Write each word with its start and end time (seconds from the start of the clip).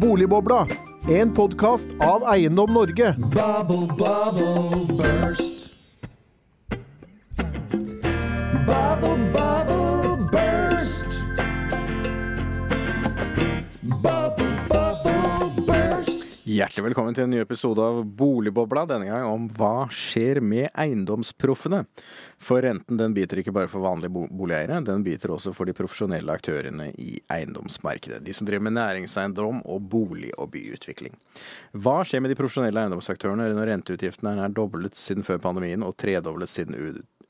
Boligbobla, 0.00 0.66
en 1.08 1.34
podkast 1.34 1.88
av 2.00 2.22
Eiendom 2.34 2.72
Norge. 2.72 3.14
Bubble, 3.18 3.86
bubble, 3.98 4.96
burst. 4.96 5.49
Hjertelig 16.60 16.90
velkommen 16.90 17.14
til 17.16 17.24
en 17.24 17.30
ny 17.32 17.38
episode 17.40 17.80
av 17.80 18.02
Boligbobla, 18.20 18.82
denne 18.84 19.06
gang 19.08 19.22
om 19.24 19.46
hva 19.56 19.86
skjer 19.96 20.42
med 20.44 20.66
eiendomsproffene. 20.76 21.86
For 22.36 22.60
renten 22.60 22.98
den 23.00 23.14
biter 23.16 23.40
ikke 23.40 23.54
bare 23.56 23.70
for 23.70 23.80
vanlige 23.80 24.12
bo 24.12 24.26
boligeiere, 24.28 24.82
den 24.84 25.00
biter 25.06 25.32
også 25.32 25.54
for 25.56 25.64
de 25.64 25.72
profesjonelle 25.78 26.34
aktørene 26.36 26.90
i 27.00 27.14
eiendomsmarkedet. 27.32 28.20
De 28.26 28.34
som 28.36 28.44
driver 28.44 28.66
med 28.66 28.76
næringseiendom 28.76 29.62
og 29.64 29.86
bolig- 29.94 30.34
og 30.36 30.50
byutvikling. 30.52 31.16
Hva 31.80 32.02
skjer 32.04 32.20
med 32.20 32.34
de 32.34 32.36
profesjonelle 32.42 32.82
eiendomsaktørene 32.82 33.48
når 33.56 33.72
renteutgiftene 33.72 34.36
er 34.44 34.52
doblet 34.52 35.00
siden 35.00 35.24
før 35.24 35.40
pandemien 35.40 35.86
og 35.86 35.96
tredoblet 35.96 36.52
siden 36.52 36.76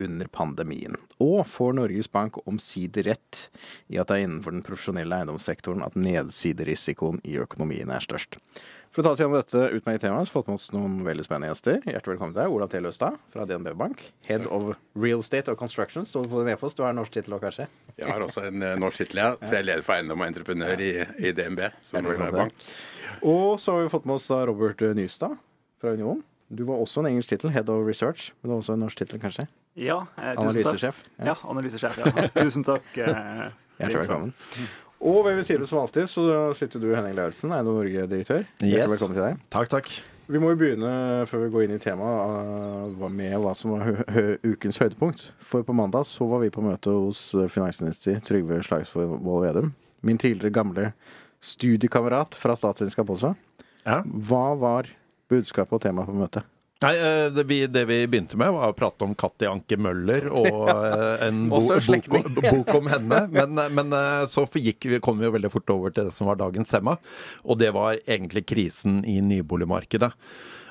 under 0.05 0.29
pandemien? 0.33 0.97
Og 1.21 1.45
får 1.49 1.75
Norges 1.77 2.11
Bank 2.11 2.39
omsider 2.47 3.11
rett 3.11 3.47
i 3.93 3.99
at 4.01 4.11
det 4.11 4.19
er 4.19 4.27
innenfor 4.27 4.55
den 4.57 4.65
profesjonelle 4.67 5.21
eiendomssektoren 5.21 5.85
at 5.87 5.97
nedsiderisikoen 5.99 7.21
i 7.29 7.37
økonomien 7.43 7.93
er 7.93 8.05
størst? 8.05 8.39
For 8.91 9.03
å 9.03 9.07
ta 9.07 9.13
oss 9.15 9.21
gjennom 9.23 9.37
dette 9.39 9.61
utmerkede 9.77 10.03
temaet, 10.03 10.27
så 10.27 10.33
har 10.33 10.33
vi 10.33 10.35
fått 10.35 10.49
med 10.51 10.59
oss 10.59 10.71
noen 10.75 10.95
veldig 11.07 11.25
spennende 11.27 11.53
gjester. 11.53 11.77
Hjertelig 11.87 12.17
velkommen 12.17 12.33
til 12.35 12.43
deg, 12.43 12.55
Olav 12.57 12.73
T. 12.73 12.81
Løstad 12.83 13.19
fra 13.31 13.45
DNB 13.47 13.69
Bank. 13.79 14.01
Head 14.27 14.49
of 14.51 14.73
Real 14.99 15.23
Estate 15.23 15.55
og 15.55 15.61
Construction. 15.61 16.09
Står 16.11 16.27
det 16.27 16.33
på 16.33 16.41
din 16.43 16.51
e-post. 16.57 16.81
Du 16.81 16.83
har 16.83 16.97
norsk 16.97 17.15
tittel 17.15 17.37
òg, 17.37 17.45
kanskje? 17.45 17.69
Jeg 18.01 18.11
har 18.11 18.25
også 18.27 18.49
en 18.49 18.65
eh, 18.67 18.75
norsk 18.83 19.05
tittel, 19.05 19.23
ja. 19.23 19.37
Så 19.39 19.53
jeg 19.55 19.63
er 19.63 19.69
leder 19.69 19.87
for 19.87 19.95
eiendom 19.95 20.25
og 20.25 20.27
entreprenør 20.33 20.83
i, 20.83 20.91
i 21.23 21.31
DNB. 21.37 21.63
Som 21.87 22.01
velkommen 22.01 22.35
bank. 22.35 22.67
Og 23.21 23.61
så 23.63 23.77
har 23.77 23.87
vi 23.87 23.95
fått 23.95 24.11
med 24.11 24.19
oss 24.19 24.27
Robert 24.51 24.83
Nystad 24.99 25.39
fra 25.79 25.95
Union. 25.95 26.25
Du 26.51 26.65
var 26.67 26.81
også 26.83 27.05
en 27.05 27.07
engelsk 27.13 27.31
tittel, 27.31 27.53
Head 27.55 27.69
of 27.71 27.87
Research, 27.87 28.33
men 28.41 28.49
du 28.49 28.55
var 28.57 28.63
også 28.65 28.75
en 28.75 28.81
norsk 28.83 28.99
tittel, 28.99 29.21
kanskje? 29.23 29.45
Ja, 29.79 30.01
eh. 30.19 30.33
Analysesjef. 30.35 30.97
Ja, 31.23 31.37
analysesjef. 31.47 31.99
Ja. 32.03 32.25
Tusen 32.43 32.67
takk. 32.67 32.89
Eh, 32.99 33.45
Hjertelig 33.79 34.01
velkommen. 34.01 34.33
Og 35.01 35.21
ved 35.25 35.39
min 35.39 35.47
side 35.47 35.69
som 35.71 35.79
alltid 35.85 36.11
så 36.11 36.25
sitter 36.59 36.83
du, 36.83 36.89
Henning 36.91 37.15
Lauritzen, 37.15 37.55
Eiendom 37.55 37.79
Norge-direktør. 37.79 38.43
Yes. 38.67 38.91
velkommen 38.91 39.15
til 39.15 39.29
deg. 39.29 39.39
Takk, 39.55 39.71
takk. 39.73 39.93
Vi 40.31 40.43
må 40.43 40.51
jo 40.53 40.59
begynne, 40.59 40.91
før 41.31 41.47
vi 41.47 41.53
går 41.55 41.65
inn 41.69 41.79
i 41.79 41.81
temaet, 41.83 42.99
med 43.15 43.39
hva 43.43 43.55
som 43.59 43.77
var 43.77 43.87
hø 43.87 43.95
hø 44.15 44.27
ukens 44.51 44.83
høydepunkt. 44.83 45.25
For 45.39 45.63
på 45.67 45.75
mandag 45.75 46.05
så 46.11 46.27
var 46.31 46.43
vi 46.43 46.51
på 46.55 46.67
møte 46.67 46.93
hos 46.95 47.29
uh, 47.39 47.47
finansminister 47.51 48.19
Trygve 48.27 48.59
Slagsvold 48.67 49.23
Vedum. 49.47 49.73
Min 50.07 50.19
tidligere 50.19 50.55
gamle 50.55 50.91
studiekamerat 51.43 52.35
fra 52.39 52.59
statsvitenskap 52.59 53.11
også. 53.15 53.33
Ja. 53.87 54.03
Hva 54.05 54.47
var 54.61 54.91
budskapet 55.31 55.79
og 55.79 55.85
temaet 55.85 56.11
på 56.11 56.19
møtet? 56.19 56.49
Nei, 56.81 56.95
eh, 56.97 57.27
det 57.33 57.43
vi, 57.45 57.59
det 57.69 57.83
vi 57.85 57.99
begynte 58.09 58.39
med, 58.41 58.55
var 58.57 58.71
å 58.73 58.77
prate 58.77 59.05
om 59.05 59.13
Katti 59.19 59.45
Anke 59.45 59.77
Møller 59.77 60.31
og 60.33 60.71
eh, 60.73 61.27
en 61.27 61.43
bo, 61.51 61.61
bok, 61.61 62.31
bok 62.39 62.71
om 62.79 62.89
henne. 62.89 63.19
Men, 63.35 63.61
eh, 63.61 63.75
men 63.77 63.93
så 64.33 64.47
gikk, 64.57 64.89
kom 65.05 65.21
vi 65.21 65.29
jo 65.29 65.35
veldig 65.35 65.51
fort 65.53 65.75
over 65.75 65.93
til 65.93 66.09
det 66.09 66.15
som 66.17 66.31
var 66.31 66.41
dagens 66.41 66.73
tema, 66.73 66.97
og 67.45 67.61
det 67.61 67.75
var 67.77 68.01
egentlig 68.01 68.47
krisen 68.49 69.03
i 69.05 69.19
nyboligmarkedet. 69.21 70.09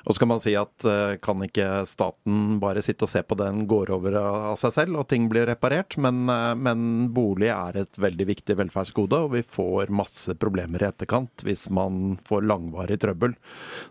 Og 0.05 0.16
så 0.16 0.22
kan 0.22 0.31
man 0.31 0.44
si 0.44 0.53
at 0.59 0.86
eh, 0.88 1.16
kan 1.23 1.42
ikke 1.45 1.83
staten 1.89 2.59
bare 2.61 2.83
sitte 2.86 3.08
og 3.08 3.11
se 3.11 3.23
på 3.25 3.38
den 3.39 3.66
går 3.69 3.94
over 3.95 4.19
av 4.19 4.59
seg 4.61 4.75
selv, 4.75 5.00
og 5.02 5.09
ting 5.11 5.28
blir 5.31 5.50
reparert? 5.50 5.97
Men, 6.02 6.23
eh, 6.31 6.53
men 6.59 7.09
bolig 7.16 7.52
er 7.53 7.81
et 7.83 8.00
veldig 8.02 8.30
viktig 8.30 8.58
velferdsgode, 8.59 9.23
og 9.25 9.36
vi 9.38 9.44
får 9.45 9.94
masse 9.94 10.36
problemer 10.39 10.83
i 10.83 10.89
etterkant 10.91 11.45
hvis 11.47 11.67
man 11.73 12.17
får 12.28 12.47
langvarig 12.47 13.00
trøbbel. 13.02 13.36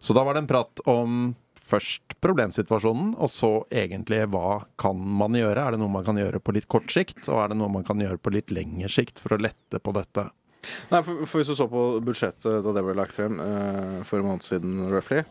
Så 0.01 0.17
da 0.17 0.25
var 0.27 0.37
det 0.37 0.47
en 0.47 0.51
prat 0.55 0.89
om 0.89 1.21
først 1.69 2.17
problemsituasjonen, 2.25 3.13
og 3.21 3.31
så 3.33 3.51
egentlig 3.69 4.23
hva 4.33 4.63
kan 4.81 4.97
man 4.97 5.37
gjøre? 5.37 5.61
Er 5.61 5.75
det 5.75 5.83
noe 5.83 5.93
man 5.93 6.07
kan 6.07 6.19
gjøre 6.21 6.41
på 6.41 6.55
litt 6.57 6.69
kort 6.71 6.91
sikt, 6.93 7.27
og 7.29 7.43
er 7.43 7.53
det 7.53 7.59
noe 7.61 7.73
man 7.73 7.87
kan 7.87 8.01
gjøre 8.01 8.21
på 8.23 8.33
litt 8.35 8.53
lengre 8.55 8.91
sikt 8.93 9.21
for 9.23 9.37
å 9.37 9.43
lette 9.43 9.81
på 9.83 9.95
dette? 9.97 10.31
Nei, 10.91 11.01
for, 11.05 11.25
for 11.29 11.41
Hvis 11.41 11.51
du 11.53 11.57
så 11.59 11.69
på 11.71 11.83
budsjettet 12.05 12.65
da 12.65 12.73
det 12.75 12.85
ble 12.85 12.97
lagt 12.99 13.15
frem 13.17 13.39
uh, 13.41 14.01
for 14.09 14.21
en 14.21 14.31
måned 14.33 14.47
siden, 14.47 14.81
roughly, 14.91 15.23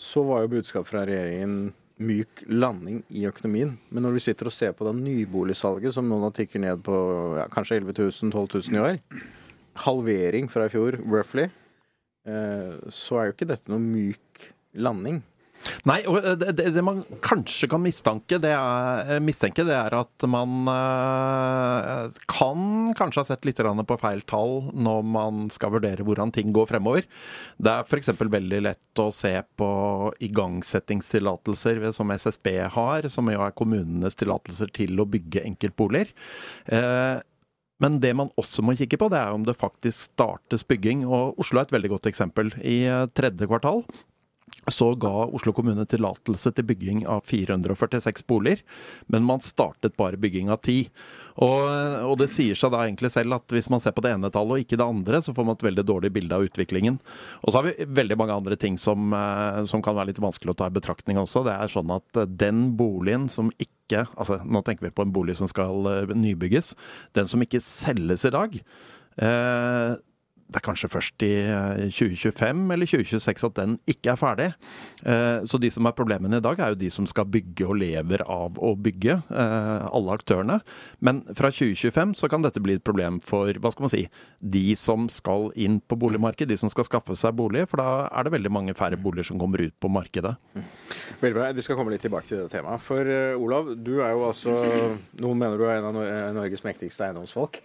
så 0.00 0.22
var 0.24 0.44
jo 0.44 0.54
budskapet 0.56 0.90
fra 0.90 1.04
regjeringen 1.08 1.70
myk 2.00 2.44
landing 2.48 3.02
i 3.12 3.26
økonomien. 3.28 3.74
Men 3.92 4.06
når 4.06 4.16
vi 4.16 4.22
sitter 4.24 4.48
og 4.48 4.54
ser 4.56 4.72
på 4.76 4.86
det 4.88 4.94
nyboligsalget, 5.02 5.92
som 5.94 6.08
nå 6.08 6.30
tikker 6.36 6.62
ned 6.62 6.80
på 6.86 6.96
ja, 7.36 7.46
kanskje 7.52 7.82
11 7.82 7.98
000-12 7.98 8.70
000 8.70 8.78
i 8.78 8.84
år, 8.84 9.00
halvering 9.84 10.48
fra 10.52 10.66
i 10.66 10.72
fjor, 10.72 10.96
roughly, 11.04 11.50
eh, 12.28 12.78
så 12.88 13.20
er 13.20 13.28
jo 13.28 13.36
ikke 13.36 13.50
dette 13.52 13.72
noe 13.72 13.82
myk 13.84 14.48
landing. 14.80 15.20
Nei, 15.88 15.98
og 16.08 16.20
det, 16.40 16.54
det, 16.56 16.70
det 16.74 16.82
man 16.84 17.02
kanskje 17.24 17.68
kan 17.70 17.82
mistanke, 17.84 18.38
det 18.40 18.52
er, 18.56 19.20
mistenke, 19.24 19.64
det 19.68 19.74
er 19.76 19.94
at 19.98 20.26
man 20.30 20.68
eh, 20.72 22.20
kan 22.30 22.92
kanskje 22.96 23.22
ha 23.22 23.28
sett 23.28 23.46
litt 23.48 23.60
på 23.60 23.98
feil 24.00 24.22
tall 24.30 24.70
når 24.72 25.04
man 25.04 25.46
skal 25.52 25.74
vurdere 25.76 26.06
hvordan 26.06 26.32
ting 26.32 26.54
går 26.56 26.70
fremover. 26.72 27.08
Det 27.60 27.72
er 27.72 27.84
f.eks. 27.84 28.12
veldig 28.20 28.62
lett 28.64 29.02
å 29.04 29.10
se 29.14 29.34
på 29.60 29.70
igangsettingstillatelser 30.30 31.84
som 31.96 32.12
SSB 32.16 32.52
har, 32.76 33.10
som 33.12 33.28
jo 33.32 33.44
er 33.44 33.56
kommunenes 33.56 34.16
tillatelser 34.20 34.72
til 34.76 35.00
å 35.00 35.08
bygge 35.08 35.44
enkeltboliger. 35.44 36.14
Eh, 36.72 37.18
men 37.80 37.96
det 38.00 38.12
man 38.16 38.32
også 38.40 38.64
må 38.64 38.74
kikke 38.76 38.98
på, 39.00 39.08
det 39.12 39.20
er 39.20 39.32
om 39.32 39.44
det 39.46 39.56
faktisk 39.56 40.12
startes 40.12 40.66
bygging. 40.68 41.06
Og 41.08 41.38
Oslo 41.40 41.60
er 41.60 41.68
et 41.68 41.74
veldig 41.76 41.94
godt 41.94 42.10
eksempel. 42.10 42.52
I 42.60 42.82
eh, 42.88 43.08
tredje 43.16 43.48
kvartal 43.48 43.84
så 44.70 44.92
ga 45.00 45.12
Oslo 45.32 45.52
kommune 45.56 45.84
tillatelse 45.88 46.52
til 46.54 46.66
bygging 46.68 47.02
av 47.08 47.24
446 47.28 48.24
boliger, 48.28 48.60
men 49.10 49.24
man 49.26 49.42
startet 49.44 49.96
bare 49.98 50.20
bygging 50.20 50.50
av 50.52 50.60
ti. 50.66 50.84
Og, 51.40 51.64
og 52.10 52.16
det 52.20 52.28
sier 52.32 52.58
seg 52.58 52.72
da 52.74 52.82
egentlig 52.84 53.12
selv 53.14 53.38
at 53.38 53.54
hvis 53.54 53.70
man 53.72 53.82
ser 53.82 53.94
på 53.96 54.04
det 54.04 54.12
ene 54.14 54.30
tallet 54.32 54.58
og 54.58 54.64
ikke 54.64 54.78
det 54.80 54.86
andre, 54.86 55.22
så 55.24 55.34
får 55.36 55.48
man 55.48 55.56
et 55.58 55.66
veldig 55.70 55.86
dårlig 55.88 56.12
bilde 56.14 56.36
av 56.36 56.44
utviklingen. 56.46 57.00
Og 57.40 57.50
så 57.50 57.60
har 57.60 57.70
vi 57.70 57.88
veldig 58.00 58.18
mange 58.20 58.36
andre 58.36 58.58
ting 58.60 58.76
som, 58.80 59.12
eh, 59.16 59.62
som 59.70 59.82
kan 59.82 59.96
være 59.96 60.12
litt 60.12 60.22
vanskelig 60.22 60.54
å 60.54 60.60
ta 60.60 60.68
i 60.68 60.76
betraktning 60.76 61.20
også. 61.22 61.44
Det 61.48 61.56
er 61.56 61.72
sånn 61.72 61.96
at 61.96 62.20
eh, 62.20 62.28
den 62.28 62.70
boligen 62.78 63.28
som 63.32 63.52
ikke 63.56 63.78
altså 63.90 64.36
Nå 64.46 64.60
tenker 64.62 64.86
vi 64.86 64.92
på 64.94 65.02
en 65.02 65.10
bolig 65.10 65.34
som 65.34 65.48
skal 65.50 65.88
eh, 65.90 66.12
nybygges. 66.14 66.76
Den 67.18 67.26
som 67.26 67.42
ikke 67.42 67.58
selges 67.64 68.22
i 68.28 68.30
dag, 68.30 68.54
eh, 69.18 69.96
det 70.50 70.58
er 70.58 70.64
kanskje 70.66 70.88
først 70.90 71.22
i 71.22 71.30
eh, 71.46 71.84
2025 71.94 72.62
eller 72.74 72.88
2026 72.90 73.44
at 73.46 73.54
den 73.60 73.76
ikke 73.90 74.10
er 74.12 74.18
ferdig. 74.18 74.48
Eh, 75.06 75.44
Så 75.46 75.60
de 75.62 75.70
som 75.70 75.86
er 75.86 75.94
problemene 75.94 76.40
i 76.40 76.44
dag, 76.44 76.58
er 76.58 76.72
jo 76.74 76.78
de 76.80 76.90
som 76.90 77.06
skal 77.06 77.28
bygge 77.30 77.68
og 77.68 77.76
lever 77.78 78.24
av 78.26 78.58
å 78.58 78.72
bygge. 78.74 79.20
eh, 79.30 79.86
Alle 79.94 80.16
aktørene. 80.18 80.56
Men 81.00 81.22
fra 81.38 81.50
2025 81.54 82.16
så 82.18 82.28
kan 82.28 82.42
dette 82.42 82.60
bli 82.62 82.74
et 82.74 82.84
problem 82.84 83.20
for 83.22 83.52
hva 83.62 83.70
skal 83.72 83.86
man 83.86 83.92
si, 83.94 84.02
de 84.42 84.64
som 84.76 85.06
skal 85.08 85.52
inn 85.54 85.78
på 85.80 85.98
boligmarkedet, 86.02 86.50
de 86.50 86.58
som 86.60 86.72
skal 86.72 86.88
skaffe 86.88 87.14
seg 87.16 87.36
bolig. 87.38 87.68
For 87.70 87.78
da 87.78 88.08
er 88.10 88.26
det 88.26 88.34
veldig 88.34 88.50
mange 88.52 88.74
færre 88.74 88.98
boliger 89.00 89.30
som 89.30 89.38
kommer 89.38 89.62
ut 89.62 89.76
på 89.80 89.88
markedet. 89.92 90.34
Veldig 91.20 91.36
bra. 91.38 91.52
Vi 91.54 91.62
skal 91.62 91.78
komme 91.78 91.94
litt 91.94 92.02
tilbake 92.02 92.26
til 92.26 92.42
det 92.42 92.50
temaet. 92.56 92.82
For 92.82 93.06
eh, 93.06 93.38
Olav, 93.38 93.70
du 93.78 94.00
er 94.02 94.16
jo 94.16 94.26
altså 94.32 94.56
Noen 95.20 95.38
mener 95.38 95.58
du 95.60 95.64
er 95.68 95.78
en 95.78 95.88
av 95.92 96.00
eh, 96.02 96.32
Norges 96.34 96.64
mektigste 96.66 97.06
eiendomsfolk. 97.06 97.60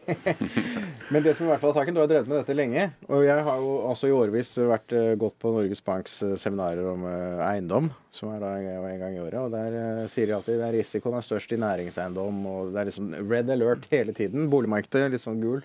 Men 1.13 1.23
det 1.25 1.35
som 1.37 1.45
i 1.47 1.49
hvert 1.49 1.61
fall 1.63 1.71
er 1.73 1.79
saken, 1.79 1.95
du 1.97 2.01
har 2.03 2.09
drevet 2.11 2.29
med 2.29 2.41
dette 2.43 2.55
lenge. 2.57 2.74
Og 3.07 3.23
jeg 3.25 3.43
har 3.45 3.61
jo 3.61 3.73
også 3.91 4.09
i 4.09 4.13
årevis 4.15 4.49
vært 4.57 4.93
eh, 4.95 5.13
gått 5.19 5.37
på 5.41 5.51
Norges 5.53 5.83
Banks 5.85 6.17
eh, 6.25 6.33
seminarer 6.39 6.87
om 6.91 7.05
eh, 7.09 7.43
eiendom, 7.45 7.91
som 8.13 8.31
er 8.33 8.41
da 8.43 8.51
en 8.57 9.01
gang 9.01 9.15
i 9.15 9.21
året. 9.23 9.37
Og 9.43 9.53
der 9.53 10.09
sier 10.11 10.29
de 10.29 10.35
alltid 10.37 10.63
at 10.65 10.73
risikoen 10.75 11.17
er 11.19 11.27
størst 11.27 11.53
i 11.55 11.61
næringseiendom, 11.61 12.41
og 12.51 12.73
det 12.73 12.81
er 12.81 12.89
liksom 12.89 13.13
red 13.29 13.53
alert 13.55 13.87
hele 13.91 14.15
tiden. 14.17 14.49
Boligmarkedet 14.51 15.05
er 15.05 15.15
litt 15.15 15.23
sånn 15.23 15.41
gul. 15.43 15.63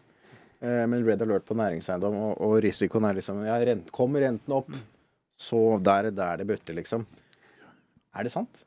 Men 0.60 1.06
red 1.06 1.22
alert 1.25 1.47
på 1.48 1.56
næringseiendom, 1.56 2.18
og, 2.21 2.33
og 2.45 2.59
risikoen 2.60 3.07
er 3.09 3.16
liksom 3.16 3.39
ja, 3.47 3.54
rent, 3.65 3.89
Kommer 3.97 4.21
renten 4.27 4.53
opp, 4.53 4.68
så 5.41 5.78
der 5.80 6.10
er 6.12 6.42
det 6.42 6.48
butter, 6.51 6.77
liksom. 6.77 7.07
Er 8.12 8.27
det 8.27 8.34
sant? 8.34 8.60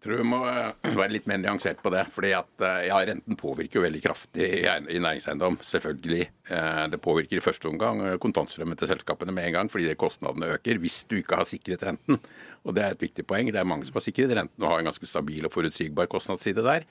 Tror 0.00 0.16
vi 0.16 0.24
må 0.24 0.38
eh, 0.48 0.70
være 0.98 1.12
litt 1.12 1.26
mer 1.28 1.40
nyansert 1.42 1.82
på 1.84 1.92
det. 1.92 2.06
fordi 2.14 2.32
at 2.36 2.64
eh, 2.64 2.86
ja, 2.88 3.00
Renten 3.10 3.36
påvirker 3.40 3.80
jo 3.80 3.84
veldig 3.84 4.00
kraftig 4.04 4.46
i 4.64 5.00
næringseiendom. 5.02 5.58
Selvfølgelig. 5.66 6.22
Eh, 6.48 6.84
Det 6.94 7.00
påvirker 7.04 7.36
i 7.40 7.44
første 7.44 7.68
omgang 7.68 8.00
kontantstrømmen 8.22 8.80
til 8.80 8.88
selskapene 8.94 9.34
med 9.36 9.50
en 9.50 9.58
gang, 9.58 9.72
fordi 9.72 9.92
kostnadene 10.00 10.54
øker 10.56 10.80
hvis 10.80 11.02
du 11.10 11.18
ikke 11.20 11.36
har 11.42 11.48
sikret 11.48 11.84
renten. 11.84 12.20
Og 12.64 12.74
Det 12.76 12.84
er 12.84 12.96
et 12.96 13.04
viktig 13.04 13.26
poeng. 13.28 13.52
Det 13.52 13.60
er 13.60 13.68
mange 13.68 13.84
som 13.88 14.00
har 14.00 14.06
sikret 14.06 14.32
renten 14.36 14.64
og 14.64 14.72
har 14.72 14.80
en 14.80 14.88
ganske 14.90 15.08
stabil 15.08 15.44
og 15.44 15.52
forutsigbar 15.52 16.08
kostnadsside 16.12 16.64
der. 16.64 16.88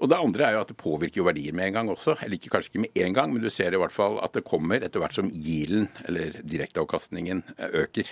Og 0.00 0.08
det 0.08 0.16
andre 0.16 0.46
er 0.46 0.54
jo 0.54 0.60
at 0.62 0.70
det 0.70 0.78
påvirker 0.80 1.20
jo 1.20 1.26
verdier 1.26 1.52
med 1.52 1.66
en 1.66 1.74
gang 1.76 1.90
også. 1.92 2.14
Eller 2.24 2.38
ikke, 2.38 2.48
kanskje 2.54 2.70
ikke 2.72 2.84
med 2.86 3.02
en 3.04 3.16
gang, 3.18 3.34
men 3.34 3.42
du 3.42 3.50
ser 3.52 3.74
i 3.74 3.80
hvert 3.82 3.92
fall 3.92 4.16
at 4.24 4.32
det 4.32 4.46
kommer 4.48 4.80
etter 4.80 5.02
hvert 5.02 5.18
som 5.18 5.28
yielden, 5.28 5.90
eller 6.08 6.38
direkteavkastningen, 6.40 7.42
øker. 7.82 8.08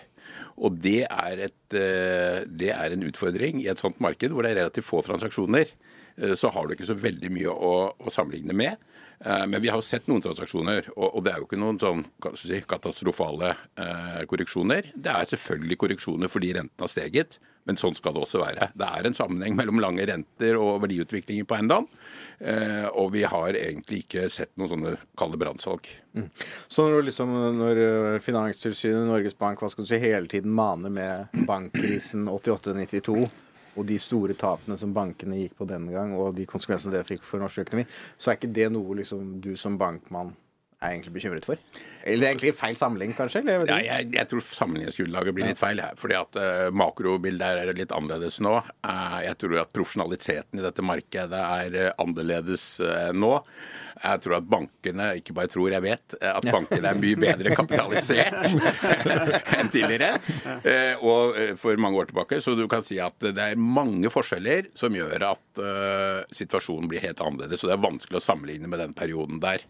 Og 0.58 0.74
det 0.82 1.04
er, 1.06 1.44
et, 1.48 1.74
eh, 1.78 2.42
det 2.48 2.72
er 2.74 2.94
en 2.96 3.06
utfordring 3.06 3.60
i 3.62 3.68
et 3.70 3.78
sånt 3.78 4.00
marked 4.02 4.32
hvor 4.34 4.42
det 4.42 4.52
er 4.52 4.60
relativt 4.64 4.88
få 4.88 5.02
transaksjoner. 5.06 5.70
Eh, 6.18 6.34
Så 6.34 6.50
har 6.50 6.66
du 6.66 6.74
ikke 6.74 6.88
så 6.88 6.96
veldig 6.98 7.30
mye 7.30 7.52
å, 7.54 7.74
å 7.94 8.10
sammenligne 8.10 8.56
med. 8.58 8.76
Eh, 9.24 9.44
Men 9.46 9.62
vi 9.62 9.68
har 9.70 9.78
jo 9.78 9.86
sett 9.86 10.08
noen 10.10 10.22
transaksjoner, 10.24 10.90
og 10.96 11.14
og 11.18 11.24
det 11.24 11.32
er 11.32 11.38
jo 11.38 11.46
ikke 11.46 11.60
noen 11.62 11.78
sånn 11.78 12.02
si, 12.34 12.58
katastrofale 12.66 13.54
korreksjoner. 14.26 14.92
Det 14.96 15.14
er 15.14 15.30
selvfølgelig 15.30 15.78
korreksjoner 15.78 16.28
fordi 16.32 16.52
renten 16.58 16.84
har 16.84 16.90
steget, 16.90 17.38
men 17.68 17.76
sånn 17.76 17.96
skal 17.96 18.16
det 18.16 18.24
også 18.24 18.40
være. 18.40 18.70
Det 18.72 18.88
er 18.88 19.06
en 19.06 19.16
sammenheng 19.16 19.56
mellom 19.58 19.82
lange 19.84 20.06
renter 20.08 20.56
og 20.56 20.80
verdiutviklingen 20.86 21.46
på 21.48 21.58
eiendom, 21.58 21.88
eh, 22.40 22.86
og 22.88 23.12
vi 23.12 23.26
har 23.28 23.58
egentlig 23.58 24.02
ikke 24.06 24.28
sett 24.32 24.54
noen 24.56 24.72
sånne 24.72 24.94
kalde 25.20 25.40
brannsalg. 25.40 25.90
Så 26.72 26.86
når, 26.88 27.04
liksom, 27.10 27.34
når 27.58 27.82
øh, 27.84 28.14
Finanstilsynet, 28.24 29.04
Norges 29.10 29.36
Bank, 29.38 29.60
hva 29.60 29.68
skal 29.70 29.84
du 29.84 29.92
si, 29.92 30.00
hele 30.02 30.30
tiden 30.32 30.54
maner 30.56 30.90
med 30.90 31.44
bankkrisen 31.46 32.24
88-92 32.32 33.20
og 33.78 33.86
de 33.86 33.98
store 34.02 34.34
tapene 34.34 34.74
som 34.80 34.94
bankene 34.96 35.38
gikk 35.44 35.60
på 35.60 35.68
denne 35.68 35.92
gang, 35.94 36.16
og 36.18 36.32
de 36.34 36.48
konsekvensene 36.48 36.96
det 36.96 37.06
fikk 37.06 37.22
for 37.26 37.42
norsk 37.42 37.62
økonomi, 37.62 37.84
så 38.18 38.32
er 38.32 38.40
ikke 38.40 38.54
det 38.56 38.72
noe 38.74 38.96
liksom, 39.02 39.36
du 39.44 39.52
som 39.60 39.76
bankmann 39.78 40.32
er 40.78 40.92
egentlig 40.92 41.14
bekymret 41.16 41.46
for? 41.46 41.58
Eller 42.04 42.22
det 42.22 42.26
er 42.26 42.34
egentlig 42.34 42.54
feil 42.56 42.76
sammenligning, 42.78 43.16
kanskje? 43.18 43.42
Eller? 43.42 43.66
Ja, 43.66 43.78
jeg, 43.82 44.12
jeg 44.14 44.30
tror 44.30 44.44
sammenligningsgrunnlaget 44.46 45.34
blir 45.34 45.48
litt 45.50 45.60
feil 45.60 45.82
her. 45.82 45.96
fordi 45.98 46.16
at 46.18 46.38
uh, 46.38 46.68
makrobildet 46.70 47.64
er 47.64 47.72
litt 47.76 47.94
annerledes 47.94 48.38
nå. 48.44 48.54
Uh, 48.86 49.18
jeg 49.24 49.34
tror 49.42 49.58
at 49.64 49.74
profesjonaliteten 49.74 50.60
i 50.60 50.64
dette 50.64 50.84
markedet 50.86 51.42
er 51.42 51.78
uh, 51.82 51.90
annerledes 52.04 52.70
nå. 53.18 53.32
Jeg 53.98 54.22
tror 54.22 54.36
at 54.36 54.46
bankene, 54.46 55.08
ikke 55.18 55.34
bare 55.34 55.50
tror, 55.50 55.72
jeg 55.74 55.82
vet, 55.82 56.14
at 56.22 56.44
bankene 56.46 56.92
er 56.92 57.00
mye 57.02 57.18
bedre 57.18 57.56
kapitalisert 57.58 58.46
enn 59.58 59.72
tidligere. 59.74 60.12
og 61.02 61.34
for 61.58 61.82
mange 61.82 61.98
år 61.98 62.12
tilbake. 62.12 62.38
Så 62.38 62.54
du 62.54 62.68
kan 62.70 62.86
si 62.86 63.00
at 63.02 63.18
det 63.18 63.42
er 63.42 63.58
mange 63.58 64.06
forskjeller 64.14 64.70
som 64.78 64.94
gjør 64.94 65.26
at 65.32 65.62
situasjonen 66.30 66.86
blir 66.86 67.02
helt 67.08 67.18
annerledes. 67.18 67.58
Så 67.58 67.72
det 67.72 67.74
er 67.74 67.82
vanskelig 67.88 68.22
å 68.22 68.26
sammenligne 68.28 68.70
med 68.70 68.84
den 68.84 68.94
perioden 68.94 69.42
der. 69.42 69.66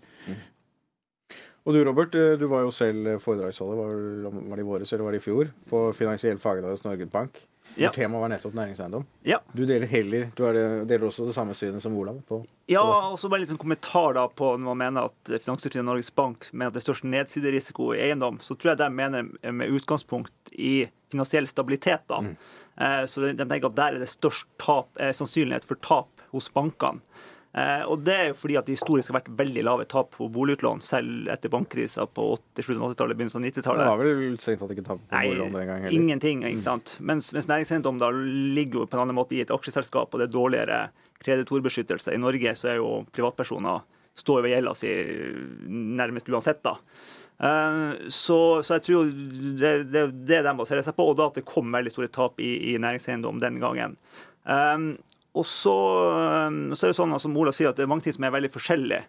Og 1.66 1.74
du 1.74 1.82
Robert, 1.84 2.14
øh, 2.14 2.38
du 2.40 2.46
var 2.48 2.64
jo 2.64 2.70
selv 2.72 3.18
foredragsholder, 3.20 3.76
var, 3.76 4.32
var 4.50 4.56
det 4.56 4.64
i 4.64 4.68
våres 4.68 4.92
eller 4.92 5.04
var 5.04 5.16
det 5.16 5.22
i 5.22 5.26
fjor, 5.26 5.52
på 5.70 5.92
Finansiell 5.92 6.38
fagdag 6.38 6.70
hos 6.70 6.84
Norges 6.86 7.10
Bank. 7.12 7.42
Ja. 7.78 7.90
Temaet 7.92 8.22
var 8.22 8.30
nettopp 8.32 8.54
næringseiendom. 8.56 9.04
Ja. 9.28 9.38
Du 9.52 9.62
deler 9.68 9.86
heller, 9.86 10.30
du 10.34 10.44
er 10.48 10.56
deler 10.88 11.08
også 11.10 11.26
det 11.28 11.34
samme 11.36 11.54
synet 11.54 11.84
som 11.84 11.96
Olav 11.98 12.22
på 12.26 12.40
Ja, 12.68 12.82
og 12.82 13.18
så 13.20 13.30
bare 13.30 13.46
sånn 13.46 13.60
kommentar 13.60 14.16
da 14.16 14.24
på 14.28 14.54
når 14.56 14.64
man 14.72 14.80
mener 14.80 15.10
at 15.10 15.32
Finanstilsynet 15.44 15.84
og 15.84 15.90
Norges 15.92 16.10
Bank 16.14 16.48
mener 16.52 16.72
at 16.72 16.78
det 16.78 16.82
er 16.82 16.88
størst 16.88 17.06
nedsiderisiko 17.08 17.92
i 17.94 18.02
eiendom, 18.08 18.40
så 18.44 18.56
tror 18.56 18.72
jeg 18.72 18.80
de 18.82 18.88
mener 18.92 19.28
med 19.52 19.76
utgangspunkt 19.76 20.52
i 20.52 20.88
finansiell 21.12 21.48
stabilitet. 21.48 22.04
da. 22.08 22.22
Mm. 22.24 22.34
Så 23.08 23.28
de 23.28 23.44
tenker 23.44 23.70
at 23.70 23.78
der 23.78 23.96
er 23.96 24.02
det 24.02 24.10
størst 24.10 24.48
tap, 24.60 24.90
eh, 25.00 25.12
sannsynlighet 25.16 25.64
for 25.66 25.80
tap 25.82 26.26
hos 26.32 26.50
bankene. 26.52 27.00
Eh, 27.54 27.82
Og 27.88 28.04
det 28.04 28.14
er 28.14 28.26
jo 28.28 28.34
fordi 28.36 28.58
at 28.60 28.66
det 28.68 28.76
historisk 28.76 29.08
har 29.08 29.20
vært 29.20 29.30
veldig 29.38 29.62
lave 29.64 29.86
tap 29.88 30.10
på 30.16 30.28
boligutlån, 30.30 30.82
selv 30.84 31.30
etter 31.32 31.48
bankkrisa 31.48 32.04
på 32.06 32.26
80-, 32.36 32.66
slutten 32.66 32.82
av 32.84 32.92
80-tallet, 32.92 33.16
begynnelsen 33.16 33.40
av 33.40 33.46
90-tallet. 33.48 33.86
var 33.88 34.02
vel 34.04 34.38
strengt 34.38 34.60
tatt 34.60 34.74
ikke 34.76 34.86
tap 34.86 35.00
på 35.08 35.22
boliglån 35.24 35.52
den 35.56 35.66
gang 35.66 35.82
heller. 35.86 35.96
ingenting. 35.96 36.44
ikke 36.44 36.66
sant? 36.66 36.96
Mens, 37.00 37.32
mens 37.32 37.48
næringseiendom 37.48 37.98
da 37.98 38.10
ligger 38.12 38.82
jo 38.82 38.86
på 38.86 38.98
en 38.98 39.06
annen 39.06 39.16
måte 39.16 39.34
i 39.38 39.40
et 39.44 39.50
aksjeselskap, 39.54 40.12
og 40.12 40.20
det 40.20 40.28
er 40.28 40.34
dårligere 40.36 40.80
kreditorbeskyttelse. 41.24 42.12
I 42.14 42.20
Norge 42.20 42.54
så 42.54 42.74
er 42.74 42.82
jo 42.82 42.90
privatpersoner 43.16 43.80
står 44.18 44.42
ved 44.42 44.50
gjelda 44.56 44.74
si 44.74 44.90
nærmest 45.68 46.28
uansett, 46.28 46.62
da. 46.66 46.76
Eh, 47.40 48.08
Så, 48.10 48.62
så 48.66 48.78
jeg 48.78 48.82
tror 48.88 49.10
det, 49.60 49.72
det, 49.92 50.04
det 50.26 50.42
de 50.46 50.54
baserer 50.58 50.82
seg 50.82 50.96
på, 50.98 51.06
og 51.10 51.16
da 51.18 51.28
at 51.30 51.38
det 51.38 51.46
kom 51.48 51.70
veldig 51.74 51.92
store 51.94 52.10
tap 52.12 52.40
i, 52.42 52.74
i 52.74 52.78
næringseiendom 52.82 53.40
den 53.42 53.60
gangen. 53.62 53.96
Um, 54.48 54.96
og 55.36 55.46
så, 55.46 55.76
um, 56.48 56.60
så 56.74 56.86
er 56.86 56.92
det 56.92 56.98
sånn, 56.98 57.16
som 57.20 57.36
Ola 57.38 57.52
sier, 57.54 57.70
at 57.70 57.78
det 57.78 57.84
er 57.84 57.90
mange 57.90 58.06
ting 58.06 58.16
som 58.16 58.26
er 58.26 58.34
veldig 58.34 58.52
forskjellige. 58.54 59.04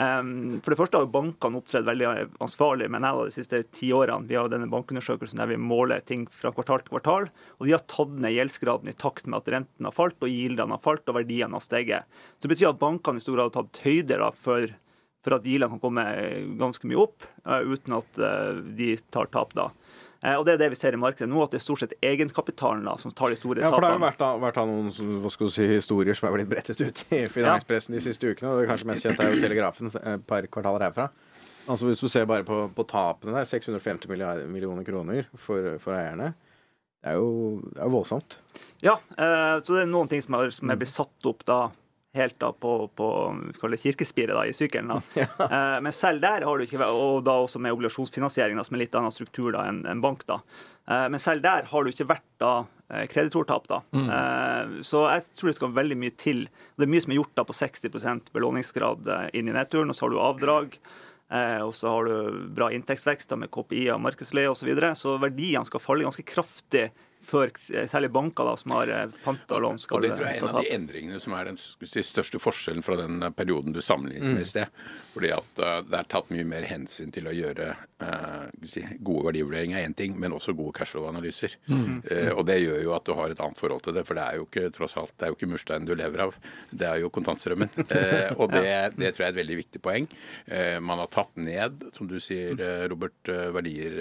Um, 0.00 0.60
for 0.64 0.72
det 0.72 0.78
første 0.78 1.00
har 1.02 1.08
bankene 1.12 1.58
opptredd 1.60 1.84
veldig 1.84 2.06
ansvarlig 2.42 2.86
med 2.90 3.02
Næla 3.04 3.26
de 3.26 3.34
siste 3.34 3.60
ti 3.76 3.90
årene. 3.92 4.24
Vi 4.28 4.38
har 4.38 4.48
denne 4.48 4.70
bankundersøkelsen 4.72 5.40
der 5.40 5.50
vi 5.50 5.58
måler 5.60 6.00
ting 6.08 6.24
fra 6.32 6.52
kvartal 6.54 6.80
til 6.80 6.94
kvartal. 6.94 7.28
Og 7.58 7.68
de 7.68 7.74
har 7.76 7.84
tatt 7.90 8.14
ned 8.16 8.32
gjeldsgraden 8.32 8.88
i 8.88 8.96
takt 8.96 9.28
med 9.28 9.42
at 9.42 9.50
renten 9.52 9.88
har 9.88 9.96
falt, 9.96 10.16
og 10.24 10.32
gildene 10.32 10.78
har 10.78 10.84
falt, 10.84 11.04
og 11.08 11.18
verdiene 11.20 11.58
har 11.58 11.64
steget. 11.64 12.08
Så 12.36 12.46
det 12.46 12.54
betyr 12.54 12.72
at 12.72 12.80
bankene 12.80 13.20
i 13.20 13.24
stor 13.24 13.36
grad 13.36 13.50
har 13.50 13.58
tatt 13.58 13.82
høyder 13.84 14.24
for, 14.32 14.72
for 15.22 15.36
at 15.36 15.48
gildene 15.48 15.76
kan 15.76 15.84
komme 15.84 16.06
ganske 16.62 16.88
mye 16.88 17.02
opp, 17.04 17.28
eh, 17.44 17.68
uten 17.68 17.98
at 18.00 18.22
eh, 18.22 18.62
de 18.80 18.94
tar 19.12 19.28
tap 19.34 19.52
da. 19.58 19.68
Eh, 20.22 20.36
og 20.38 20.44
det 20.46 20.54
er 20.54 20.60
det 20.60 20.68
vi 20.70 20.78
ser 20.78 20.94
i 20.94 21.00
markedet 21.00 21.26
nå, 21.30 21.40
at 21.42 21.50
det 21.50 21.58
er 21.58 21.64
stort 21.64 21.82
sett 21.82 21.96
egenkapitalen 22.04 22.84
da, 22.86 22.94
som 23.00 23.10
tar 23.10 23.32
de 23.32 23.38
store 23.40 23.58
tapene. 23.58 23.66
Ja, 23.66 23.74
for 23.74 23.82
det 23.82 23.90
har 23.90 23.98
jo 23.98 24.04
vært, 24.04 24.20
da, 24.20 24.30
vært 24.44 24.60
da 24.60 24.66
noen 24.70 25.18
hva 25.24 25.32
skal 25.34 25.50
du 25.50 25.54
si, 25.56 25.66
historier 25.72 26.18
som 26.18 26.28
er 26.28 26.36
blitt 26.36 26.52
brettet 26.52 26.82
ut 26.82 27.02
i 27.10 27.24
finanspressen 27.32 27.96
de 27.96 28.04
siste 28.04 28.30
ukene. 28.30 28.52
og 28.52 28.62
Det 28.62 28.70
kanskje 28.70 28.90
mest 28.92 29.08
kjente 29.08 29.26
er 29.26 29.34
jo 29.34 29.42
Telegrafen 29.42 29.90
eh, 29.90 30.08
et 30.14 30.26
par 30.30 30.46
kvartaler 30.46 30.86
herfra. 30.86 31.08
Altså 31.70 31.86
Hvis 31.88 32.02
du 32.02 32.08
ser 32.10 32.26
bare 32.30 32.46
på, 32.46 32.64
på 32.74 32.86
tapene 32.90 33.34
der, 33.34 33.46
650 33.50 34.46
millioner 34.50 34.86
kroner 34.86 35.26
for, 35.34 35.74
for 35.82 35.98
eierne. 35.98 36.32
Det 37.02 37.10
er 37.10 37.18
jo, 37.18 37.58
det 37.66 37.82
er 37.82 37.90
voldsomt. 37.90 38.38
Ja, 38.82 38.96
eh, 39.18 39.56
så 39.58 39.74
det 39.74 39.84
er 39.84 39.90
noen 39.90 40.10
ting 40.10 40.22
som 40.22 40.38
er, 40.38 40.54
som 40.54 40.70
er 40.70 40.78
blitt 40.78 40.94
satt 40.94 41.26
opp 41.30 41.42
da 41.48 41.64
helt 42.14 42.36
da 42.40 42.50
på, 42.52 42.90
på 42.96 43.08
kirkespiret 43.80 44.34
da, 44.36 44.44
i 44.46 44.52
sykkelen. 44.56 44.92
da. 44.92 45.00
Eh, 45.52 45.78
men 45.84 45.92
selv 45.92 46.22
der 46.22 46.44
har 46.46 46.58
du 46.58 46.64
ikke 46.64 46.80
vært, 46.80 46.96
og 46.96 47.24
da 47.26 47.38
også 47.42 47.60
med 47.62 47.74
obligasjonsfinansiering, 47.74 48.58
da, 48.58 48.64
som 48.66 48.76
er 48.76 48.84
litt 48.84 48.94
annen 48.98 49.14
struktur 49.14 49.52
da 49.56 49.66
enn 49.68 49.82
en 49.88 50.04
bank. 50.04 50.26
da. 50.28 50.42
Eh, 50.90 51.08
men 51.12 51.20
selv 51.22 51.44
der 51.44 51.68
har 51.70 51.84
du 51.84 51.92
ikke 51.92 52.08
vært 52.10 52.26
da 52.42 52.52
eh, 52.90 53.06
kreditortap. 53.10 53.68
da. 53.70 53.80
Eh, 53.94 54.74
så 54.86 55.04
jeg 55.10 55.28
tror 55.38 55.50
det 55.50 55.56
skal 55.58 55.78
veldig 55.78 55.98
mye 55.98 56.16
til. 56.18 56.44
Det 56.76 56.86
er 56.86 56.92
mye 56.94 57.04
som 57.04 57.14
er 57.14 57.20
gjort 57.20 57.38
da 57.38 57.46
på 57.48 57.56
60 57.56 58.34
belåningsgrad 58.34 59.12
inn 59.32 59.48
i 59.48 59.56
nedturen, 59.56 59.92
og 59.92 59.98
så 59.98 60.06
har 60.06 60.14
du 60.14 60.20
avdrag. 60.22 60.76
Og 61.32 61.70
så 61.72 61.88
har 61.88 62.04
du 62.04 62.40
bra 62.52 62.66
inntektsvekst 62.76 63.30
da, 63.30 63.38
med 63.40 63.48
KPI 63.48 63.86
og 63.94 64.02
markedsleie 64.04 64.50
osv. 64.50 64.58
Så, 64.60 64.66
videre. 64.68 64.90
så 65.00 65.14
verdiene 65.16 65.64
skal 65.64 65.80
falle 65.80 66.04
ganske 66.04 66.26
kraftig 66.28 66.90
før 67.26 67.52
eh, 67.74 67.86
særlig 67.90 68.10
banker 68.14 68.48
da, 68.48 68.56
som 68.58 68.74
har 68.76 68.92
eh, 68.92 69.14
panta 69.24 69.58
lån, 69.62 69.80
skal 69.82 69.98
Og 69.98 70.04
det 70.04 70.12
tror 70.16 70.26
jeg 70.26 70.40
er 70.40 70.42
en 70.42 70.50
av 70.50 70.60
de 70.60 70.74
endringene 70.76 71.22
som 71.22 71.36
er 71.38 71.50
den 71.50 71.60
si, 71.60 72.02
største 72.06 72.40
forskjellen 72.42 72.84
fra 72.86 72.98
den 73.00 73.22
eh, 73.22 73.34
perioden 73.36 73.74
du 73.74 73.80
sammenlignet 73.84 74.36
med 74.36 74.44
i 74.46 74.50
sted. 74.50 74.82
Fordi 75.12 75.32
at 75.34 75.62
det 75.88 75.98
er 75.98 76.08
tatt 76.08 76.30
mye 76.32 76.46
mer 76.48 76.64
hensyn 76.64 77.10
til 77.12 77.26
å 77.28 77.34
gjøre 77.36 77.74
uh, 78.02 78.46
si, 78.68 78.82
gode 79.04 79.26
verdivurderinger 79.28 79.80
er 79.80 79.88
én 79.88 79.96
ting, 79.96 80.14
men 80.20 80.34
også 80.34 80.54
gode 80.56 80.74
cashflow-analyser. 80.78 81.56
Eh, 81.68 82.30
og 82.32 82.44
det 82.48 82.58
gjør 82.62 82.80
jo 82.86 82.94
at 82.96 83.06
du 83.06 83.12
har 83.18 83.32
et 83.32 83.42
annet 83.42 83.60
forhold 83.60 83.84
til 83.86 83.96
det, 83.96 84.04
for 84.08 84.18
det 84.18 84.24
er 84.24 84.40
jo 84.40 84.46
ikke 84.48 84.72
tross 84.74 84.96
alt, 85.00 85.14
det 85.18 85.26
er 85.26 85.32
jo 85.32 85.38
ikke 85.38 85.50
mursteinen 85.52 85.88
du 85.88 85.94
lever 85.98 86.24
av, 86.26 86.36
det 86.70 86.88
er 86.88 87.02
jo 87.02 87.12
kontantstrømmen. 87.14 87.72
Og 88.40 88.52
det, 88.52 88.64
det 88.96 89.12
tror 89.12 89.24
jeg 89.24 89.28
er 89.28 89.34
et 89.34 89.40
veldig 89.40 89.58
viktig 89.58 89.82
poeng. 89.84 90.08
Man 90.82 91.00
har 91.02 91.10
tatt 91.12 91.36
ned, 91.40 91.84
som 91.96 92.08
du 92.10 92.16
sier, 92.22 92.56
Robert, 92.90 93.30
verdier 93.54 93.98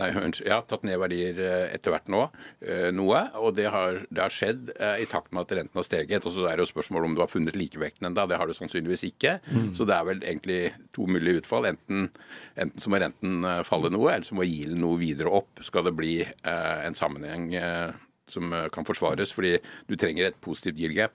Nei. 0.00 0.10
Ja, 0.46 0.60
tatt 0.66 0.84
ned 0.86 0.98
verdier 1.00 1.38
etter 1.68 1.92
hvert 1.94 2.10
nå. 2.12 2.24
Eh, 2.64 2.88
Noe. 2.94 3.20
Og 3.40 3.54
det 3.56 3.68
har, 3.72 4.00
det 4.10 4.22
har 4.22 4.34
skjedd 4.34 4.72
eh, 4.76 5.02
i 5.04 5.06
takt 5.10 5.32
med 5.32 5.44
at 5.44 5.54
renten 5.58 5.78
har 5.78 5.86
steget. 5.86 6.26
Og 6.26 6.34
så 6.34 6.46
er 6.48 6.58
det 6.58 6.66
jo 6.66 6.72
spørsmålet 6.72 7.10
om 7.10 7.16
du 7.18 7.22
har 7.22 7.30
funnet 7.32 7.58
likevekten 7.58 8.10
enda. 8.10 8.26
Det 8.28 8.38
har 8.40 8.48
du 8.48 8.56
sannsynligvis 8.56 9.06
ikke. 9.10 9.38
Så 9.76 9.86
det 9.88 9.96
er 9.96 10.08
vel 10.08 10.24
egentlig 10.24 10.60
to 10.96 11.06
mulige 11.10 11.42
utfall. 11.42 11.70
Enten, 11.72 12.10
enten 12.58 12.84
så 12.84 12.92
må 12.92 13.02
renten 13.02 13.44
eh, 13.44 13.62
falle 13.68 13.92
noe, 13.94 14.10
eller 14.14 14.28
så 14.28 14.38
må 14.38 14.48
gilden 14.48 14.82
noe 14.84 15.00
videre 15.00 15.32
opp. 15.40 15.62
Skal 15.64 15.88
det 15.88 15.96
bli 15.98 16.18
eh, 16.24 16.78
en 16.86 16.98
sammenheng 16.98 17.52
eh, 17.58 17.88
som 18.28 18.52
kan 18.74 18.84
forsvares, 18.84 19.30
fordi 19.32 19.54
du 19.88 19.94
trenger 19.96 20.28
et 20.28 20.42
positivt 20.44 20.76
yield 20.76 20.98
gap 20.98 21.14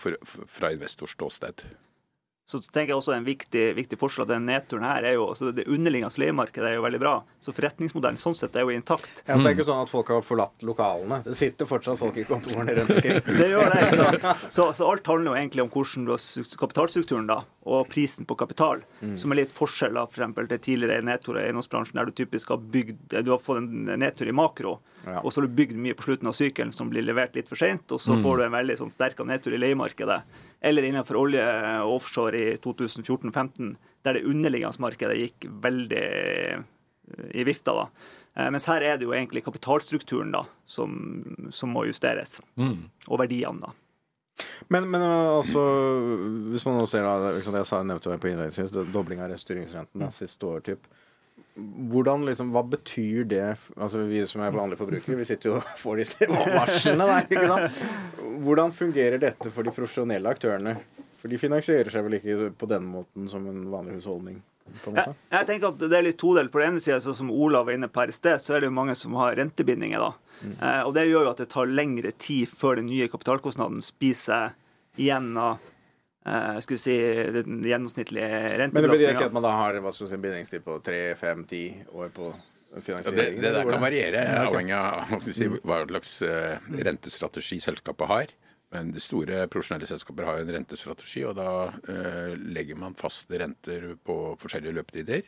for, 0.00 0.16
fra 0.48 0.70
investors 0.72 1.12
ståsted. 1.12 1.60
Så 2.48 2.62
tenker 2.64 2.94
jeg 2.94 2.96
også 2.96 3.12
En 3.12 3.26
viktig, 3.26 3.62
viktig 3.76 3.98
forskjell 4.00 4.24
av 4.24 4.30
den 4.30 4.46
nedturen 4.48 4.86
her 4.88 5.04
er 5.04 5.18
jo 5.18 5.26
altså 5.28 5.50
det 5.52 5.66
underliggende 5.68 6.22
leiemarkedet 6.22 6.70
er 6.70 6.78
jo 6.78 6.84
veldig 6.86 7.00
bra. 7.02 7.12
Så 7.44 7.52
forretningsmodellen 7.52 8.16
sånn 8.20 8.36
sett 8.38 8.56
er 8.56 8.64
jo 8.64 8.72
intakt. 8.72 9.20
Ja, 9.26 9.36
så 9.36 9.42
det 9.42 9.50
er 9.50 9.56
ikke 9.58 9.66
sånn 9.68 9.82
at 9.84 9.92
folk 9.92 10.08
har 10.14 10.24
forlatt 10.24 10.64
lokalene. 10.64 11.20
Det 11.26 11.36
sitter 11.36 11.68
fortsatt 11.68 12.00
folk 12.00 12.16
i 12.16 12.24
kontorene 12.28 12.78
rundt 12.78 12.94
omkring. 12.96 13.20
Det 13.38 13.50
gjør 13.52 13.68
det, 13.74 13.82
ikke 13.84 14.08
sant? 14.24 14.48
Så, 14.54 14.70
så 14.78 14.88
alt 14.88 15.12
handler 15.12 15.34
jo 15.34 15.36
egentlig 15.42 15.64
om 15.66 15.70
hvordan 15.74 16.08
du 16.08 16.14
har 16.14 16.54
kapitalstrukturen 16.64 17.28
da, 17.28 17.38
og 17.68 17.90
prisen 17.92 18.24
på 18.28 18.36
kapital, 18.40 18.80
som 19.20 19.34
er 19.34 19.42
litt 19.42 19.52
forskjell 19.54 19.98
da, 19.98 20.06
for 20.08 20.22
eksempel 20.22 20.48
til 20.48 20.62
tidligere 20.64 21.04
nedturer 21.04 21.42
i 21.42 21.50
eiendomsbransjen, 21.50 22.00
der 22.00 22.08
du 22.08 22.16
typisk 22.16 22.54
har 22.54 22.64
bygd 22.64 23.18
Du 23.20 23.34
har 23.34 23.42
fått 23.42 23.60
en 23.60 23.92
nedtur 24.00 24.30
i 24.30 24.34
makro, 24.36 24.78
Ja. 25.06 25.20
og 25.22 25.32
så 25.32 25.40
har 25.40 25.46
du 25.48 25.54
bygd 25.56 25.76
mye 25.80 25.94
på 25.96 26.04
slutten 26.08 26.28
av 26.28 26.34
sykelen 26.36 26.72
som 26.74 26.90
blir 26.90 27.04
levert 27.06 27.36
litt 27.38 27.48
for 27.48 27.56
seint, 27.56 27.86
og 27.94 28.00
så 28.02 28.16
får 28.20 28.36
du 28.40 28.44
en 28.44 28.56
veldig 28.56 28.76
sånn 28.80 28.90
sterk 28.92 29.20
nedtur 29.24 29.54
i 29.56 29.60
leiemarkedet. 29.62 30.18
Eller 30.60 30.88
innenfor 30.88 31.16
olje 31.20 31.44
og 31.86 31.94
offshore 32.00 32.40
i 32.52 32.56
2014-2015, 32.64 33.76
der 34.04 34.18
det 34.18 34.24
underliggende 34.28 34.82
markedet 34.82 35.16
gikk 35.22 35.46
veldig 35.64 36.02
eh, 36.02 36.62
i 37.34 37.44
vifta. 37.48 37.74
da. 37.78 37.86
Eh, 38.36 38.50
Mens 38.50 38.66
her 38.70 38.82
er 38.82 38.98
det 38.98 39.06
jo 39.06 39.14
egentlig 39.16 39.44
kapitalstrukturen 39.46 40.32
da, 40.34 40.44
som, 40.66 40.96
som 41.54 41.70
må 41.72 41.86
justeres. 41.88 42.40
Og 42.58 43.18
verdiene, 43.22 43.60
da. 43.68 43.74
Men, 44.70 44.84
men 44.90 45.02
altså, 45.02 45.62
hvis 46.52 46.64
man 46.66 46.76
nå 46.78 46.86
ser 46.90 47.02
da, 47.06 47.32
liksom 47.34 47.54
det 47.56 47.64
jeg 47.64 47.70
sa, 47.72 47.80
nevnte 47.82 48.18
på 48.22 48.30
innledningsvis, 48.30 48.74
dobling 48.94 49.22
av 49.24 49.32
restyringsrenten 49.32 50.04
da, 50.04 50.10
siste 50.14 50.46
år, 50.46 50.60
typ. 50.68 50.86
Hvordan 51.90 52.26
liksom, 52.28 52.52
Hva 52.54 52.62
betyr 52.70 53.24
det 53.28 53.42
altså 53.74 54.04
Vi 54.06 54.20
som 54.30 54.44
er 54.44 54.54
vanlige 54.54 54.78
forbrukere, 54.78 55.16
vi 55.18 55.26
sitter 55.26 55.50
jo 55.50 55.56
og 55.58 55.72
får 55.80 56.02
disse 56.02 56.28
varslene 56.30 57.08
der. 57.10 57.26
ikke 57.26 57.48
sant? 57.50 57.80
Hvordan 58.44 58.74
fungerer 58.76 59.22
dette 59.22 59.50
for 59.54 59.66
de 59.66 59.74
profesjonelle 59.74 60.30
aktørene? 60.30 60.76
For 61.18 61.30
de 61.32 61.40
finansierer 61.40 61.90
seg 61.90 62.06
vel 62.06 62.20
ikke 62.20 62.52
på 62.58 62.68
den 62.70 62.86
måten 62.92 63.26
som 63.30 63.46
en 63.50 63.64
vanlig 63.72 63.98
husholdning? 63.98 64.38
på 64.84 64.92
en 64.92 65.00
Jeg, 65.00 65.14
jeg 65.32 65.48
tenker 65.48 65.72
at 65.72 65.80
det 65.82 65.98
er 65.98 66.06
litt 66.06 66.18
todelt. 66.20 66.52
På 66.52 66.62
den 66.62 66.74
ene 66.74 66.82
sida, 66.82 67.00
som 67.00 67.32
Olav 67.32 67.66
var 67.68 67.76
inne 67.76 67.88
på 67.90 68.02
her 68.02 68.12
i 68.12 68.16
sted, 68.16 68.40
så 68.42 68.54
er 68.54 68.62
det 68.62 68.70
jo 68.70 68.76
mange 68.76 68.94
som 68.98 69.16
har 69.18 69.36
rentebindinger. 69.38 70.04
da. 70.04 70.38
Mm. 70.42 70.54
Eh, 70.54 70.82
og 70.84 70.94
det 70.94 71.08
gjør 71.08 71.26
jo 71.26 71.32
at 71.32 71.42
det 71.42 71.48
tar 71.54 71.72
lengre 71.72 72.12
tid 72.14 72.50
før 72.50 72.78
den 72.78 72.90
nye 72.90 73.08
kapitalkostnaden 73.10 73.82
spiser 73.84 74.54
igjen 74.98 75.32
av 75.38 75.64
eh, 76.28 76.60
skulle 76.64 76.78
si, 76.82 76.96
den 77.38 77.62
gjennomsnittlige 77.66 78.28
Men 78.28 78.42
det 78.44 78.48
betyr 78.48 78.62
rentebelastninga. 78.62 79.12
ikke 79.16 79.28
at 79.30 79.36
man 79.38 79.46
da 79.48 79.54
har 79.58 79.80
hva 79.84 79.92
skal 79.96 80.10
si, 80.12 80.20
bindingstid 80.24 80.64
på 80.66 80.78
tre, 80.84 81.00
fem, 81.18 81.44
ti 81.48 81.62
år 81.92 82.12
på 82.14 82.30
Ja, 82.68 82.76
det, 82.76 82.84
finansiering? 82.84 83.38
det 83.40 83.52
der 83.54 83.64
kan 83.70 83.80
variere, 83.80 84.22
avhengig 84.44 84.74
av 84.76 85.08
hva, 85.08 85.18
si, 85.24 85.46
hva 85.64 85.78
slags 85.88 86.10
eh, 86.22 86.58
rentestrategi 86.84 87.56
selskapet 87.64 88.10
har. 88.10 88.34
Men 88.74 88.90
de 88.92 89.00
store 89.00 89.46
profesjonelle 89.48 89.86
selskaper 89.88 90.26
har 90.28 90.38
jo 90.38 90.44
en 90.44 90.50
rentestrategi, 90.58 91.22
og 91.24 91.38
da 91.38 91.52
eh, 91.88 92.34
legger 92.52 92.76
man 92.76 92.96
faste 93.00 93.38
renter 93.40 93.86
på 94.04 94.16
forskjellige 94.42 94.76
løpetider. 94.76 95.22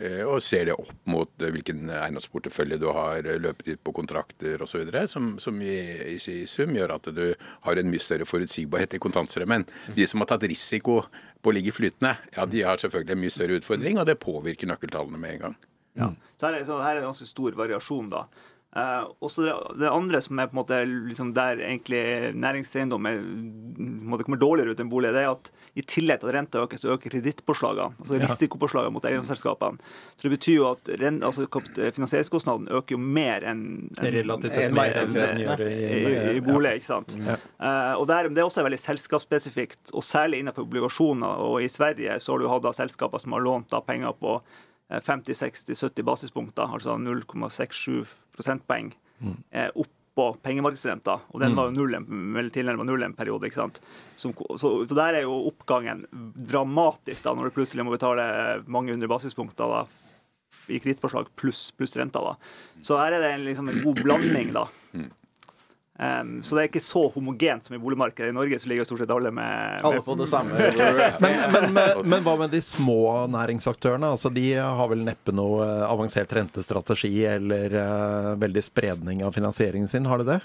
eh, 0.00 0.22
og 0.24 0.40
ser 0.44 0.64
det 0.70 0.76
opp 0.78 0.94
mot 1.12 1.28
eh, 1.44 1.52
hvilken 1.52 1.90
eiendomsportefølje 1.92 2.78
du 2.80 2.88
har, 2.96 3.20
eh, 3.20 3.36
løpetid 3.42 3.82
på 3.84 3.92
kontrakter 4.00 4.64
osv. 4.64 4.88
Som, 5.12 5.34
som 5.44 5.60
i, 5.60 5.76
i, 6.14 6.16
i 6.16 6.38
sum 6.48 6.72
gjør 6.72 6.96
at 6.96 7.12
du 7.12 7.26
har 7.68 7.76
en 7.76 7.92
mye 7.92 8.00
større 8.00 8.24
forutsigbarhet 8.24 8.96
i 8.96 9.02
kontantstrømmen. 9.04 9.68
De 9.94 10.08
som 10.08 10.24
har 10.24 10.32
tatt 10.32 10.48
risiko 10.48 11.02
på 11.44 11.52
å 11.52 11.54
ligge 11.54 11.76
flytende, 11.76 12.16
ja, 12.32 12.48
de 12.48 12.64
har 12.64 12.80
selvfølgelig 12.80 13.12
en 13.12 13.24
mye 13.26 13.36
større 13.36 13.60
utfordring, 13.60 14.00
og 14.00 14.08
det 14.08 14.16
påvirker 14.24 14.72
nøkkeltallene 14.72 15.20
med 15.20 15.36
en 15.36 15.44
gang. 15.44 15.62
Ja. 15.96 16.10
Så 16.40 16.48
her 16.48 16.58
er, 16.58 16.64
så 16.68 16.80
her 16.80 16.96
er 16.96 17.02
det 17.02 17.08
ganske 17.10 17.28
stor 17.28 17.56
variasjon, 17.60 18.08
da. 18.12 18.24
Eh, 18.76 19.04
også 19.24 19.44
det, 19.46 19.52
det 19.80 19.88
andre 19.88 20.18
som 20.20 20.36
er 20.42 20.48
på 20.50 20.56
en 20.56 20.58
måte 20.58 20.78
liksom 21.08 21.30
der 21.32 21.56
egentlig 21.64 22.34
næringseiendom 22.36 23.06
er, 23.08 23.20
på 23.22 23.80
en 23.80 24.10
måte 24.10 24.26
kommer 24.26 24.40
dårligere 24.42 24.74
ut 24.74 24.80
enn 24.82 24.90
bolig, 24.92 25.12
det 25.14 25.22
er 25.22 25.30
at 25.32 25.48
i 25.76 25.84
tillegg 25.84 26.20
til 26.20 26.28
at 26.28 26.34
renta 26.34 26.60
øker, 26.64 26.76
så 26.80 26.90
øker 26.96 27.12
kredittpåslagene. 27.14 27.96
Altså 28.00 28.18
risikopåslagene 28.20 28.92
mot 28.92 29.04
eiendomsselskapene. 29.08 29.80
Så 30.16 30.26
det 30.28 30.32
betyr 30.34 30.56
jo 30.58 30.66
at 30.74 30.88
rent, 31.00 31.24
altså, 31.24 31.46
finansieringskostnaden 31.96 32.68
øker 32.72 32.96
jo 32.96 33.00
mer 33.00 33.44
enn 33.48 33.62
en, 33.96 34.10
Relativt 34.18 34.54
sett 34.56 34.72
mer 34.76 34.96
enn 35.02 35.12
den 35.14 35.42
gjør 35.44 35.64
i- 35.66 36.02
i, 36.02 36.36
i 36.36 36.44
bolig. 36.44 36.74
ikke 36.80 36.88
sant? 36.90 37.16
Eh, 37.16 37.94
og 37.96 38.06
der, 38.08 38.28
Det 38.28 38.38
er 38.38 38.48
også 38.48 38.64
veldig 38.64 38.80
selskapsspesifikt, 38.80 39.92
og 39.94 40.02
særlig 40.04 40.40
innenfor 40.42 40.64
obligasjoner. 40.68 41.38
Og 41.48 41.62
i 41.62 41.68
Sverige 41.68 42.20
så 42.20 42.32
har 42.32 42.38
du 42.44 42.48
hatt 42.48 42.62
da 42.62 42.72
selskaper 42.76 43.20
som 43.20 43.32
har 43.32 43.40
lånt 43.40 43.68
da 43.72 43.80
penger 43.80 44.12
på 44.20 44.40
eh, 44.40 44.65
50-60-70 44.90 46.06
basispunkter, 46.06 46.70
altså 46.76 46.94
0,67 47.00 48.06
prosentpoeng, 48.36 48.92
mm. 49.18 49.38
opp 49.74 49.92
på 50.16 50.30
pengemarkedsrenta. 50.42 51.18
Og 51.34 51.42
den 51.42 51.56
var 51.58 51.68
jo 51.68 51.74
null 51.76 51.96
tidligere 52.48 52.80
var 52.80 52.88
null 52.88 53.04
en 53.04 53.14
periode. 53.16 53.48
ikke 53.48 53.58
sant? 53.58 53.82
Som, 54.16 54.32
så, 54.56 54.70
så 54.88 54.96
der 54.96 55.18
er 55.18 55.26
jo 55.26 55.34
oppgangen 55.50 56.06
dramatisk 56.48 57.26
da, 57.26 57.34
når 57.36 57.50
du 57.50 57.56
plutselig 57.58 57.84
må 57.84 57.92
betale 57.92 58.24
mange 58.64 58.94
hundre 58.94 59.10
basispunkter 59.12 59.74
da, 59.74 59.82
i 60.72 60.80
kredittpåslag 60.80 61.28
pluss 61.36 61.68
pluss 61.76 61.98
renta. 62.00 62.22
da. 62.24 62.32
Så 62.80 62.96
her 62.96 63.18
er 63.18 63.26
det 63.26 63.34
liksom, 63.44 63.68
en 63.68 63.84
god 63.84 64.00
blanding, 64.06 64.54
da. 64.56 64.64
Um, 65.98 66.42
så 66.44 66.56
det 66.56 66.62
er 66.62 66.68
ikke 66.68 66.82
så 66.84 67.06
homogent 67.14 67.64
som 67.64 67.76
i 67.76 67.80
boligmarkedet. 67.80 68.28
I 68.28 68.36
Norge 68.36 68.58
så 68.60 68.68
ligger 68.68 68.84
det 68.84 68.88
stort 68.90 69.00
sett 69.00 69.12
alle 69.14 69.30
med, 69.32 69.80
Alle 69.80 70.02
med 70.02 70.04
på 70.04 70.16
det 70.20 70.26
samme 70.28 70.52
Men, 71.24 71.38
men, 71.52 71.72
men, 71.72 72.02
men 72.04 72.26
hva 72.26 72.34
med 72.36 72.52
de 72.52 72.60
små 72.60 73.24
næringsaktørene? 73.32 74.10
Altså, 74.12 74.28
de 74.32 74.44
har 74.60 74.90
vel 74.92 75.06
neppe 75.06 75.32
noe 75.32 75.64
eh, 75.64 75.84
avansert 75.88 76.34
rentestrategi 76.36 77.14
eller 77.30 77.72
uh, 77.80 78.32
veldig 78.40 78.64
spredning 78.64 79.24
av 79.24 79.32
finansieringen 79.32 79.88
sin, 79.88 80.08
har 80.10 80.20
de 80.20 80.34
det? 80.34 80.40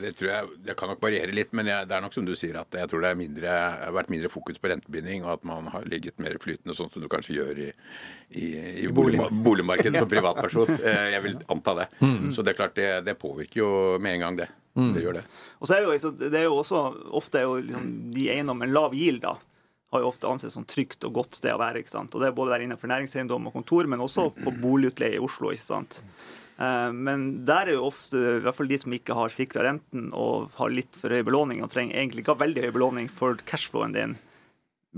Det 0.00 0.12
tror 0.18 0.28
jeg, 0.30 0.48
det 0.66 0.76
kan 0.78 0.88
nok 0.92 1.00
variere 1.02 1.32
litt, 1.34 1.52
men 1.52 1.66
jeg, 1.66 1.88
det 1.88 1.96
er 1.96 2.00
nok 2.04 2.14
som 2.14 2.24
du 2.28 2.34
sier 2.38 2.56
at 2.60 2.76
jeg 2.78 2.88
tror 2.90 3.02
det 3.04 3.10
er 3.10 3.18
mindre, 3.18 3.48
har 3.84 3.92
vært 3.96 4.10
mindre 4.12 4.30
fokus 4.32 4.58
på 4.62 4.70
rentebinding, 4.72 5.24
og 5.26 5.32
at 5.38 5.44
man 5.48 5.66
har 5.74 5.84
ligget 5.90 6.18
mer 6.22 6.36
flytende, 6.42 6.74
sånn 6.78 6.90
som 6.94 7.02
du 7.02 7.08
kanskje 7.12 7.36
gjør 7.38 7.58
i, 7.66 7.68
i, 8.38 8.46
i 8.84 8.88
bolig, 8.92 9.20
boligmarkedet 9.44 9.98
som 10.04 10.08
privatperson. 10.10 10.74
Eh, 10.88 11.10
Jeg 11.16 11.22
vil 11.24 11.36
anta 11.50 11.74
det. 11.82 11.88
Så 12.34 12.42
det 12.44 12.52
er 12.54 12.58
klart, 12.62 12.74
det, 12.78 12.88
det 13.06 13.16
påvirker 13.18 13.60
jo 13.62 13.70
med 13.98 14.14
en 14.18 14.24
gang, 14.26 14.36
det. 14.44 14.48
Det 14.78 15.00
gjør 15.02 15.16
det. 15.18 15.24
Og 15.58 15.66
så 15.66 15.74
er 15.74 15.80
det 15.82 15.86
jo, 15.88 15.92
liksom- 15.96 16.18
det 16.30 16.38
er 16.38 16.44
jo 16.46 16.56
også 16.60 16.82
ofte 17.18 17.40
er 17.40 17.46
jo 17.48 17.56
liksom, 17.58 17.86
de 18.14 18.28
eiendommene 18.30 18.70
lav 18.72 18.94
gild, 18.94 19.22
da. 19.24 19.32
Har 19.90 20.02
jo 20.04 20.10
ofte 20.12 20.28
ansett 20.28 20.52
som 20.52 20.66
trygt 20.68 21.02
og 21.08 21.14
godt 21.16 21.34
sted 21.38 21.50
å 21.54 21.58
være. 21.58 21.80
ikke 21.80 21.90
sant? 21.94 22.12
Og 22.14 22.20
Det 22.20 22.28
er 22.28 22.34
både 22.36 22.52
der 22.52 22.66
innenfor 22.66 22.90
næringseiendom 22.92 23.46
og 23.48 23.54
kontor, 23.56 23.88
men 23.88 23.98
også 24.04 24.28
på 24.36 24.52
boligutleie 24.60 25.16
i 25.16 25.22
Oslo. 25.24 25.48
ikke 25.50 25.64
sant? 25.64 26.02
Eh, 26.58 26.92
Men 26.92 27.44
der 27.46 27.68
er 27.68 27.78
jo 27.78 27.86
ofte, 27.88 28.18
i 28.18 28.44
hvert 28.44 28.56
fall 28.58 28.70
de 28.70 28.78
som 28.82 28.94
ikke 28.94 29.14
har 29.14 29.34
sikra 29.34 29.66
renten 29.68 30.10
og 30.12 30.50
har 30.58 30.74
litt 30.74 30.98
for 30.98 31.14
høy 31.14 31.22
belåning, 31.26 31.62
og 31.62 31.70
trenger 31.70 31.96
egentlig 31.96 32.24
ikke 32.24 32.34
ha 32.34 32.44
veldig 32.44 32.66
høy 32.66 32.72
belåning, 32.74 33.10
for 33.10 33.38
cashflowen 33.48 33.94
din 33.94 34.16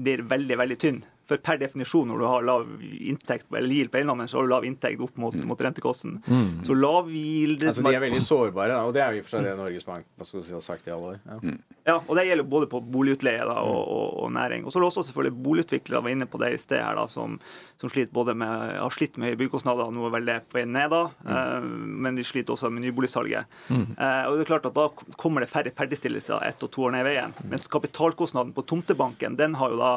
blir 0.01 0.23
veldig, 0.25 0.57
veldig 0.57 0.79
tynn. 0.81 1.03
For 1.31 1.43
per 1.47 1.61
definisjon, 1.63 2.09
når 2.11 2.23
du 2.23 2.27
har 2.27 2.47
lav 2.47 2.69
inntekt 2.83 3.47
eller 3.55 3.77
gild 3.77 3.93
på 3.93 4.01
eiendommen, 4.01 4.29
så 4.31 4.41
har 4.41 4.49
du 4.49 4.53
lav 4.53 4.67
inntekt 4.67 5.03
opp 5.05 5.19
mot, 5.21 5.37
mot 5.47 5.61
rentekosten. 5.63 6.19
Så 6.67 6.75
lav 6.75 7.11
gild 7.15 7.63
Altså, 7.71 7.85
de 7.87 7.95
er 7.95 8.03
veldig 8.03 8.23
sårbare, 8.27 8.75
da, 8.75 8.85
og 8.89 8.95
det 8.97 9.05
er 9.05 9.15
jo 9.15 9.21
i 9.21 9.23
og 9.23 9.29
for 9.29 9.37
seg 9.37 9.47
det 9.47 9.53
Norges 9.59 9.87
Bank 9.87 10.25
si, 10.27 10.41
har 10.51 10.65
sagt 10.65 10.89
i 10.89 10.95
alle 10.95 11.15
år. 11.15 11.21
Ja. 11.29 11.55
Ja, 11.91 11.97
og 12.07 12.17
det 12.19 12.27
gjelder 12.29 12.47
både 12.47 12.67
på 12.71 12.81
boligutleie 12.93 13.45
da, 13.47 13.57
og, 13.65 13.79
og, 13.89 14.09
og 14.25 14.33
næring. 14.37 14.67
Og 14.67 14.73
så 14.73 14.79
er 14.79 14.85
det 14.85 14.91
også 14.91 15.05
selvfølgelig 15.09 15.43
boligutviklere 15.47 16.03
var 16.05 16.13
inne 16.13 16.29
på 16.31 16.41
det 16.43 16.51
i 16.55 16.59
sted 16.61 16.83
her, 16.83 16.99
da, 16.99 17.07
som, 17.11 17.39
som 17.81 17.93
sliter 17.93 18.13
både 18.15 18.35
med, 18.39 18.75
har 18.77 18.95
slitt 18.95 19.17
med 19.19 19.31
høye 19.33 19.39
byggekostnader, 19.41 19.89
og 19.89 19.97
nå 19.97 20.05
er 20.09 20.15
veldig 20.19 20.37
på 20.51 20.59
vei 20.61 20.67
ned, 20.69 20.93
da, 20.93 21.03
eh, 21.25 21.71
men 22.05 22.19
de 22.19 22.27
sliter 22.27 22.55
også 22.55 22.71
med 22.75 22.85
nyboligsalget. 22.85 23.57
Eh, 23.73 24.23
og 24.29 24.37
det 24.37 24.45
er 24.45 24.51
klart 24.53 24.69
at 24.69 24.77
Da 24.77 24.89
kommer 25.21 25.45
det 25.45 25.51
færre 25.53 25.73
ferdigstillelser 25.77 26.45
ett 26.47 26.63
og 26.67 26.71
to 26.75 26.87
år 26.87 26.95
ned 26.95 27.07
i 27.07 27.09
veien. 27.11 27.35
Mens 27.51 27.67
kapitalkostnaden 27.71 28.53
på 28.57 28.67
tomtebanken 28.71 29.39
den 29.41 29.57
har 29.61 29.73
jo 29.73 29.81
da 29.81 29.95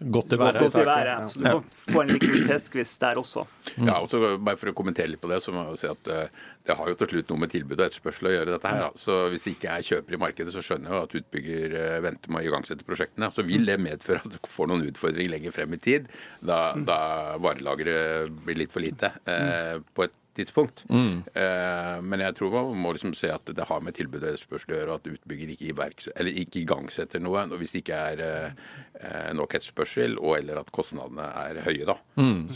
Godt 0.00 0.32
i 0.34 0.38
været. 0.38 0.58
Godt 0.58 0.74
i 0.74 0.86
været. 0.86 1.30
Så 1.30 1.38
du 1.38 1.44
må 1.46 1.60
få 1.92 2.00
en 2.02 2.08
likviditetskviss 2.10 2.96
der 2.98 3.18
også. 3.20 3.44
Ja, 3.78 4.00
og 4.00 4.08
så 4.10 4.18
bare 4.42 4.58
For 4.58 4.72
å 4.72 4.74
kommentere 4.74 5.12
litt 5.12 5.22
på 5.22 5.30
det, 5.30 5.38
så 5.44 5.54
må 5.54 5.62
jeg 5.62 5.76
jo 5.76 5.78
si 5.78 5.90
at 5.90 6.10
eh, 6.10 6.40
det 6.66 6.74
har 6.78 6.90
jo 6.90 6.96
til 6.98 7.12
slutt 7.12 7.30
noe 7.30 7.42
med 7.44 7.52
tilbud 7.52 7.76
og 7.78 7.84
etterspørsel 7.86 8.30
å 8.30 8.32
gjøre, 8.34 8.56
dette 8.56 8.72
her. 8.74 8.88
Så 8.98 9.20
Hvis 9.30 9.46
det 9.46 9.54
ikke 9.54 9.76
er 9.76 9.86
kjøper 9.86 10.16
i 10.16 10.20
markedet, 10.24 10.54
så 10.54 10.64
skjønner 10.64 10.90
jeg 10.90 10.98
jo 10.98 11.06
at 11.06 11.16
utbygger 11.20 11.78
eh, 11.78 12.00
venter 12.08 12.34
med 12.34 12.42
å 12.42 12.48
igangsette 12.48 12.88
prosjektene. 12.88 13.30
Så 13.36 13.46
vil 13.46 13.70
det 13.70 13.78
medføre 13.82 14.24
at 14.24 14.34
du 14.34 14.50
får 14.50 14.72
noen 14.72 14.88
utfordringer 14.90 15.36
lenger 15.36 15.54
frem 15.54 15.78
i 15.78 15.82
tid, 15.86 16.10
da, 16.42 16.58
da 16.74 17.00
varelageret 17.44 18.34
blir 18.42 18.64
litt 18.64 18.74
for 18.74 18.82
lite 18.82 19.14
eh, 19.30 19.78
på 19.94 20.08
et 20.08 20.18
tidspunkt. 20.38 20.84
Eh, 20.90 21.98
men 22.02 22.22
jeg 22.24 22.36
tror 22.38 22.52
man 22.54 22.80
må 22.84 22.92
liksom 22.96 23.14
se 23.16 23.30
at 23.32 23.52
det 23.54 23.66
har 23.68 23.84
med 23.84 23.96
tilbud 23.96 24.22
og 24.22 24.30
etterspørsel 24.32 24.74
å 24.74 24.78
gjøre, 24.78 24.90
og 24.90 25.00
at 25.00 25.12
utbygger 25.14 25.52
ikke, 25.54 25.70
iverks- 25.72 26.10
eller 26.14 26.40
ikke 26.44 26.62
igangsetter 26.64 27.22
noe 27.22 27.44
og 27.48 27.56
hvis 27.60 27.74
det 27.74 27.82
ikke 27.84 28.00
er 28.12 28.24
eh, 28.26 29.30
nok 29.36 29.54
etterspørsel, 29.58 30.18
og 30.20 30.38
eller 30.40 30.60
at 30.62 30.72
kostnadene 30.74 31.26
er 31.44 31.62
høye. 31.66 31.86
da. 31.88 31.98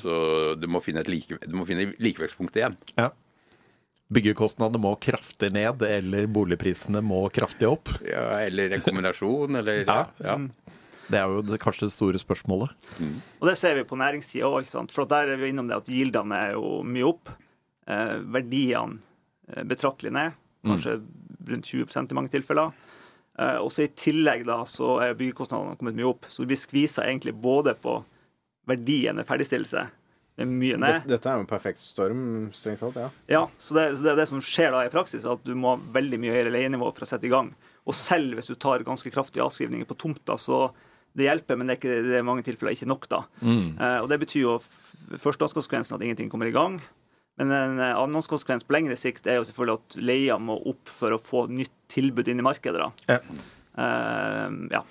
Så 0.00 0.18
du 0.58 0.68
må 0.70 0.82
finne 0.85 1.02
et 1.04 1.11
like, 1.11 1.38
du 1.44 1.56
må 1.56 1.66
finne 1.68 1.92
likevektspunkt 2.02 2.56
igjen. 2.58 2.76
Ja. 2.99 3.11
Byggekostnadene 4.08 4.80
må 4.80 4.94
kraftig 5.04 5.50
ned, 5.52 5.82
eller 5.85 6.28
boligprisene 6.32 7.02
må 7.04 7.26
kraftig 7.35 7.68
opp. 7.68 7.90
Ja, 8.08 8.38
eller 8.40 8.73
en 8.73 8.85
kombinasjon, 8.87 9.58
eller 9.61 9.82
ja. 9.85 9.99
ja. 10.25 10.38
Det 11.08 11.16
er 11.16 11.28
jo 11.32 11.42
det, 11.44 11.58
kanskje 11.61 11.87
det 11.88 11.94
store 11.94 12.20
spørsmålet. 12.20 12.73
Og 13.40 13.44
det 13.49 13.54
ser 13.61 13.76
vi 13.78 13.85
på 13.88 13.97
næringssida 14.00 14.49
òg, 14.49 14.68
for 14.92 15.08
der 15.08 15.35
er 15.35 15.40
vi 15.40 15.52
innom 15.52 15.68
det 15.68 15.76
at 15.76 15.88
gildene 15.92 16.40
er 16.49 16.56
jo 16.56 16.80
mye 16.85 17.06
opp. 17.08 17.30
Eh, 17.88 18.18
verdiene 18.35 18.99
eh, 19.49 19.64
betraktelig 19.64 20.12
ned, 20.12 20.37
kanskje 20.66 20.99
rundt 21.49 21.71
20% 21.71 22.12
i 22.12 22.16
mange 22.18 22.33
tilfeller. 22.33 22.75
Eh, 23.38 23.57
også 23.62 23.87
I 23.87 23.92
tillegg 23.97 24.45
da, 24.49 24.59
så 24.68 24.99
er 25.04 25.16
byggekostnadene 25.16 25.78
kommet 25.80 25.97
mye 25.97 26.11
opp, 26.11 26.28
så 26.28 26.45
du 26.45 26.50
blir 26.50 26.61
skvisa 26.61 27.07
egentlig 27.07 27.33
både 27.40 27.73
på 27.80 28.02
verdien 28.68 29.16
ved 29.16 29.28
ferdigstillelse, 29.28 29.87
det 30.38 30.45
er 30.45 30.50
mye 30.52 30.76
ned, 30.78 31.07
Dette 31.11 31.26
er 31.26 31.35
jo 31.40 31.42
en 31.42 31.49
perfekt 31.50 31.80
storm, 31.83 32.21
strengt 32.54 32.78
talt. 32.85 32.99
ja. 33.00 33.09
ja, 33.33 33.40
så 33.59 33.75
det, 33.75 33.87
så 33.97 34.04
det 34.04 34.12
er 34.12 34.21
det 34.21 34.26
som 34.30 34.42
skjer 34.45 34.71
da 34.71 34.85
i 34.87 34.92
praksis, 34.92 35.25
at 35.26 35.40
du 35.42 35.57
må 35.59 35.73
ha 35.73 35.80
veldig 35.97 36.21
mye 36.23 36.37
høyere 36.37 36.52
leienivå 36.54 36.92
for 36.92 37.07
å 37.07 37.09
sette 37.11 37.26
i 37.26 37.33
gang. 37.33 37.49
Og 37.88 37.97
selv 37.97 38.37
hvis 38.38 38.52
du 38.52 38.54
tar 38.54 38.85
ganske 38.87 39.11
kraftige 39.11 39.42
avskrivninger 39.42 39.88
på 39.88 39.97
tomta, 39.99 40.37
så 40.38 40.68
det 41.18 41.26
hjelper, 41.26 41.59
men 41.59 41.66
det 41.66 41.75
er, 41.75 41.80
ikke, 41.80 41.97
det 42.07 42.14
er 42.21 42.23
i 42.23 42.28
mange 42.28 42.45
tilfeller 42.47 42.76
ikke 42.76 42.87
nok. 42.87 43.09
da. 43.11 43.25
Eh, 43.80 43.99
og 44.04 44.07
Det 44.12 44.21
betyr 44.23 44.45
jo 44.45 44.54
første 45.18 45.49
at 45.49 46.04
ingenting 46.07 46.30
kommer 46.30 46.47
i 46.47 46.54
gang. 46.54 46.78
Men 47.38 47.54
en 47.54 47.78
eh, 47.78 47.95
annengangskonsekvens 47.95 48.66
på 48.66 48.75
lengre 48.75 48.97
sikt 48.99 49.28
er 49.30 49.38
jo 49.38 49.47
selvfølgelig 49.47 49.78
at 49.78 49.99
leia 50.11 50.38
må 50.42 50.59
opp 50.71 50.90
for 50.90 51.14
å 51.14 51.21
få 51.23 51.47
nytt 51.52 51.75
tilbud 51.92 52.30
inn 52.30 52.42
i 52.42 52.47
markedet. 52.47 52.88
Ja. 53.07 53.21
Uh, 53.78 54.66
ja. 54.73 54.83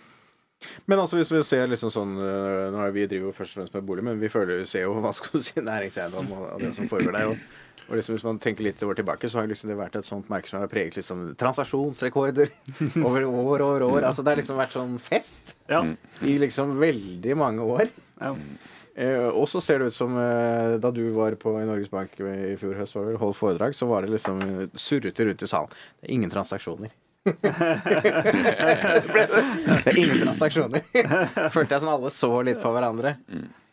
Men 0.90 1.02
altså 1.04 1.20
hvis 1.20 1.30
vi 1.30 1.44
ser 1.46 1.68
liksom 1.70 1.92
sånn 1.94 2.16
øh, 2.18 2.70
Nå 2.74 2.80
er 2.82 2.94
vi 2.96 3.04
driver 3.06 3.30
jo 3.30 3.36
først 3.36 3.54
og 3.54 3.60
fremst 3.60 3.76
med 3.78 3.86
bolig, 3.86 4.06
men 4.08 4.22
vi 4.22 4.32
føler, 4.32 4.64
ser 4.66 4.88
jo 4.88 4.96
hva 5.04 5.12
skal 5.16 5.38
du 5.38 5.46
si, 5.46 5.60
næringseiendom 5.62 6.32
og, 6.34 6.46
og 6.56 6.64
det 6.64 6.72
som 6.78 6.90
foregår 6.90 7.14
der. 7.14 7.34
Og, 7.34 7.84
og 7.88 8.00
liksom 8.00 8.18
Hvis 8.18 8.26
man 8.26 8.40
tenker 8.44 8.66
litt 8.66 8.82
år 8.84 8.98
tilbake, 8.98 9.30
så 9.30 9.42
har 9.42 9.52
liksom 9.52 9.70
det 9.72 9.78
vært 9.80 10.00
et 10.00 10.08
sånt 10.08 10.32
merke 10.32 10.50
som 10.50 10.64
har 10.64 10.72
preget 10.72 10.98
liksom 10.98 11.28
transaksjonsrekorder 11.40 12.50
over 13.08 13.28
år 13.28 13.28
og 13.28 13.68
år. 13.68 13.86
år. 13.92 14.08
Altså 14.10 14.26
Det 14.26 14.34
har 14.34 14.42
liksom 14.42 14.60
vært 14.64 14.76
sånn 14.80 14.98
fest 15.04 15.54
ja. 15.70 15.84
i 16.26 16.40
liksom 16.42 16.78
veldig 16.82 17.38
mange 17.38 17.70
år. 17.78 17.94
ja. 18.24 18.34
Eh, 18.98 19.28
og 19.30 19.46
så 19.46 19.62
ser 19.62 19.78
det 19.80 19.92
ut 19.92 19.96
som 19.96 20.16
eh, 20.18 20.78
da 20.82 20.90
du 20.90 21.04
var 21.14 21.36
på 21.38 21.52
i 21.60 21.66
Norges 21.70 21.92
Bank 21.94 22.16
i 22.18 22.56
fjor 22.58 22.74
høst 22.80 22.98
og 22.98 23.12
holdt 23.22 23.38
foredrag, 23.38 23.76
så 23.78 23.86
var 23.90 24.02
det 24.02 24.16
liksom 24.16 24.42
eh, 24.42 24.64
surrete 24.74 25.28
rundt 25.28 25.44
i 25.46 25.50
salen. 25.52 25.70
Det 26.00 26.08
er 26.08 26.16
ingen 26.16 26.34
transaksjoner. 26.34 26.96
Det 27.28 27.44
er 29.92 30.00
ingen 30.00 30.24
transaksjoner. 30.24 30.82
Følte 31.56 31.76
jeg 31.76 31.84
som 31.84 31.92
alle 31.94 32.10
så 32.16 32.32
litt 32.48 32.62
på 32.64 32.72
hverandre. 32.74 33.18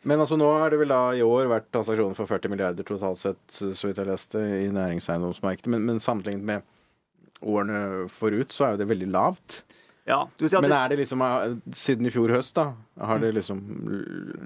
Men 0.05 0.21
altså 0.21 0.37
nå 0.37 0.49
har 0.59 0.75
det 0.75 0.81
vel 0.83 0.93
da 0.93 1.03
i 1.17 1.25
år 1.25 1.49
vært 1.49 1.71
transaksjoner 1.73 2.19
for 2.19 2.29
40 2.29 2.53
milliarder 2.53 2.85
totalt 2.85 3.23
sett, 3.23 3.41
så 3.49 3.89
vidt 3.89 4.03
jeg 4.03 4.11
leste, 4.11 4.43
i 4.67 4.69
næringseiendomsmarkedet. 4.75 5.71
Men, 5.73 5.87
men 5.89 6.03
sammenlignet 6.03 6.45
med 6.51 6.61
årene 7.41 8.11
forut, 8.13 8.53
så 8.53 8.67
er 8.67 8.75
jo 8.75 8.83
det 8.83 8.91
veldig 8.93 9.09
lavt. 9.15 9.63
Ja, 10.07 10.29
Men 10.37 10.73
er 10.73 10.89
det 10.93 10.99
liksom 11.01 11.23
eh, 11.25 11.55
siden 11.73 12.05
i 12.07 12.11
fjor 12.13 12.29
høst, 12.35 12.53
da? 12.59 12.75
Har 13.01 13.19
det 13.23 13.31
liksom 13.39 13.63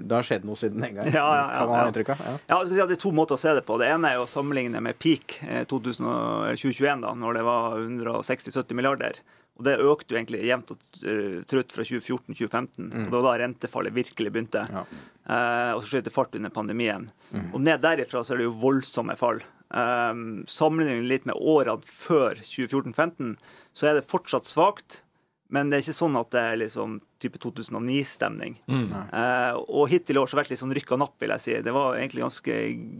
Det 0.07 0.15
har 0.15 0.23
skjedd 0.23 0.45
noe 0.47 0.55
siden 0.55 0.79
den 0.79 0.95
gang? 0.95 1.09
Ja, 1.11 1.25
ja, 1.25 1.41
ja, 1.41 1.57
kan 1.59 1.67
man 1.67 1.79
ha 1.81 1.89
inntrykk 1.91 2.13
av? 2.13 2.21
Ja. 2.23 2.35
Ja, 2.53 2.59
si 2.69 2.77
Det 2.79 2.95
er 2.95 3.01
to 3.03 3.11
måter 3.11 3.35
å 3.35 3.41
se 3.41 3.51
det 3.57 3.65
på. 3.67 3.75
Det 3.81 3.89
ene 3.91 4.13
er 4.13 4.21
å 4.23 4.29
sammenligne 4.29 4.79
med 4.81 4.95
peak 5.03 5.35
eh, 5.43 5.65
2000 5.67 6.07
og- 6.07 6.55
2021, 6.55 7.03
da, 7.03 7.11
når 7.13 7.33
det 7.41 7.43
var 7.43 7.75
160-70 7.83 8.79
milliarder. 8.79 9.19
Og 9.59 9.65
Det 9.67 9.73
økte 9.83 10.15
jo 10.15 10.17
egentlig 10.21 10.45
jevnt 10.47 10.71
og 10.71 10.77
eh, 11.03 11.43
trutt 11.43 11.75
fra 11.75 11.83
2014-2015. 11.83 12.87
og 12.95 13.11
Det 13.11 13.17
var 13.17 13.25
da 13.27 13.35
rentefallet 13.43 13.93
virkelig 13.99 14.31
begynte. 14.31 14.63
Ja. 14.71 14.85
Eh, 15.27 15.73
og 15.75 15.83
så 15.83 15.97
skjøt 15.97 16.07
det 16.07 16.13
fart 16.15 16.35
under 16.39 16.49
pandemien. 16.55 17.09
Og 17.51 17.59
Ned 17.59 17.83
derifra 17.83 18.23
så 18.23 18.33
er 18.33 18.37
det 18.39 18.47
jo 18.47 18.55
voldsomme 18.63 19.17
fall. 19.19 19.43
Um, 19.69 20.45
Sammenligner 20.49 21.03
vi 21.03 21.11
litt 21.11 21.27
med 21.29 21.35
årene 21.35 21.83
før 21.85 22.39
2014-2015, 22.41 23.35
så 23.75 23.91
er 23.91 23.99
det 23.99 24.07
fortsatt 24.09 24.47
svakt. 24.49 25.01
Men 25.49 25.69
det 25.69 25.79
er 25.79 25.83
ikke 25.83 25.97
sånn 25.97 26.17
at 26.19 26.29
det 26.33 26.41
er 26.45 26.57
liksom 26.61 26.99
type 27.21 27.39
2009-stemning. 27.41 28.59
Eh, 28.69 29.55
og 29.57 29.89
hittil 29.89 30.19
i 30.19 30.21
år 30.21 30.29
så 30.29 30.35
har 30.35 30.39
det 30.39 30.43
vært 30.43 30.51
litt 30.53 30.61
sånn 30.61 30.75
rykk 30.77 30.91
og 30.93 30.99
napp, 31.01 31.15
vil 31.21 31.33
jeg 31.33 31.45
si. 31.45 31.55
Det 31.65 31.73
var 31.73 31.97
egentlig 31.97 32.25
ganske 32.27 32.57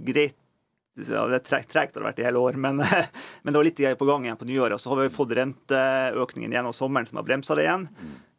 greit. 0.08 0.38
Ja, 1.00 1.28
det 1.30 1.38
er 1.38 1.44
tregt, 1.46 1.70
tregt 1.72 1.94
har 1.96 2.02
det 2.02 2.08
vært 2.10 2.18
i 2.20 2.26
hele 2.26 2.42
år, 2.44 2.58
men, 2.60 2.82
men 3.44 3.54
det 3.54 3.60
var 3.60 3.68
litt 3.68 3.84
på 4.02 4.08
gang 4.10 4.26
igjen 4.26 4.40
på 4.40 4.50
nyåret. 4.50 4.76
Og 4.76 4.82
så 4.82 4.92
har 4.92 5.04
vi 5.04 5.14
fått 5.14 5.36
renteøkningen 5.38 6.58
gjennom 6.58 6.76
sommeren 6.76 7.08
som 7.08 7.22
har 7.22 7.30
bremsa 7.30 7.56
det 7.56 7.68
igjen. 7.68 7.86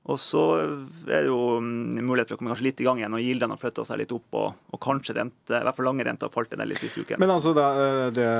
Og 0.09 0.16
så 0.16 0.42
er 0.57 1.26
det 1.26 1.28
jo 1.28 1.59
mm, 1.61 1.99
mulighet 2.00 2.30
for 2.30 2.38
å 2.38 2.40
komme 2.40 2.54
kanskje 2.54 2.66
litt 2.71 2.80
i 2.80 2.87
gang 2.87 3.02
igjen, 3.02 3.16
og 3.16 3.25
gildene 3.25 3.54
har 3.54 3.61
flytta 3.61 3.85
seg 3.85 4.00
litt 4.00 4.14
opp. 4.16 4.28
Og, 4.40 4.62
og 4.73 4.80
kanskje 4.83 5.16
rente, 5.19 5.52
i 5.59 5.66
hvert 5.66 5.76
fall 5.76 5.88
lange 5.90 6.07
renter 6.09 6.30
har 6.30 6.35
falt 6.35 6.54
en 6.57 6.62
del 6.62 6.73
i 6.73 6.78
siste 6.80 7.04
uken. 7.04 7.21
Men 7.21 7.35
altså, 7.35 7.52
eh, 7.52 8.07
det, 8.16 8.30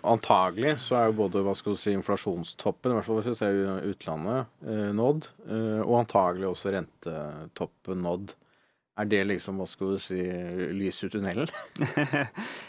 antagelig 0.00 0.78
så 0.86 0.96
er 1.00 1.10
jo 1.10 1.18
både 1.20 1.44
hva 1.44 1.54
skal 1.58 1.76
du 1.76 1.82
si, 1.82 1.92
inflasjonstoppen, 1.92 2.94
i 2.94 2.98
hvert 2.98 3.08
fall 3.08 3.20
hvis 3.20 3.30
vi 3.34 3.38
ser 3.42 3.60
utlandet, 3.92 4.50
eh, 4.64 4.88
nådd. 4.96 5.30
Eh, 5.44 5.82
og 5.84 6.00
antagelig 6.00 6.50
også 6.54 6.74
rentetoppen 6.78 8.04
nådd. 8.06 8.36
Er 8.96 9.08
det 9.10 9.18
liksom, 9.28 9.58
hva 9.60 9.66
skal 9.68 9.90
du 9.92 10.00
si, 10.00 10.16
lys 10.72 11.02
i 11.04 11.10
tunnelen? 11.12 11.50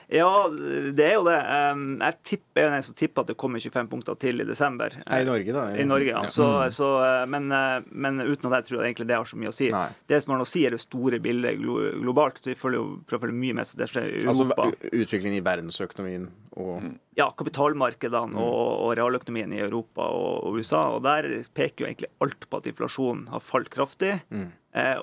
Ja, 0.08 0.48
det 0.48 1.04
er 1.04 1.18
jo 1.18 1.24
det. 1.28 1.36
Jeg 1.36 2.16
tipper, 2.30 2.62
jeg 2.62 2.78
er 2.78 2.84
som 2.86 2.96
tipper 2.96 3.26
at 3.26 3.32
det 3.32 3.36
kommer 3.40 3.60
25 3.60 3.90
punkter 3.92 4.16
til 4.20 4.40
i 4.40 4.46
desember. 4.48 4.94
Nei, 5.02 5.18
I 5.20 5.28
Norge, 5.28 5.52
da. 5.52 5.64
I 5.76 5.84
Norge, 5.84 6.14
ja. 6.14 6.22
Så, 6.32 6.48
så, 6.72 6.88
eh, 7.04 7.26
men, 7.28 7.50
eh, 7.52 7.84
men 7.92 8.22
uten 8.24 8.48
at 8.48 8.62
jeg 8.62 8.70
tror 8.70 8.86
egentlig 8.86 9.10
det 9.10 9.18
har 9.20 9.28
så 9.28 9.40
mye 9.40 9.52
å 9.52 9.56
si. 9.58 9.68
Nei. 9.74 9.90
Det 10.08 10.22
som 10.24 10.32
har 10.32 10.40
noe 10.40 10.48
å 10.48 10.52
si, 10.52 10.64
er 10.64 10.78
det 10.78 10.80
store 10.80 11.20
bildet 11.24 11.60
globalt. 11.60 12.40
Så 12.40 12.54
vi 12.54 12.56
følger 12.56 12.80
jo 12.80 12.86
prøver 13.04 13.20
å 13.20 13.26
følge 13.28 13.42
mye 13.42 13.58
med 13.60 13.68
så 13.68 13.82
det 13.82 13.90
skjer 13.92 14.08
i 14.08 14.22
Altså 14.24 14.48
Europa. 14.48 14.70
Altså 14.70 14.94
utviklingen 15.04 15.42
i 15.42 15.44
verdensøkonomien 15.50 16.30
og 16.58 16.88
Ja, 17.18 17.28
kapitalmarkedene 17.38 18.40
og, 18.40 18.70
og 18.86 18.96
realøkonomien 18.98 19.52
i 19.58 19.62
Europa 19.66 20.08
og, 20.14 20.48
og 20.48 20.62
USA. 20.62 20.86
Og 20.96 21.04
der 21.04 21.28
peker 21.58 21.84
jo 21.84 21.90
egentlig 21.92 22.14
alt 22.24 22.48
på 22.48 22.62
at 22.62 22.72
inflasjonen 22.72 23.28
har 23.34 23.44
falt 23.44 23.72
kraftig. 23.74 24.16
Eh, 24.32 24.48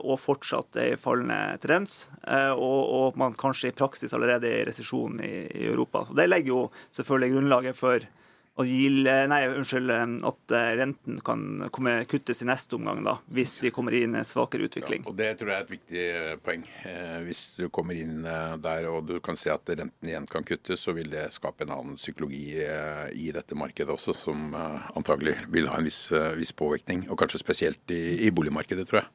og 0.00 0.18
fortsatt 0.22 0.80
i 0.82 0.90
fallende 1.00 1.58
tendens. 1.62 2.08
Eh, 2.26 2.52
og, 2.52 2.80
og 2.98 3.20
man 3.20 3.36
kanskje 3.38 3.72
i 3.72 3.76
praksis 3.76 4.14
allerede 4.16 4.50
er 4.50 4.62
i 4.62 4.68
resesjon 4.70 5.20
i, 5.24 5.32
i 5.48 5.70
Europa. 5.70 6.06
Så 6.08 6.18
Det 6.18 6.28
legger 6.28 6.54
jo 6.54 6.60
selvfølgelig 6.96 7.34
grunnlaget 7.36 7.78
for 7.78 8.06
at, 8.54 8.66
eh, 8.66 9.24
nei, 9.26 9.40
unnskyld, 9.50 9.90
eh, 9.90 10.12
at 10.28 10.52
eh, 10.54 10.76
renten 10.78 11.18
kan 11.26 11.70
komme, 11.74 11.96
kuttes 12.06 12.42
i 12.42 12.46
neste 12.46 12.76
omgang, 12.76 13.02
da, 13.02 13.16
hvis 13.34 13.56
vi 13.64 13.72
kommer 13.74 13.96
inn 13.98 14.14
i 14.14 14.20
en 14.20 14.28
svakere 14.28 14.68
utvikling. 14.68 15.02
Og 15.10 15.16
Det 15.18 15.32
tror 15.40 15.50
jeg 15.50 15.56
er 15.56 15.64
et 15.64 15.72
viktig 15.72 16.04
eh, 16.04 16.36
poeng. 16.44 16.62
Eh, 16.86 17.18
hvis 17.26 17.42
du 17.58 17.66
kommer 17.74 17.98
inn 17.98 18.22
eh, 18.22 18.54
der 18.62 18.86
og 18.92 19.08
du 19.10 19.18
kan 19.24 19.34
se 19.38 19.50
at 19.50 19.74
renten 19.74 20.10
igjen 20.10 20.30
kan 20.30 20.46
kuttes, 20.46 20.86
så 20.86 20.94
vil 20.94 21.10
det 21.10 21.32
skape 21.34 21.66
en 21.66 21.74
annen 21.74 21.98
psykologi 21.98 22.60
eh, 22.62 23.10
i 23.18 23.32
dette 23.34 23.58
markedet 23.58 23.90
også, 23.90 24.14
som 24.14 24.54
eh, 24.54 24.88
antagelig 24.94 25.34
vil 25.50 25.66
ha 25.72 25.80
en 25.80 25.90
viss, 25.90 26.06
eh, 26.14 26.30
viss 26.38 26.54
påvirkning. 26.54 27.08
Og 27.10 27.18
kanskje 27.18 27.42
spesielt 27.42 27.90
i, 27.90 28.28
i 28.28 28.30
boligmarkedet, 28.34 28.86
tror 28.86 29.02
jeg. 29.02 29.10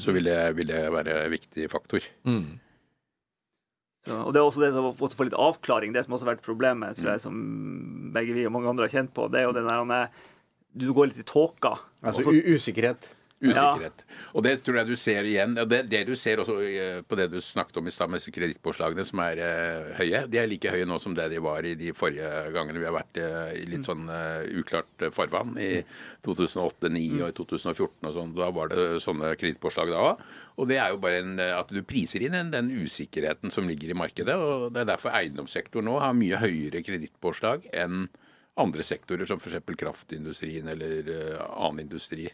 Så 0.00 0.12
vil 0.16 0.24
det, 0.24 0.38
vil 0.56 0.66
det 0.70 0.80
være 0.92 1.24
en 1.26 1.30
viktig 1.30 1.68
faktor. 1.70 2.00
Så, 4.06 4.14
og 4.24 4.32
Det 4.32 4.40
er 4.40 4.46
også 4.46 4.62
det 4.62 4.72
som 4.72 4.86
å 4.88 4.94
få 4.96 5.24
litt 5.26 5.34
avklaring, 5.36 5.92
det 5.92 6.04
som 6.06 6.14
også 6.16 6.24
har 6.24 6.34
vært 6.36 6.46
problemet, 6.46 6.96
tror 6.96 7.10
jeg, 7.12 7.20
som 7.20 7.34
begge 8.14 8.32
vi 8.36 8.46
og 8.46 8.52
mange 8.54 8.68
andre 8.70 8.86
har 8.88 8.94
kjent 8.94 9.12
på. 9.16 9.26
Det 9.30 9.40
er 9.42 9.48
jo 9.48 9.52
den 9.56 9.66
der 9.68 9.84
er- 10.04 10.10
Du 10.76 10.92
går 10.94 11.08
litt 11.08 11.18
i 11.18 11.24
tåka. 11.26 11.78
Altså 12.04 12.22
usikkerhet? 12.30 13.08
Usikkerhet. 13.40 14.02
Ja. 14.02 14.16
Og 14.34 14.44
det 14.46 14.54
tror 14.66 14.80
jeg 14.80 14.90
du 14.90 14.96
ser 14.98 15.26
igjen. 15.28 15.54
Det, 15.70 15.82
det 15.90 16.02
du 16.08 16.14
ser 16.18 16.42
også 16.42 16.56
eh, 16.64 17.00
på 17.06 17.18
det 17.18 17.28
du 17.32 17.38
snakket 17.44 17.78
om 17.80 17.88
i 17.88 17.94
stad, 17.94 18.10
med 18.10 18.24
kredittpåslagene 18.34 19.04
som 19.06 19.22
er 19.22 19.42
eh, 19.44 19.90
høye. 20.00 20.24
De 20.30 20.40
er 20.40 20.50
like 20.50 20.72
høye 20.74 20.88
nå 20.88 20.98
som 21.02 21.14
det 21.16 21.28
de 21.32 21.40
var 21.42 21.66
i 21.66 21.76
de 21.78 21.92
forrige 21.96 22.28
gangene 22.54 22.82
vi 22.82 22.88
har 22.88 22.96
vært 22.96 23.20
eh, 23.22 23.54
i 23.60 23.64
litt 23.70 23.86
sånn 23.86 24.08
eh, 24.12 24.48
uklart 24.58 25.06
eh, 25.06 25.14
farvann. 25.14 25.54
I 25.62 25.84
2008, 26.26 26.88
2009 26.88 27.22
og 27.22 27.28
i 27.30 27.36
2014 27.38 28.10
og 28.10 28.16
sånn. 28.16 28.34
Da 28.36 28.50
var 28.54 28.72
det 28.72 28.86
sånne 29.04 29.34
kredittpåslag 29.38 29.92
da 29.92 30.04
òg. 30.10 30.24
Og 30.58 30.70
det 30.70 30.80
er 30.82 30.92
jo 30.94 31.02
bare 31.02 31.22
en, 31.22 31.36
eh, 31.42 31.54
at 31.54 31.70
du 31.72 31.82
priser 31.86 32.24
inn 32.24 32.36
den, 32.36 32.52
den 32.54 32.72
usikkerheten 32.74 33.54
som 33.54 33.68
ligger 33.70 33.92
i 33.94 33.98
markedet. 33.98 34.34
Og 34.34 34.72
det 34.74 34.82
er 34.82 34.92
derfor 34.94 35.14
eiendomssektoren 35.14 35.88
nå 35.88 35.98
har 36.02 36.16
mye 36.16 36.42
høyere 36.42 36.82
kredittpåslag 36.86 37.70
enn 37.70 38.08
andre 38.58 38.82
sektorer, 38.82 39.22
som 39.28 39.38
f.eks. 39.38 39.62
kraftindustrien 39.78 40.66
eller 40.72 41.06
annen 41.46 41.84
industri. 41.84 42.26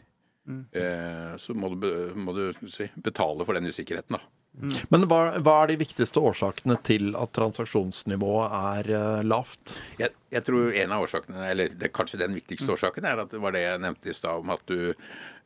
Eh, 0.45 1.37
så 1.41 1.55
må 1.57 1.73
du, 1.81 1.91
må 2.17 2.35
du 2.37 2.69
si, 2.69 2.89
betale 2.95 3.47
for 3.47 3.57
den 3.57 3.71
usikkerheten, 3.71 4.19
da. 4.19 4.25
Men 4.55 5.09
hva, 5.11 5.41
hva 5.43 5.55
er 5.65 5.73
de 5.73 5.81
viktigste 5.81 6.23
årsakene 6.23 6.77
til 6.87 7.17
at 7.19 7.33
transaksjonsnivået 7.35 8.53
er 8.55 8.91
uh, 8.95 9.23
lavt? 9.27 9.79
Jeg, 9.99 10.15
jeg 10.31 10.47
tror 10.47 10.77
en 10.79 10.95
av 10.95 11.07
årsakene, 11.09 11.49
eller 11.51 11.75
det, 11.75 11.91
kanskje 11.97 12.21
den 12.21 12.37
viktigste 12.39 12.77
årsaken, 12.77 13.09
er 13.11 13.25
at 13.25 13.35
det 13.35 13.41
var 13.43 13.57
det 13.57 13.65
jeg 13.65 13.83
nevnte 13.83 14.13
i 14.13 14.15
stad 14.15 14.45
om 14.45 14.53
at 14.55 14.63
du, 14.71 14.93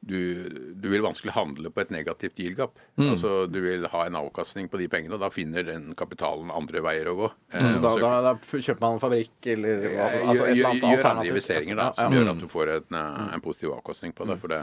du, 0.01 0.75
du 0.79 0.87
vil 0.93 1.03
vanskelig 1.03 1.33
handle 1.35 1.71
på 1.75 1.83
et 1.83 1.91
negativt 1.91 2.39
yield-gap. 2.39 2.77
Altså 3.03 3.47
du 3.51 3.59
vil 3.65 3.87
ha 3.91 4.05
en 4.07 4.17
avkastning 4.21 4.69
på 4.71 4.79
de 4.81 4.87
pengene, 4.89 5.17
og 5.17 5.21
da 5.25 5.29
finner 5.35 5.67
den 5.67 5.89
kapitalen 5.99 6.53
andre 6.55 6.83
veier 6.87 7.11
å 7.11 7.17
gå. 7.19 7.31
Eh, 7.53 7.65
Altså, 7.79 7.99
da, 8.03 8.13
da, 8.23 8.33
da 8.39 8.61
kjøper 8.63 8.81
man 8.85 8.97
en 8.97 9.03
fabrikk 9.03 9.49
eller 9.55 9.83
Ja, 9.91 10.07
altså, 10.23 10.47
et 10.47 10.53
eller 10.53 10.53
annet 10.53 10.57
gjør 10.59 10.69
annet 10.69 10.85
andre 10.85 10.97
alternativ. 10.97 11.31
investeringer 11.33 11.81
da, 11.81 11.89
som 11.99 12.15
ja. 12.15 12.19
gjør 12.21 12.31
at 12.33 12.41
du 12.45 12.49
får 12.55 12.73
en, 12.77 12.99
eh, 13.03 13.35
en 13.37 13.45
positiv 13.45 13.75
avkastning 13.77 14.15
på 14.19 14.29
det. 14.31 14.39
For 14.43 14.55
det, 14.55 14.61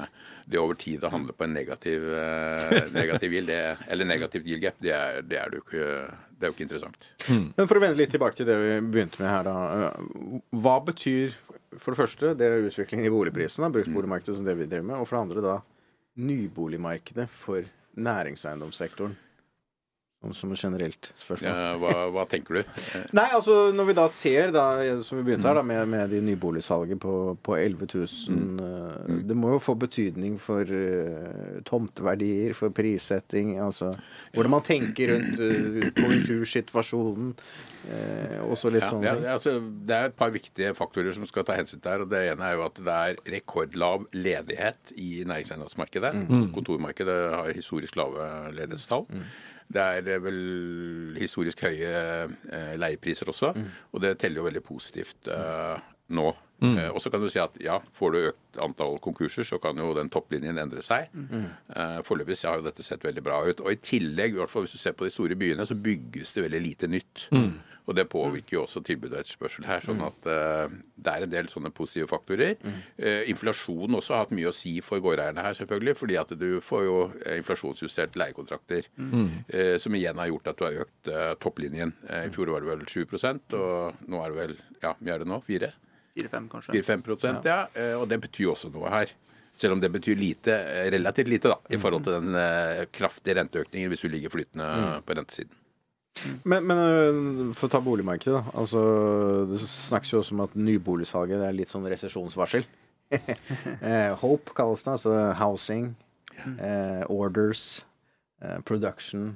det 0.47 0.61
over 0.61 0.79
tid 0.85 1.03
å 1.05 1.11
handle 1.13 1.35
på 1.35 1.47
en 1.47 1.55
negativ, 1.57 2.07
eh, 2.15 2.79
negativ 2.99 3.35
yield, 3.37 3.51
det, 3.51 3.61
eller 3.91 4.09
negativt 4.09 4.47
yield 4.49 4.63
gap, 4.65 4.79
det 4.83 4.95
er, 4.95 5.21
det, 5.25 5.39
er 5.41 5.51
du 5.53 5.59
ikke, 5.61 5.89
det 6.35 6.43
er 6.47 6.51
jo 6.51 6.55
ikke 6.57 6.65
interessant. 6.67 7.05
Men 7.29 7.67
for 7.69 7.79
å 7.79 7.81
vende 7.83 7.97
litt 7.99 8.11
tilbake 8.11 8.35
til 8.35 8.47
det 8.49 8.55
vi 8.59 8.73
begynte 8.91 9.21
med 9.21 9.29
her, 9.31 9.43
da. 9.47 9.53
eh, 9.87 10.39
Hva 10.61 10.75
betyr 10.83 11.35
for 11.79 11.91
det 11.95 11.99
første 12.01 12.33
det 12.39 12.47
er 12.47 12.67
utviklingen 12.67 13.07
i 13.07 13.13
boligprisene, 13.13 13.71
bruksboligmarkedet 13.71 14.35
som 14.39 14.45
det 14.47 14.57
vi 14.59 14.67
driver 14.67 14.89
med, 14.91 14.97
og 14.99 15.07
for 15.07 15.17
det 15.17 15.23
andre 15.25 15.43
da 15.45 15.55
nyboligmarkedet 16.25 17.27
for 17.31 17.63
næringseiendomssektoren? 17.95 19.15
Som, 20.33 20.51
et 20.55 20.59
generelt 20.59 21.11
spørsmål. 21.19 21.49
Ja, 21.51 21.75
hva, 21.77 21.93
hva 22.15 22.23
tenker 22.29 22.57
du? 22.57 22.61
Nei, 23.17 23.27
altså 23.35 23.71
når 23.75 23.89
vi 23.91 23.95
da 23.97 24.05
ser, 24.09 24.51
da, 24.55 24.63
som 25.05 25.19
vi 25.19 25.25
begynte 25.27 25.47
her, 25.49 25.59
da, 25.59 25.63
med, 25.65 25.83
med 25.91 26.09
de 26.09 26.21
nyboligsalget 26.25 26.99
på, 27.03 27.13
på 27.45 27.57
11 27.59 27.87
000 27.93 28.63
eh, 28.65 29.21
Det 29.29 29.37
må 29.37 29.51
jo 29.53 29.59
få 29.61 29.75
betydning 29.79 30.39
for 30.41 30.65
uh, 30.65 31.61
tomteverdier, 31.67 32.55
for 32.57 32.73
prissetting, 32.75 33.55
altså 33.61 33.93
hvordan 34.33 34.51
man 34.55 34.65
tenker 34.65 35.13
rundt 35.13 35.39
uh, 35.39 35.89
konjunktursituasjonen. 35.99 37.33
uh, 37.89 38.39
og 38.49 38.55
så 38.57 38.71
litt 38.73 38.83
Ja, 38.85 38.89
sånn. 38.91 39.05
ja, 39.05 39.15
altså, 39.35 39.55
det 39.61 39.95
er 39.95 40.09
et 40.09 40.17
par 40.17 40.33
viktige 40.33 40.73
faktorer 40.77 41.13
som 41.15 41.25
skal 41.29 41.45
ta 41.47 41.57
hensyn 41.57 41.79
til 41.81 41.91
her. 41.91 42.05
og 42.05 42.09
Det 42.11 42.21
ene 42.31 42.49
er 42.49 42.57
jo 42.57 42.65
at 42.65 42.79
det 42.81 42.95
er 43.09 43.19
rekordlav 43.37 44.07
ledighet 44.15 44.95
i 44.97 45.23
næringseiendomsmarkedet. 45.27 46.13
Kontormarkedet 46.55 47.19
har 47.35 47.51
historisk 47.55 47.97
lave 47.99 48.29
ledighetstall. 48.55 49.05
Det 49.71 49.81
er 49.81 50.07
eh, 50.13 50.21
vel 50.23 51.15
historisk 51.19 51.61
høye 51.65 51.91
eh, 52.53 52.73
leiepriser 52.79 53.29
også, 53.31 53.53
og 53.91 54.01
det 54.03 54.17
teller 54.21 54.43
jo 54.43 54.47
veldig 54.49 54.63
positivt 54.63 55.27
eh, 55.27 55.77
nå. 56.15 56.27
Eh, 56.63 56.87
og 56.93 57.01
så 57.03 57.09
kan 57.11 57.19
du 57.19 57.27
si 57.29 57.39
at 57.41 57.57
ja, 57.59 57.79
får 57.97 58.11
du 58.13 58.17
økt 58.29 58.59
antall 58.63 58.95
konkurser, 59.03 59.43
så 59.43 59.57
kan 59.59 59.75
jo 59.77 59.89
den 59.97 60.07
topplinjen 60.13 60.57
endre 60.61 60.81
seg. 60.85 61.09
Eh, 61.75 61.97
Foreløpig 62.07 62.37
har 62.47 62.61
jo 62.61 62.67
dette 62.69 62.85
sett 62.85 63.03
veldig 63.03 63.23
bra 63.25 63.41
ut. 63.43 63.59
Og 63.59 63.73
i 63.73 63.79
tillegg, 63.83 64.37
i 64.37 64.39
hvert 64.39 64.49
fall 64.53 64.63
hvis 64.63 64.77
du 64.77 64.79
ser 64.79 64.95
på 64.95 65.03
de 65.05 65.11
store 65.11 65.35
byene, 65.35 65.65
så 65.67 65.75
bygges 65.75 66.31
det 66.37 66.45
veldig 66.45 66.61
lite 66.63 66.87
nytt. 66.87 67.25
Og 67.85 67.95
det 67.97 68.07
påvirker 68.09 68.57
jo 68.57 68.63
også 68.65 68.81
tilbud 68.85 69.11
og 69.13 69.19
etterspørsel 69.19 69.67
her. 69.69 69.83
sånn 69.85 70.01
at 70.01 70.25
uh, 70.25 70.73
det 70.97 71.11
er 71.11 71.25
en 71.25 71.33
del 71.33 71.49
sånne 71.51 71.69
positive 71.75 72.09
faktorer. 72.09 72.55
Uh, 72.97 73.21
inflasjon 73.29 73.99
også 73.99 74.15
har 74.15 74.25
hatt 74.25 74.33
mye 74.35 74.49
å 74.49 74.55
si 74.55 74.79
for 74.81 75.03
gårdeierne 75.05 75.43
her, 75.45 75.53
selvfølgelig. 75.59 75.95
Fordi 76.01 76.19
at 76.21 76.33
du 76.39 76.47
får 76.65 76.85
jo 76.87 76.97
eh, 77.21 77.37
inflasjonsjustert 77.39 78.17
leiekontrakter. 78.19 78.89
Uh, 78.97 79.75
som 79.81 79.95
igjen 79.97 80.17
har 80.17 80.31
gjort 80.31 80.51
at 80.51 80.59
du 80.59 80.65
har 80.65 80.81
økt 80.85 81.09
eh, 81.11 81.33
topplinjen. 81.41 81.93
Eh, 82.09 82.27
I 82.27 82.33
fjor 82.33 82.51
var 82.53 82.63
det 82.63 82.71
vel 82.73 82.85
7 82.89 83.03
og 83.55 84.07
nå 84.09 84.21
er 84.21 84.31
det 84.31 84.37
vel 84.39 84.55
ja, 84.83 84.93
mye 84.99 85.15
er 85.15 85.23
det 85.23 85.29
nå? 85.29 85.39
4? 85.45 85.71
4-5, 86.15 86.49
kanskje. 86.51 86.79
4-5 86.79 87.45
ja. 87.47 87.59
eh, 87.75 87.93
Og 87.99 88.07
det 88.09 88.21
betyr 88.23 88.53
også 88.53 88.71
noe 88.73 88.91
her. 88.93 89.11
Selv 89.55 89.77
om 89.77 89.83
det 89.83 89.91
betyr 89.91 90.17
lite, 90.19 90.55
eh, 90.55 90.89
relativt 90.95 91.31
lite 91.31 91.51
da, 91.51 91.59
i 91.71 91.79
forhold 91.79 92.07
til 92.07 92.17
den 92.19 92.39
eh, 92.39 92.85
kraftige 92.91 93.37
renteøkningen 93.39 93.91
hvis 93.91 94.03
du 94.03 94.09
ligger 94.11 94.33
flytende 94.33 94.67
på 95.05 95.17
rentesiden. 95.19 95.55
Men, 96.47 96.63
men 96.63 96.79
øh, 96.79 97.53
for 97.57 97.67
å 97.67 97.73
ta 97.73 97.81
boligmarkedet, 97.83 98.37
da. 98.37 98.53
Altså, 98.57 98.81
det 99.51 99.59
snakkes 99.67 100.13
jo 100.13 100.21
også 100.21 100.35
om 100.37 100.43
at 100.45 100.55
nyboligsalget 100.57 101.43
er 101.43 101.55
litt 101.55 101.71
sånn 101.71 101.87
resesjonsvarsel. 101.91 102.65
eh, 103.15 104.11
Hope 104.21 104.55
kalles 104.57 104.85
det. 104.85 104.95
Altså 104.95 105.17
housing, 105.41 105.91
eh, 106.55 107.03
orders, 107.11 107.83
eh, 108.41 108.57
production, 108.65 109.33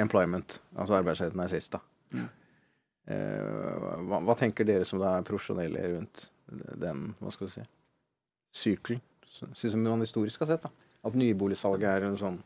employment. 0.00 0.58
Altså 0.76 0.98
arbeidsledigheten 1.00 1.44
er 1.46 1.54
sist, 1.54 1.78
da. 1.78 2.24
Eh, 3.04 3.98
hva, 4.08 4.20
hva 4.24 4.36
tenker 4.38 4.68
dere 4.68 4.86
som 4.88 5.02
da 5.02 5.16
er 5.18 5.26
profesjonelle 5.26 5.88
rundt 5.96 6.28
den, 6.80 7.10
hva 7.20 7.32
skal 7.32 7.48
du 7.48 7.56
si, 7.56 7.66
sykelen? 8.64 9.02
Synes 9.34 9.72
som 9.72 9.82
man 9.82 10.04
historisk 10.04 10.44
har 10.44 10.52
sett, 10.52 10.66
da. 10.66 10.70
At 11.04 11.16
nyboligsalget 11.18 11.88
er 11.90 12.06
en 12.06 12.18
sånn 12.20 12.38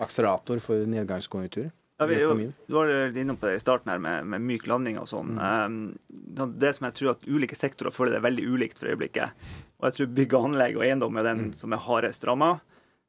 akselerator 0.00 0.60
for 0.62 0.84
nedgangskonjunkturer. 0.90 1.70
Ja, 2.00 2.06
vi, 2.08 2.16
jo, 2.16 2.32
du 2.32 2.72
var 2.72 2.90
innom 3.20 3.36
på 3.36 3.44
det 3.50 3.58
i 3.58 3.60
starten 3.60 3.90
her 3.92 3.98
med, 4.00 4.24
med 4.32 4.40
myk 4.48 4.64
landing 4.70 4.96
og 4.96 5.08
sånn. 5.10 5.34
Um, 5.36 5.74
det 6.08 6.72
som 6.78 6.86
jeg 6.88 6.96
tror 6.96 7.10
at 7.12 7.26
ulike 7.28 7.58
sektorer 7.58 7.92
føler 7.92 8.14
det 8.16 8.22
er 8.22 8.28
veldig 8.30 8.46
ulikt 8.48 8.80
for 8.80 8.88
øyeblikket. 8.88 9.36
Og 9.80 9.90
jeg 9.90 9.98
tror 9.98 10.14
bygg 10.16 10.36
og 10.38 10.46
anlegg 10.48 10.78
og 10.80 10.86
eiendom 10.86 11.20
er 11.20 11.28
den 11.28 11.50
som 11.58 11.76
er 11.76 11.82
hardest 11.84 12.24
ramma. 12.28 12.54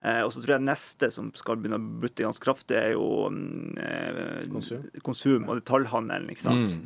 Eh, 0.02 0.20
og 0.26 0.32
så 0.34 0.42
tror 0.42 0.56
jeg 0.56 0.66
neste 0.66 1.12
som 1.14 1.30
skal 1.38 1.60
begynne 1.62 1.78
å 1.78 2.02
butte 2.02 2.26
ganske 2.26 2.44
kraftig, 2.44 2.78
er 2.80 2.96
jo 2.96 3.30
mm, 3.30 3.78
eh, 3.78 4.46
Konsum. 4.50 4.86
konsum 5.06 5.48
og 5.48 5.60
detaljhandelen, 5.62 6.32
ikke 6.34 6.48
sant. 6.48 6.78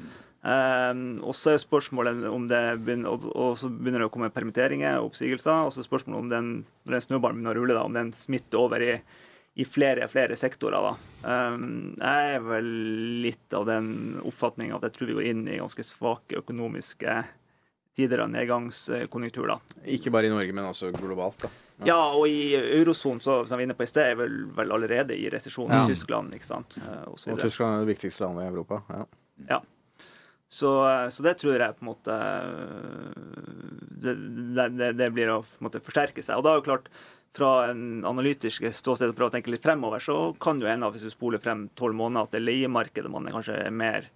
Um, 0.45 1.15
og 1.25 1.33
så 1.33 1.55
er 1.55 1.61
spørsmålet 1.63 2.27
om 2.29 2.43
det 2.51 2.61
begynner, 2.83 3.15
og, 3.15 3.23
og 3.33 3.55
så 3.57 3.71
begynner 3.71 4.03
det 4.03 4.09
å 4.11 4.13
komme 4.13 4.29
permitteringer 4.35 4.99
og 4.99 5.13
oppsigelser. 5.13 5.63
Og 5.65 5.73
så 5.73 5.81
er 5.81 5.87
spørsmålet 5.87 6.19
om 6.19 6.33
den, 6.33 6.51
når 6.85 6.97
den 6.97 7.05
snøballen 7.07 7.39
begynner 7.39 7.55
å 7.55 7.61
rulle, 7.63 7.77
da, 7.79 7.85
om 7.87 7.95
den 7.97 8.11
smitter 8.13 8.61
over 8.61 8.83
i, 8.83 8.97
i 9.55 9.63
flere 9.65 10.07
flere 10.11 10.35
sektorer. 10.35 10.81
da. 10.83 10.95
Um, 11.53 11.95
jeg 11.99 12.35
er 12.35 12.41
vel 12.43 12.65
litt 13.23 13.53
av 13.55 13.65
den 13.69 14.19
oppfatning 14.27 14.73
at 14.75 14.81
jeg 14.83 14.91
tror 14.97 15.07
vi 15.07 15.13
går 15.19 15.29
inn 15.31 15.45
i 15.47 15.57
ganske 15.61 15.83
svake 15.87 16.41
økonomiske 16.41 17.23
tider 17.95 18.19
av 18.25 18.29
nedgangskonjunktur. 18.33 19.47
da. 19.47 19.59
Ikke 19.87 20.11
bare 20.11 20.27
i 20.27 20.33
Norge, 20.33 20.51
men 20.53 20.65
også 20.67 20.91
globalt. 20.91 21.45
da. 21.45 21.49
Ja, 21.87 21.95
og 22.15 22.27
i 22.27 22.53
eurosonen, 22.55 23.21
som 23.21 23.45
jeg 23.47 23.51
var 23.55 23.63
inne 23.63 23.75
på 23.75 23.83
i 23.83 23.87
sted, 23.87 24.11
er 24.11 24.15
vel, 24.19 24.35
vel 24.55 24.71
allerede 24.71 25.15
i 25.15 25.29
resesjon 25.31 25.69
Ja. 25.71 25.83
i 25.85 25.87
Tyskland. 25.93 26.33
ikke 26.35 26.45
sant? 26.45 26.77
Eh, 26.83 27.03
Og 27.07 27.15
Og. 27.27 27.39
Tyskland 27.39 27.75
er 27.81 27.85
det 27.85 27.95
viktigste 27.97 28.21
landet 28.27 28.43
i 28.43 28.51
Europa. 28.53 28.81
Ja. 28.89 29.05
Ja. 29.49 29.59
Så, 30.49 30.69
så 31.11 31.23
det 31.23 31.37
tror 31.39 31.57
jeg 31.57 31.75
på 31.75 31.83
en 31.83 31.89
måte 31.89 32.15
det, 34.03 34.13
det, 34.55 34.77
det- 34.77 34.93
det 34.97 35.09
blir 35.13 35.27
å 35.33 35.39
en 35.43 35.67
måte 35.67 35.81
forsterke 35.83 36.23
seg. 36.23 36.37
Og 36.37 36.43
da 36.43 36.51
er 36.53 36.59
jo 36.61 36.67
klart, 36.67 36.87
fra 37.36 37.69
en 37.74 38.04
analytisk 38.08 38.63
ståsted 38.71 39.12
og 39.12 39.17
prøve 39.17 39.34
å 39.34 39.36
tenke 39.36 39.52
litt 39.52 39.63
fremover, 39.65 40.00
så 40.04 40.15
kan 40.41 40.60
jo 40.62 40.69
en 40.71 40.86
av, 40.88 40.93
hvis 40.95 41.04
du 41.04 41.12
spoler 41.12 41.41
frem 41.43 41.65
tolv 41.76 41.98
måneder, 42.00 42.24
at 42.30 42.32
det 42.36 42.39
er 42.39 42.45
leiemarkedet 42.48 43.12
man 43.12 43.28
er 43.28 43.36
kanskje 43.36 43.58
er 43.65 43.74
mer 43.76 44.08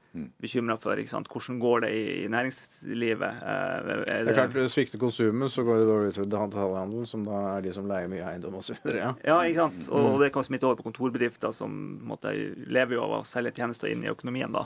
bekymra 0.41 0.77
for. 0.79 0.97
ikke 0.97 1.11
sant? 1.11 1.27
Hvordan 1.29 1.59
går 1.61 1.83
det 1.85 1.89
i, 1.93 2.03
i 2.23 2.29
næringslivet? 2.31 3.41
Eh, 3.43 3.89
Er 4.09 4.23
Det 4.25 4.33
er 4.33 4.39
klart, 4.39 4.71
Svikter 4.71 5.01
konsumet, 5.01 5.51
så 5.53 5.63
går 5.67 5.81
det 5.81 5.89
dårlig 5.89 6.13
utover 6.15 6.31
detaljhandelen, 6.33 7.07
som 7.11 7.23
da 7.27 7.41
er 7.57 7.61
de 7.67 7.73
som 7.75 7.87
leier 7.91 8.09
mye 8.11 8.25
eiendom 8.31 8.55
osv. 8.61 8.79
Ja. 8.95 9.13
Ja, 9.25 9.37
ikke 9.45 9.67
sant? 9.67 9.89
Og 9.91 10.09
og 10.13 10.23
det 10.23 10.31
kan 10.33 10.43
smitte 10.47 10.65
over 10.65 10.79
på 10.79 10.87
kontorbedrifter 10.89 11.53
som 11.53 11.75
måtte, 12.07 12.31
lever 12.67 12.97
jo 12.97 13.03
av 13.05 13.19
å 13.19 13.25
selge 13.27 13.51
tjenester 13.59 13.91
inn 13.91 14.03
i 14.03 14.09
økonomien. 14.11 14.51
da. 14.51 14.65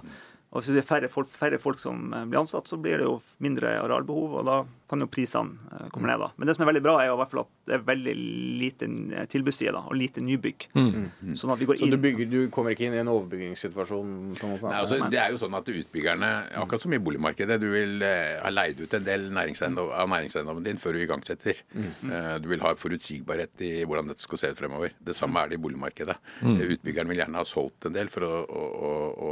Og 0.53 0.61
Hvis 0.61 0.69
det 0.75 0.83
er 0.83 0.87
færre 0.87 1.09
folk, 1.09 1.29
færre 1.33 1.57
folk 1.61 1.81
som 1.81 2.13
eh, 2.13 2.25
blir 2.29 2.43
ansatt, 2.43 2.69
så 2.69 2.77
blir 2.77 3.01
det 3.01 3.07
jo 3.07 3.17
mindre 3.43 3.71
arealbehov, 3.81 4.39
og 4.39 4.45
da 4.45 4.57
kan 4.91 5.01
jo 5.01 5.07
prisene 5.09 5.57
eh, 5.73 5.87
komme 5.93 6.11
ned. 6.11 6.21
da. 6.21 6.29
Men 6.37 6.49
det 6.49 6.55
som 6.57 6.65
er 6.65 6.69
veldig 6.69 6.83
bra, 6.85 6.97
er 7.01 7.09
jo 7.09 7.15
i 7.17 7.21
hvert 7.23 7.33
fall 7.33 7.43
at 7.45 7.51
det 7.69 7.77
er 7.77 7.85
veldig 7.87 8.13
lite 8.61 8.89
eh, 9.17 9.25
tilbudsside 9.33 9.73
da, 9.73 9.81
og 9.89 9.97
lite 9.97 10.21
nybygg. 10.21 10.67
Sånn 11.39 11.53
at 11.55 11.61
vi 11.61 11.69
går 11.69 11.79
Så 11.81 11.87
inn 11.87 11.95
du, 11.95 11.99
bygger, 12.03 12.29
du 12.29 12.39
kommer 12.53 12.75
ikke 12.75 12.85
inn 12.85 12.97
i 12.97 13.01
en 13.01 13.09
overbyggingssituasjon? 13.13 14.13
på 14.37 14.45
en 14.45 14.53
måte? 14.53 14.69
Nei, 14.69 14.83
altså, 14.83 14.99
det 15.09 15.21
er 15.23 15.33
jo 15.33 15.41
sånn 15.41 15.57
at 15.57 15.73
utbyggerne, 15.73 16.31
akkurat 16.61 16.85
som 16.85 16.93
i 16.93 17.01
boligmarkedet, 17.01 17.57
du 17.61 17.67
vil 17.73 18.05
ha 18.05 18.53
leid 18.53 18.81
ut 18.83 18.93
en 18.99 19.07
del 19.09 19.25
næringseiendom, 19.33 19.89
av 19.97 20.11
næringseiendommen 20.13 20.65
din 20.69 20.81
før 20.81 20.97
du 20.97 21.03
igangsetter. 21.03 21.63
Eh, 21.73 22.35
du 22.43 22.47
vil 22.51 22.61
ha 22.63 22.73
forutsigbarhet 22.77 23.65
i 23.65 23.71
hvordan 23.87 24.11
dette 24.11 24.25
skal 24.25 24.41
se 24.41 24.53
ut 24.53 24.59
fremover. 24.59 24.93
Det 25.01 25.15
samme 25.17 25.41
er 25.41 25.51
det 25.51 25.57
i 25.57 25.63
boligmarkedet. 25.63 26.15
Mm. 26.43 26.61
Utbyggeren 26.77 27.09
vil 27.11 27.23
gjerne 27.23 27.41
ha 27.41 27.47
solgt 27.47 27.89
en 27.89 27.95
del 27.95 28.11
for 28.13 28.27
å, 28.27 28.43
å, 28.43 28.63
å, 28.83 28.93
å 29.23 29.31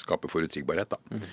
skape 0.00 0.28
forutsigbarhet. 0.32 0.90
da. 0.90 0.98
Eh, 1.12 1.28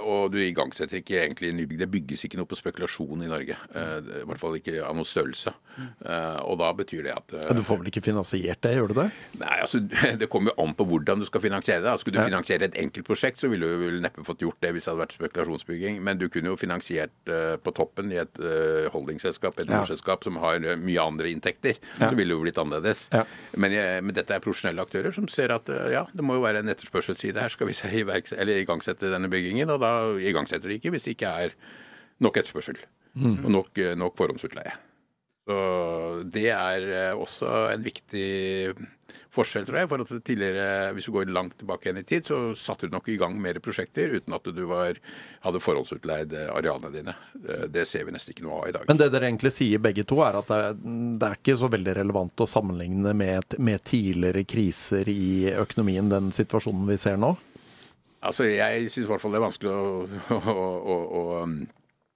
og 0.00 0.30
du 0.32 0.38
igangsetter 0.40 1.00
ikke 1.00 1.18
egentlig 1.22 1.50
nybygg. 1.54 1.78
Det 1.82 1.88
bygges 1.92 2.24
ikke 2.26 2.38
noe 2.40 2.48
på 2.48 2.56
spekulasjon 2.58 3.24
i 3.26 3.30
Norge. 3.30 3.56
Eh, 3.76 3.96
I 4.22 4.26
hvert 4.28 4.40
fall 4.40 4.56
ikke 4.58 4.78
av 4.86 4.96
noe 4.96 5.04
størrelse. 5.08 5.52
Eh, 5.76 6.38
og 6.46 6.58
da 6.62 6.70
betyr 6.78 7.02
det 7.08 7.14
at 7.16 7.34
eh, 7.34 7.46
Ja, 7.48 7.56
Du 7.58 7.64
får 7.66 7.80
vel 7.82 7.90
ikke 7.90 8.04
finansiert 8.06 8.60
det, 8.64 8.74
gjør 8.78 8.92
du 8.92 8.96
det? 9.02 9.06
Nei, 9.40 9.56
altså, 9.64 9.80
Det 10.20 10.28
kommer 10.32 10.54
jo 10.54 10.64
an 10.64 10.74
på 10.78 10.86
hvordan 10.88 11.20
du 11.20 11.26
skal 11.28 11.42
finansiere 11.44 11.82
det. 11.84 11.96
Skulle 12.00 12.20
du 12.22 12.28
finansiere 12.30 12.68
et 12.70 12.78
enkeltprosjekt, 12.80 13.40
så 13.42 13.50
ville 13.52 13.68
du 13.68 13.84
vel 13.86 14.00
neppe 14.04 14.24
fått 14.26 14.44
gjort 14.46 14.60
det 14.64 14.72
hvis 14.76 14.86
det 14.86 14.92
hadde 14.94 15.04
vært 15.04 15.16
spekulasjonsbygging. 15.18 16.00
Men 16.04 16.20
du 16.22 16.28
kunne 16.32 16.52
jo 16.54 16.58
finansiert 16.60 17.14
eh, 17.32 17.56
på 17.60 17.74
toppen 17.76 18.12
i 18.14 18.20
et 18.22 18.40
holdingselskap, 18.94 19.58
et 19.60 19.68
Ja. 19.70 19.84
som 20.24 20.36
har 20.42 20.56
eh, 20.64 20.76
mye 20.80 21.00
andre 21.02 21.30
inntekter. 21.30 21.76
Ja. 21.98 22.08
Så 22.10 22.14
ville 22.16 22.32
det 22.32 22.38
jo 22.38 22.42
blitt 22.44 22.58
annerledes. 22.60 23.08
Ja. 23.12 23.24
Men, 23.56 23.72
eh, 23.72 24.00
men 24.00 24.14
dette 24.16 24.34
er 24.34 24.40
profesjonelle 24.44 24.82
aktører 24.84 25.12
som 25.14 25.28
ser 25.28 25.52
at 25.54 25.68
eh, 25.68 25.90
ja, 25.94 26.04
det 26.14 26.24
må 26.24 26.38
jo 26.38 26.44
være 26.46 26.62
en 26.64 26.70
etterspørselsside 26.72 27.40
her. 27.40 27.52
Skal 27.54 27.68
vi 27.70 27.76
se, 27.76 27.90
iverks- 27.90 28.34
eller 28.36 28.62
igangsette 28.62 29.10
denne 29.12 29.30
byggingen? 29.34 29.74
Og 29.74 29.82
da 29.82 29.94
igangsetter 30.22 30.70
de 30.70 30.78
ikke 30.78 30.94
hvis 30.94 31.08
det 31.08 31.18
ikke 31.18 31.34
er 31.44 31.56
nok 32.24 32.40
etterspørsel. 32.40 32.80
Og 33.44 33.50
nok, 33.50 33.78
eh, 33.78 33.94
nok 33.94 34.16
forhåndsutleie. 34.18 34.74
Så 35.44 35.56
det 36.32 36.48
er 36.50 36.84
eh, 36.88 37.20
også 37.20 37.48
en 37.74 37.82
viktig 37.84 38.28
forskjell, 39.34 39.66
tror 39.68 39.78
jeg. 39.82 39.88
For 39.90 40.02
at 40.02 40.24
tidligere, 40.24 40.92
hvis 40.96 41.06
du 41.06 41.12
går 41.14 41.30
langt 41.34 41.58
tilbake 41.60 41.86
igjen 41.86 42.00
i 42.00 42.06
tid, 42.08 42.26
så 42.26 42.38
satte 42.58 42.88
du 42.88 42.94
nok 42.94 43.10
i 43.12 43.18
gang 43.20 43.36
mer 43.42 43.60
prosjekter 43.62 44.16
uten 44.16 44.34
at 44.34 44.48
du 44.56 44.62
var, 44.70 44.98
hadde 45.44 45.62
forhåndsutleid 45.62 46.32
eh, 46.32 46.50
arealene 46.54 46.94
dine. 46.94 47.16
Det 47.70 47.84
ser 47.86 48.08
vi 48.08 48.14
nesten 48.16 48.34
ikke 48.34 48.46
noe 48.48 48.62
av 48.62 48.70
i 48.70 48.76
dag. 48.78 48.88
Men 48.88 49.02
det 49.02 49.10
dere 49.12 49.28
egentlig 49.28 49.52
sier 49.54 49.82
begge 49.84 50.06
to, 50.08 50.22
er 50.24 50.40
at 50.40 50.50
det 50.50 50.62
det 51.20 51.28
er 51.28 51.38
ikke 51.38 51.58
så 51.60 51.68
veldig 51.70 51.94
relevant 52.00 52.42
å 52.42 52.48
sammenligne 52.48 53.12
med, 53.16 53.58
med 53.62 53.84
tidligere 53.86 54.42
kriser 54.48 55.08
i 55.12 55.52
økonomien, 55.52 56.08
den 56.10 56.32
situasjonen 56.34 56.88
vi 56.88 56.98
ser 57.00 57.20
nå? 57.20 57.34
Altså, 58.24 58.48
Jeg 58.48 58.90
syns 58.90 59.04
i 59.06 59.10
hvert 59.12 59.20
fall 59.24 59.34
det 59.36 59.40
er 59.42 59.46
vanskelig 59.48 59.72
å, 59.72 59.80
å, 60.54 60.68
å, 60.94 61.00
å 61.20 61.24
um, 61.44 61.58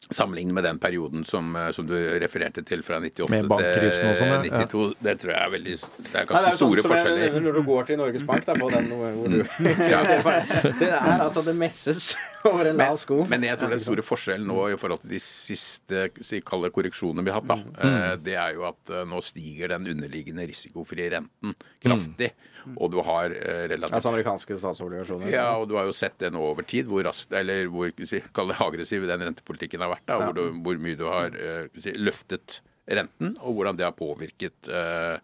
sammenligne 0.08 0.54
med 0.56 0.64
den 0.64 0.78
perioden 0.80 1.24
som, 1.28 1.50
eh, 1.58 1.66
som 1.76 1.84
du 1.84 1.92
refererte 2.22 2.62
til 2.64 2.80
fra 2.86 2.96
98 3.02 3.28
til 3.28 3.48
bankkrisen 3.50 4.14
sånn, 4.16 4.30
ja. 4.30 4.38
til 4.40 4.54
92. 4.54 4.84
Det 5.04 5.14
tror 5.20 5.32
jeg 5.34 5.42
er 5.42 5.50
veldig 5.52 5.74
Det 5.74 5.82
er 5.82 6.14
Nei, 6.14 6.22
det 6.22 6.38
er 6.38 6.46
jo 6.54 6.60
sånn 6.62 6.80
forskjeller. 6.86 7.26
som. 7.34 7.42
Når 7.44 7.58
du 7.58 7.62
går 7.66 7.88
til 7.90 8.00
Norges 8.00 8.24
Bank, 8.30 8.46
da, 8.48 8.54
på 8.56 8.70
den 8.72 8.88
hvor 8.88 9.28
du 9.28 9.42
Ja. 9.92 10.00
Det 10.80 10.88
er 10.88 11.24
altså 11.26 11.42
Det 11.44 11.52
messes 11.60 12.08
over 12.48 12.70
en 12.70 12.80
lav 12.80 12.96
sko. 13.02 13.18
Men 13.28 13.44
jeg 13.50 13.60
tror 13.60 13.74
den 13.74 13.84
store 13.84 14.06
forskjellen 14.06 14.48
nå 14.48 14.56
i 14.72 14.78
forhold 14.80 15.02
til 15.04 15.12
de 15.12 15.20
siste 15.26 16.06
si, 16.24 16.40
kalde 16.46 16.70
korreksjonene 16.72 17.26
vi 17.28 17.34
har 17.34 17.42
hatt, 17.42 17.50
da, 17.52 17.58
Mm. 17.68 17.84
eh, 17.84 18.14
det 18.30 18.38
er 18.40 18.54
jo 18.56 18.64
at 18.70 18.94
eh, 18.94 19.04
nå 19.12 19.20
stiger 19.26 19.74
den 19.76 19.84
underliggende 19.92 20.46
risikofrie 20.48 21.10
renten 21.18 21.52
kraftig. 21.84 22.32
Og 22.76 22.90
du 22.92 22.98
har 23.06 23.32
eh, 23.34 23.64
relativt 23.70 23.96
Altså 23.96 24.12
amerikanske 24.12 24.58
statsobligasjoner. 24.60 25.30
Ja, 25.32 25.50
og 25.56 25.68
du 25.70 25.76
har 25.78 25.88
jo 25.88 25.94
sett 25.96 26.18
det 26.22 26.32
nå 26.34 26.42
over 26.50 26.66
tid, 26.68 26.88
hvor 26.90 27.04
raskt, 27.06 27.32
eller 27.36 27.70
hvor 27.72 27.92
si, 28.08 28.22
aggressiv 28.68 29.06
den 29.08 29.26
rentepolitikken 29.30 29.84
har 29.84 29.94
vært. 29.94 30.06
da, 30.10 30.18
hvor, 30.24 30.36
du, 30.36 30.58
hvor 30.64 30.82
mye 30.82 30.98
du 30.98 31.06
har 31.08 31.38
eh, 31.38 31.68
si, 31.80 31.94
løftet 31.98 32.60
renten, 32.88 33.36
og 33.44 33.58
hvordan 33.58 33.78
det 33.78 33.84
har 33.84 33.96
påvirket 33.96 34.70
eh, 34.72 35.18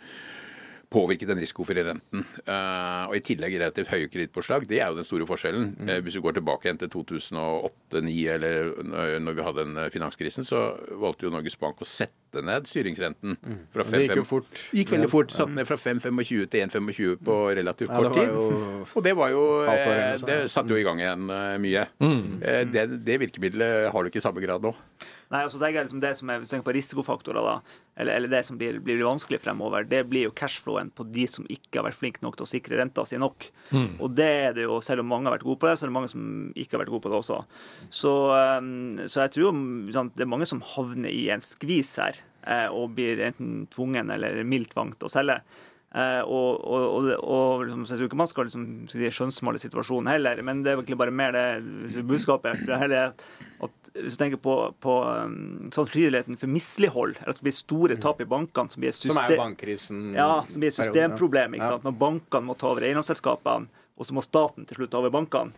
påvirket 0.95 1.29
den 1.33 1.41
risikofrie 1.43 1.83
renten. 1.89 2.23
Eh, 2.47 3.05
og 3.11 3.17
I 3.19 3.23
tillegg 3.27 3.57
relativt 3.59 3.91
høye 3.91 4.09
kredittpåslag. 4.13 4.67
Det 4.71 4.79
er 4.81 4.89
jo 4.93 5.01
den 5.01 5.09
store 5.09 5.27
forskjellen. 5.29 5.73
Eh, 5.89 6.01
hvis 6.07 6.15
du 6.17 6.23
går 6.25 6.37
tilbake 6.39 6.69
igjen 6.71 6.79
til 6.85 6.89
2008-2009, 6.95 8.29
eller 8.35 8.73
når- 9.21 9.35
vi 9.35 9.43
hadde 9.43 9.65
den 9.65 9.77
eh, 9.77 9.89
finanskrisen, 9.91 10.45
så 10.47 10.61
valgte 11.01 11.27
jo 11.27 11.31
Norges 11.35 11.57
Bank 11.59 11.81
å 11.83 11.87
sette 11.89 12.43
ned 12.43 12.67
styringsrenten. 12.67 13.37
Fra 13.73 13.83
5, 13.87 13.91
det 13.93 14.03
gikk 14.09 14.17
jo 14.17 14.25
fort. 14.27 14.63
gikk 14.75 14.91
veldig 14.95 15.11
fort. 15.11 15.31
Satt 15.35 15.51
ned 15.55 15.67
fra 15.67 15.77
5,25 15.77 16.49
til 16.51 16.61
1,25 16.67 17.17
på 17.25 17.37
relativt 17.59 17.89
kort 17.95 18.15
tid. 18.15 18.29
jo 18.29 18.87
Og 18.95 19.03
det 19.05 19.17
var 19.17 19.29
jo. 19.31 19.45
Det 20.25 20.39
satte 20.51 20.69
jo 20.75 20.77
i 20.81 20.83
gang 20.87 20.99
igjen 21.03 21.27
mye. 21.63 21.87
Eh, 22.43 22.65
Det, 22.65 23.05
det 23.05 23.21
virkemiddelet 23.21 23.91
har 23.93 24.03
du 24.03 24.09
ikke 24.11 24.19
i 24.23 24.25
samme 24.25 24.41
grad 24.43 24.63
nå. 24.63 24.73
Nei, 25.33 25.41
altså 25.41 25.59
det, 25.61 25.73
liksom 25.77 26.03
Det 26.03 26.13
som 26.19 26.31
er, 26.31 26.41
hvis 26.41 26.51
du 26.51 26.55
tenker 26.55 26.69
på 26.69 26.75
risikofaktorer, 26.77 27.47
da, 27.47 27.81
eller, 27.97 28.19
eller 28.19 28.33
det 28.33 28.43
som 28.49 28.59
blir, 28.61 28.81
blir 28.85 29.03
vanskelig 29.07 29.41
fremover, 29.45 29.87
det 29.89 30.03
blir 30.11 30.27
jo 30.27 30.35
cashflowen 30.37 30.91
på 30.95 31.07
de 31.15 31.27
som 31.31 31.47
ikke 31.53 31.81
har 31.81 31.89
vært 31.89 32.01
flinke 32.01 32.25
nok 32.25 32.39
til 32.39 32.47
å 32.47 32.51
sikre 32.51 32.81
renta 32.81 33.05
si 33.09 33.21
nok. 33.21 33.49
Og 34.03 34.15
det 34.19 34.31
er 34.49 34.57
det 34.57 34.67
jo, 34.67 34.81
selv 34.85 35.05
om 35.05 35.11
mange 35.13 35.31
har 35.31 35.39
vært 35.39 35.47
gode 35.49 35.63
på 35.63 35.71
det, 35.71 35.77
så 35.79 35.87
er 35.87 35.93
det 35.93 35.97
mange 35.99 36.13
som 36.13 36.25
ikke 36.53 36.77
har 36.77 36.85
vært 36.85 36.95
gode 36.95 37.07
på 37.07 37.13
det 37.13 37.21
også. 37.21 37.41
Så, 37.89 38.15
um, 38.61 38.73
så 39.07 39.25
jeg 39.25 39.35
tror 39.37 39.47
jo, 39.47 39.55
det 39.91 40.25
er 40.27 40.33
mange 40.35 40.49
som 40.51 40.65
havner 40.75 41.13
i 41.13 41.29
en 41.35 41.45
skvis 41.45 41.95
her, 42.03 42.19
eh, 42.45 42.67
og 42.69 42.97
blir 42.99 43.23
enten 43.31 43.65
tvungen 43.73 44.13
eller 44.15 44.43
mildt 44.49 44.77
vangt 44.77 45.01
til 45.01 45.11
å 45.11 45.15
selge. 45.15 45.41
Eh, 45.95 46.21
og, 46.27 46.59
og, 46.67 46.85
og, 46.99 47.09
og 47.23 47.61
liksom, 47.69 47.85
så 47.87 47.95
jeg 47.95 48.01
tror 48.01 48.09
ikke 48.09 48.19
man 48.19 48.31
skal 48.31 48.49
liksom, 48.49 48.65
skjønnsmale 48.91 49.61
situasjonen 49.63 50.11
heller, 50.11 50.41
men 50.43 50.65
det 50.65 50.73
er 50.73 50.81
egentlig 50.81 50.99
bare 50.99 51.15
mer 51.15 51.37
det 51.37 52.03
budskapet. 52.09 52.65
Jeg 52.67 52.81
heller 52.81 53.13
at 53.63 53.91
Hvis 53.95 54.17
du 54.17 54.23
tenker 54.25 54.41
på, 54.43 54.57
på 54.83 54.97
um, 55.07 55.69
sannsynligheten 55.75 56.41
for 56.41 56.51
mislighold, 56.51 57.15
eller 57.21 57.31
at 57.31 57.39
det 57.39 57.47
blir 57.47 57.55
store 57.55 57.99
tap 58.03 58.25
i 58.25 58.27
bankene 58.27 58.75
som 58.75 58.83
blir 58.83 58.97
system, 58.97 59.15
Som 59.15 59.23
er 59.23 59.39
bankkrisen. 59.39 60.03
ja, 60.19 60.43
som 60.51 60.65
blir 60.65 60.75
et 60.75 60.81
systemproblem. 60.81 61.55
Ja. 61.63 61.77
Når 61.87 61.97
bankene 62.03 62.51
må 62.51 62.59
ta 62.59 62.73
over 62.73 62.89
eiendomsselskapene, 62.89 63.71
og 63.95 64.09
så 64.09 64.19
må 64.19 64.27
staten 64.27 64.67
til 64.67 64.81
slutt 64.83 64.91
ta 64.91 64.99
over 64.99 65.15
bankene. 65.15 65.55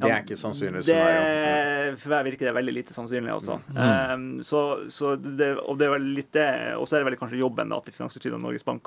Det 0.00 0.06
er 0.06 0.22
ikke 0.22 0.36
sannsynlig 0.38 0.84
Det, 0.84 0.94
scenario. 0.94 1.96
for 1.98 2.12
meg 2.12 2.28
virker 2.28 2.48
det 2.50 2.54
veldig 2.54 2.74
lite 2.76 2.94
sannsynlig, 2.94 3.32
altså. 3.32 3.56
Um, 3.74 4.30
så, 4.44 4.60
så 4.92 5.16
det, 5.16 5.54
og 5.64 5.80
det 5.80 5.88
er 5.88 5.96
vel 5.96 6.06
litt 6.14 6.30
det 6.36 6.46
Og 6.78 6.86
så 6.86 6.96
er 6.96 7.02
det 7.02 7.10
vel 7.10 7.18
kanskje 7.20 7.40
jobben 7.40 7.72
da, 7.72 7.80
til 7.84 7.96
Finanstilsynet 7.96 8.38
og 8.38 8.44
Norges 8.44 8.66
Bank 8.66 8.86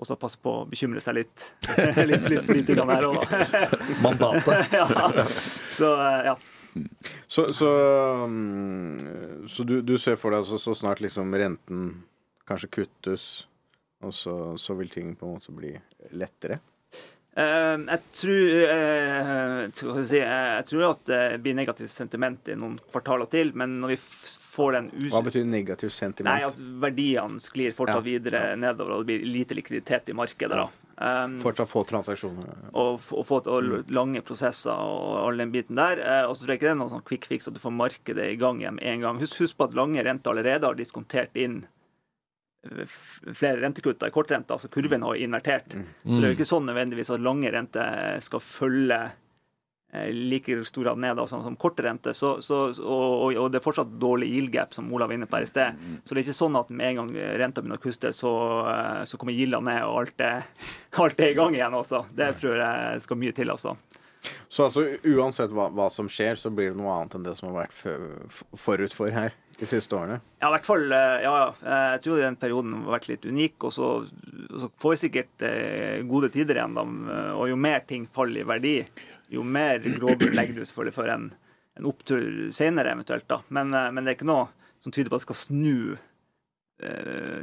å 0.00 0.04
også 0.04 0.16
passe 0.16 0.40
på 0.40 0.52
å 0.62 0.64
bekymre 0.68 1.00
seg 1.04 1.18
litt, 1.18 1.44
litt, 2.08 2.24
litt 2.30 2.40
for 2.40 2.54
politikerne 2.54 2.96
her 2.96 3.08
òg, 3.10 3.20
da. 3.20 3.66
Mandatet. 4.04 4.72
ja. 4.78 5.26
Så 5.68 5.92
ja. 6.30 6.34
Så, 7.26 7.48
så, 7.54 7.68
mm, 8.30 9.46
så 9.50 9.66
du, 9.66 9.80
du 9.82 9.96
ser 9.98 10.16
for 10.20 10.32
deg 10.32 10.44
altså 10.44 10.60
så 10.62 10.74
snart 10.78 11.02
liksom 11.02 11.34
renten 11.34 11.88
kanskje 12.48 12.70
kuttes, 12.80 13.26
og 14.00 14.14
så, 14.16 14.34
så 14.58 14.76
vil 14.78 14.92
ting 14.94 15.12
på 15.18 15.26
en 15.26 15.36
måte 15.36 15.54
bli 15.54 15.74
lettere? 16.16 16.60
Eh, 17.38 17.76
jeg 17.86 18.00
tror 18.18 18.62
eh, 18.74 20.02
si, 20.02 20.18
eh, 20.18 20.48
Jeg 20.58 20.64
tror 20.66 20.86
at 20.88 21.04
det 21.06 21.20
blir 21.44 21.54
negativt 21.54 21.92
sentiment 21.92 22.48
i 22.50 22.56
noen 22.58 22.74
kvartaler 22.90 23.30
til, 23.30 23.52
men 23.54 23.76
når 23.78 23.92
vi 23.94 23.98
får 24.02 24.74
den 24.74 24.88
us... 24.98 25.12
Hva 25.14 25.22
betyr 25.28 25.46
negativt 25.46 25.94
sentiment? 25.94 26.32
Nei, 26.32 26.48
at 26.48 26.58
verdiene 26.82 27.38
sklir 27.42 27.76
fortsatt 27.76 28.02
Ja. 28.02 28.06
videre 28.08 28.42
nedover, 28.58 28.96
og 28.96 29.04
det 29.06 29.12
blir 29.12 29.30
lite 29.30 29.54
likviditet 29.54 30.10
i 30.10 30.16
markedet. 30.18 30.58
da. 30.58 30.68
Um, 31.00 31.38
Fortsatt 31.40 31.70
få 31.70 31.84
transaksjoner? 31.88 32.50
og, 32.74 32.98
og 33.14 33.24
få 33.24 33.38
og 33.46 33.88
lange 33.88 34.20
prosesser 34.26 34.74
og 34.74 35.22
all 35.30 35.38
den 35.40 35.54
biten 35.54 35.78
der. 35.78 36.02
Og 36.26 36.34
så 36.34 36.44
tror 36.44 36.56
jeg 36.56 36.60
ikke 36.60 36.68
det 36.68 36.74
er 36.74 36.80
noen 36.82 36.92
sånn 36.92 37.06
quick 37.06 37.30
fix 37.30 37.48
at 37.48 37.54
du 37.56 37.62
får 37.62 37.72
markedet 37.72 38.26
i 38.34 38.36
gang 38.40 38.60
igjen 38.60 38.76
med 38.76 38.84
en 38.90 39.06
gang. 39.06 39.22
Husk, 39.22 39.38
husk 39.40 39.56
på 39.56 39.70
at 39.70 39.78
lange 39.78 40.02
renter 40.04 40.34
allerede 40.34 40.66
har 40.66 40.76
diskontert 40.76 41.38
inn 41.40 41.62
flere 43.34 43.60
rentekutt 43.60 44.02
i 44.02 44.10
kortrenta, 44.12 44.54
altså 44.54 44.68
kurven 44.68 45.02
har 45.02 45.16
invertert. 45.16 45.72
Så 46.04 46.18
det 46.18 46.22
er 46.24 46.30
jo 46.32 46.36
ikke 46.36 46.48
sånn 46.48 46.68
nødvendigvis 46.68 47.12
at 47.14 47.24
lange 47.24 47.50
renter 47.52 48.20
skal 48.20 48.42
følge 48.44 48.98
eh, 49.94 50.10
like 50.12 50.58
stor 50.68 50.84
grad 50.84 51.00
ned 51.00 51.16
da, 51.16 51.24
som, 51.26 51.42
som 51.46 51.56
korte 51.56 51.86
renter. 51.86 52.12
Så, 52.16 52.34
så, 52.44 52.60
og, 52.84 53.32
og, 53.32 53.46
det 53.52 53.60
er 53.60 53.64
fortsatt 53.64 53.94
dårlig 54.02 54.28
yield 54.34 54.52
gap, 54.52 54.76
som 54.76 54.92
Olav 54.92 55.08
var 55.08 55.16
inne 55.16 55.30
på 55.30 55.40
her 55.40 55.48
i 55.48 55.50
sted. 55.50 55.80
Så 56.04 56.12
det 56.12 56.20
er 56.20 56.28
ikke 56.28 56.36
sånn 56.42 56.60
at 56.60 56.68
med 56.68 56.92
en 56.92 57.00
gang 57.00 57.14
renta 57.40 57.64
begynner 57.64 57.80
å 57.80 57.86
kuste, 57.86 58.12
så, 58.16 58.34
eh, 58.74 59.02
så 59.08 59.20
kommer 59.20 59.36
gilda 59.36 59.62
ned, 59.64 59.80
og 59.88 60.02
alt 60.02 60.26
er, 60.26 60.44
alt 61.06 61.24
er 61.24 61.32
i 61.32 61.40
gang 61.40 61.56
igjen 61.56 61.80
også. 61.80 62.04
Det 62.12 62.34
tror 62.42 62.60
jeg 62.60 63.06
skal 63.08 63.24
mye 63.24 63.40
til, 63.40 63.56
altså. 63.56 63.78
Så 64.52 64.66
altså, 64.66 64.84
uansett 65.08 65.52
hva, 65.56 65.70
hva 65.72 65.88
som 65.88 66.10
skjer, 66.12 66.36
så 66.36 66.52
blir 66.52 66.74
det 66.74 66.80
noe 66.82 66.92
annet 66.92 67.16
enn 67.16 67.24
det 67.24 67.38
som 67.38 67.48
har 67.48 67.62
vært 67.62 68.36
forut 68.60 68.92
for 68.92 69.08
her 69.16 69.32
de 69.60 69.68
siste 69.68 69.96
årene? 69.96 70.18
Ja, 70.40 70.48
i 70.48 70.54
hvert 70.54 70.66
fall. 70.66 70.86
eh, 70.92 71.22
Ja. 71.24 71.34
Eh, 71.62 71.90
Jeg 71.96 72.02
tror 72.06 72.20
den 72.22 72.36
perioden 72.40 72.72
har 72.84 72.94
vært 72.98 73.08
litt 73.10 73.24
unik. 73.28 73.64
Og 73.68 73.72
så, 73.76 73.88
så 74.60 74.70
får 74.80 74.94
vi 74.96 75.00
sikkert 75.04 75.42
eh, 75.46 76.02
gode 76.08 76.30
tider 76.34 76.56
igjen. 76.60 76.74
Da. 76.78 76.84
Og 77.36 77.48
jo 77.52 77.56
mer 77.60 77.80
ting 77.86 78.06
faller 78.12 78.40
i 78.42 78.48
verdi, 78.48 78.74
jo 79.30 79.42
mer 79.44 79.78
grobunn 79.84 80.34
legger 80.38 80.54
du 80.58 80.64
selvfølgelig 80.64 80.96
for 80.96 81.12
en, 81.12 81.28
en 81.78 81.86
opptur 81.90 82.24
senere 82.56 82.92
eventuelt. 82.96 83.28
da. 83.30 83.40
Men, 83.50 83.70
men 83.70 84.02
det 84.04 84.14
er 84.14 84.18
ikke 84.20 84.30
noe 84.32 84.48
som 84.80 84.92
tyder 84.92 85.10
på 85.12 85.18
at 85.18 85.24
det 85.26 85.28
skal 85.28 85.42
snu 85.44 85.96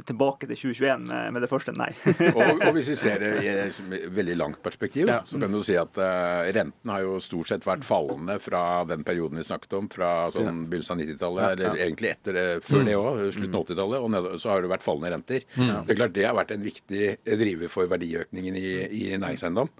tilbake 0.08 0.48
til 0.50 0.56
2021 0.58 1.04
med, 1.08 1.32
med 1.36 1.44
det 1.44 1.48
første. 1.50 1.72
Nei. 1.76 1.88
Og, 2.38 2.62
og 2.66 2.72
hvis 2.76 2.88
vi 2.92 2.96
ser 3.04 3.20
det 3.22 3.30
i 3.44 3.48
et 3.52 3.78
veldig 4.14 4.36
langt 4.40 4.60
perspektiv, 4.64 5.06
Ja. 5.08 5.20
så 5.28 5.38
kan 5.40 5.52
du 5.54 5.60
si 5.66 5.76
at 5.78 5.98
uh, 6.00 6.48
renten 6.54 6.90
har 6.92 7.04
jo 7.04 7.16
stort 7.22 7.50
sett 7.52 7.66
vært 7.66 7.86
fallende 7.86 8.38
fra 8.42 8.62
den 8.88 9.04
perioden 9.06 9.38
vi 9.40 9.46
snakket 9.46 9.76
om, 9.78 9.88
fra 9.92 10.10
sånn 10.34 10.64
begynnelsen 10.70 10.96
av 10.96 11.02
90-tallet, 11.04 11.42
Ja, 11.42 11.48
ja. 11.48 11.56
eller 11.72 11.84
egentlig 11.86 12.12
etter 12.14 12.38
det, 12.38 12.46
før 12.66 12.86
det 12.88 12.96
òg, 12.98 13.20
slutten 13.36 13.58
av 13.60 13.66
80-tallet, 13.66 13.98
og 14.04 14.10
ned, 14.14 14.30
så 14.42 14.52
har 14.54 14.64
det 14.64 14.72
vært 14.74 14.86
fallende 14.86 15.12
renter. 15.16 15.46
Det 15.58 15.94
er 15.94 16.00
klart 16.02 16.16
det 16.18 16.26
har 16.28 16.36
vært 16.38 16.54
en 16.56 16.64
viktig 16.66 17.04
driver 17.44 17.70
for 17.72 17.90
verdiøkningen 17.90 18.58
i, 18.58 18.68
i 18.98 19.04
næringseiendom. 19.16 19.70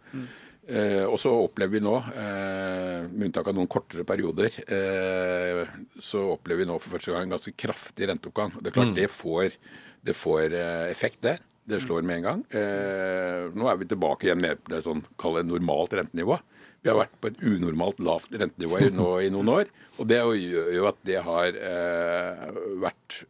Eh, 0.68 1.04
og 1.08 1.16
så 1.16 1.30
opplever 1.32 1.78
vi 1.78 1.80
nå, 1.80 1.94
eh, 2.12 3.06
med 3.08 3.30
unntak 3.30 3.46
av 3.48 3.56
noen 3.56 3.70
kortere 3.72 4.04
perioder, 4.04 4.52
eh, 4.68 5.62
så 5.96 6.26
opplever 6.34 6.60
vi 6.60 6.68
nå 6.68 6.76
for 6.76 6.98
første 6.98 7.14
gang 7.14 7.24
en 7.24 7.32
ganske 7.32 7.54
kraftig 7.56 8.10
renteoppgang. 8.10 8.52
Det 8.60 8.68
er 8.68 8.76
klart 8.76 8.98
det 8.98 9.08
får, 9.08 9.56
det 10.04 10.16
får 10.18 10.52
eh, 10.52 10.90
effekt, 10.90 11.22
det. 11.24 11.38
Det 11.68 11.80
slår 11.84 12.04
med 12.04 12.20
en 12.20 12.26
gang. 12.26 12.44
Eh, 12.52 13.48
nå 13.56 13.68
er 13.68 13.80
vi 13.80 13.88
tilbake 13.88 14.28
igjen 14.28 14.44
med 14.44 14.60
det 14.68 14.82
sånn, 14.84 15.02
kall 15.20 15.40
normalt 15.44 15.96
rentenivå. 15.96 16.36
Vi 16.84 16.92
har 16.92 17.00
vært 17.00 17.16
på 17.20 17.32
et 17.32 17.40
unormalt 17.42 17.98
lavt 18.04 18.36
rentenivå 18.36 18.84
nå 18.92 19.10
i 19.24 19.32
noen 19.32 19.52
år. 19.52 19.72
Og 19.98 20.08
det 20.08 20.20
gjør 20.20 20.72
jo 20.76 20.88
at 20.88 21.00
det 21.08 21.20
har 21.24 21.56
eh, 21.56 22.48
vært 22.84 23.22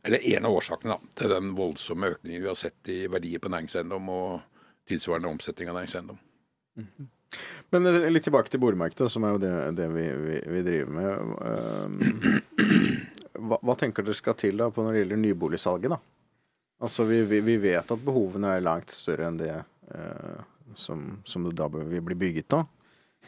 eller 0.00 0.24
en 0.32 0.46
av 0.48 0.54
årsakene 0.56 0.96
da, 0.96 1.12
til 1.20 1.28
den 1.28 1.50
voldsomme 1.56 2.08
økningen 2.14 2.40
vi 2.40 2.48
har 2.48 2.56
sett 2.56 2.88
i 2.88 3.02
verdier 3.12 3.40
på 3.42 3.52
næringseiendom 3.52 4.08
og 4.08 4.49
tilsvarende 4.90 5.30
omsetning 5.30 5.70
av 5.72 5.80
næringseiendom. 5.80 6.20
Men 7.70 7.86
eh, 7.86 8.10
litt 8.10 8.26
tilbake 8.26 8.50
til 8.52 8.62
boligmarkedet, 8.62 9.10
som 9.12 9.24
er 9.26 9.36
jo 9.36 9.42
det, 9.42 9.54
det 9.78 9.88
vi, 9.94 10.06
vi, 10.26 10.38
vi 10.56 10.62
driver 10.66 10.94
med. 10.98 11.10
Um, 11.40 13.06
Hva, 13.40 13.56
hva 13.64 13.74
tenker 13.78 14.04
dere 14.04 14.18
skal 14.18 14.34
til 14.36 14.58
da 14.60 14.66
på 14.74 14.82
når 14.84 14.92
det 14.92 15.02
gjelder 15.04 15.20
nyboligsalget? 15.22 15.92
da? 15.94 15.96
Altså, 16.84 17.06
vi, 17.08 17.22
vi, 17.28 17.38
vi 17.44 17.54
vet 17.62 17.92
at 17.94 18.02
behovene 18.04 18.50
er 18.56 18.64
langt 18.64 18.92
større 18.92 19.28
enn 19.30 19.38
det 19.40 19.52
eh, 19.54 20.42
som, 20.76 21.06
som 21.24 21.46
det 21.46 21.54
da 21.56 21.68
vil 21.72 22.02
bli 22.04 22.16
bygget 22.20 22.50
da. 22.52 22.64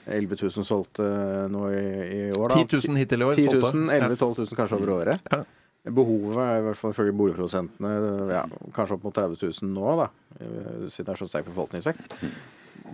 11 0.02 0.38
000 0.42 0.66
solgte 0.66 1.06
nå 1.52 1.66
i, 1.70 1.82
i 2.02 2.22
år. 2.34 2.48
da. 2.50 2.60
10 2.64 2.82
000 2.90 3.00
hittil 3.00 3.22
i 3.22 3.28
år. 3.28 3.38
10 3.38 3.48
000, 3.54 3.60
solgte. 3.62 3.98
11 4.00 4.16
000-12 4.18 4.40
000 4.50 4.60
kanskje 4.60 4.80
over 4.80 4.94
året. 4.98 5.30
Ja. 5.30 5.42
Behovet 5.82 6.38
er 6.38 6.60
i 6.60 6.64
hvert 6.68 6.78
fall 6.78 6.92
ifølge 6.94 7.14
boligprodusentene 7.18 7.92
ja, 8.30 8.42
kanskje 8.74 8.94
opp 8.94 9.06
mot 9.08 9.16
30 9.16 9.40
000 9.42 9.70
nå, 9.74 9.94
da, 9.98 10.08
siden 10.38 11.08
det 11.08 11.14
er 11.16 11.18
så 11.18 11.26
sterk 11.26 11.48
befolkningsvekst. 11.48 12.14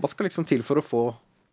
Hva 0.01 0.09
skal 0.09 0.29
liksom 0.29 0.47
til 0.49 0.65
for 0.65 0.81
å 0.81 0.85
få 0.85 1.03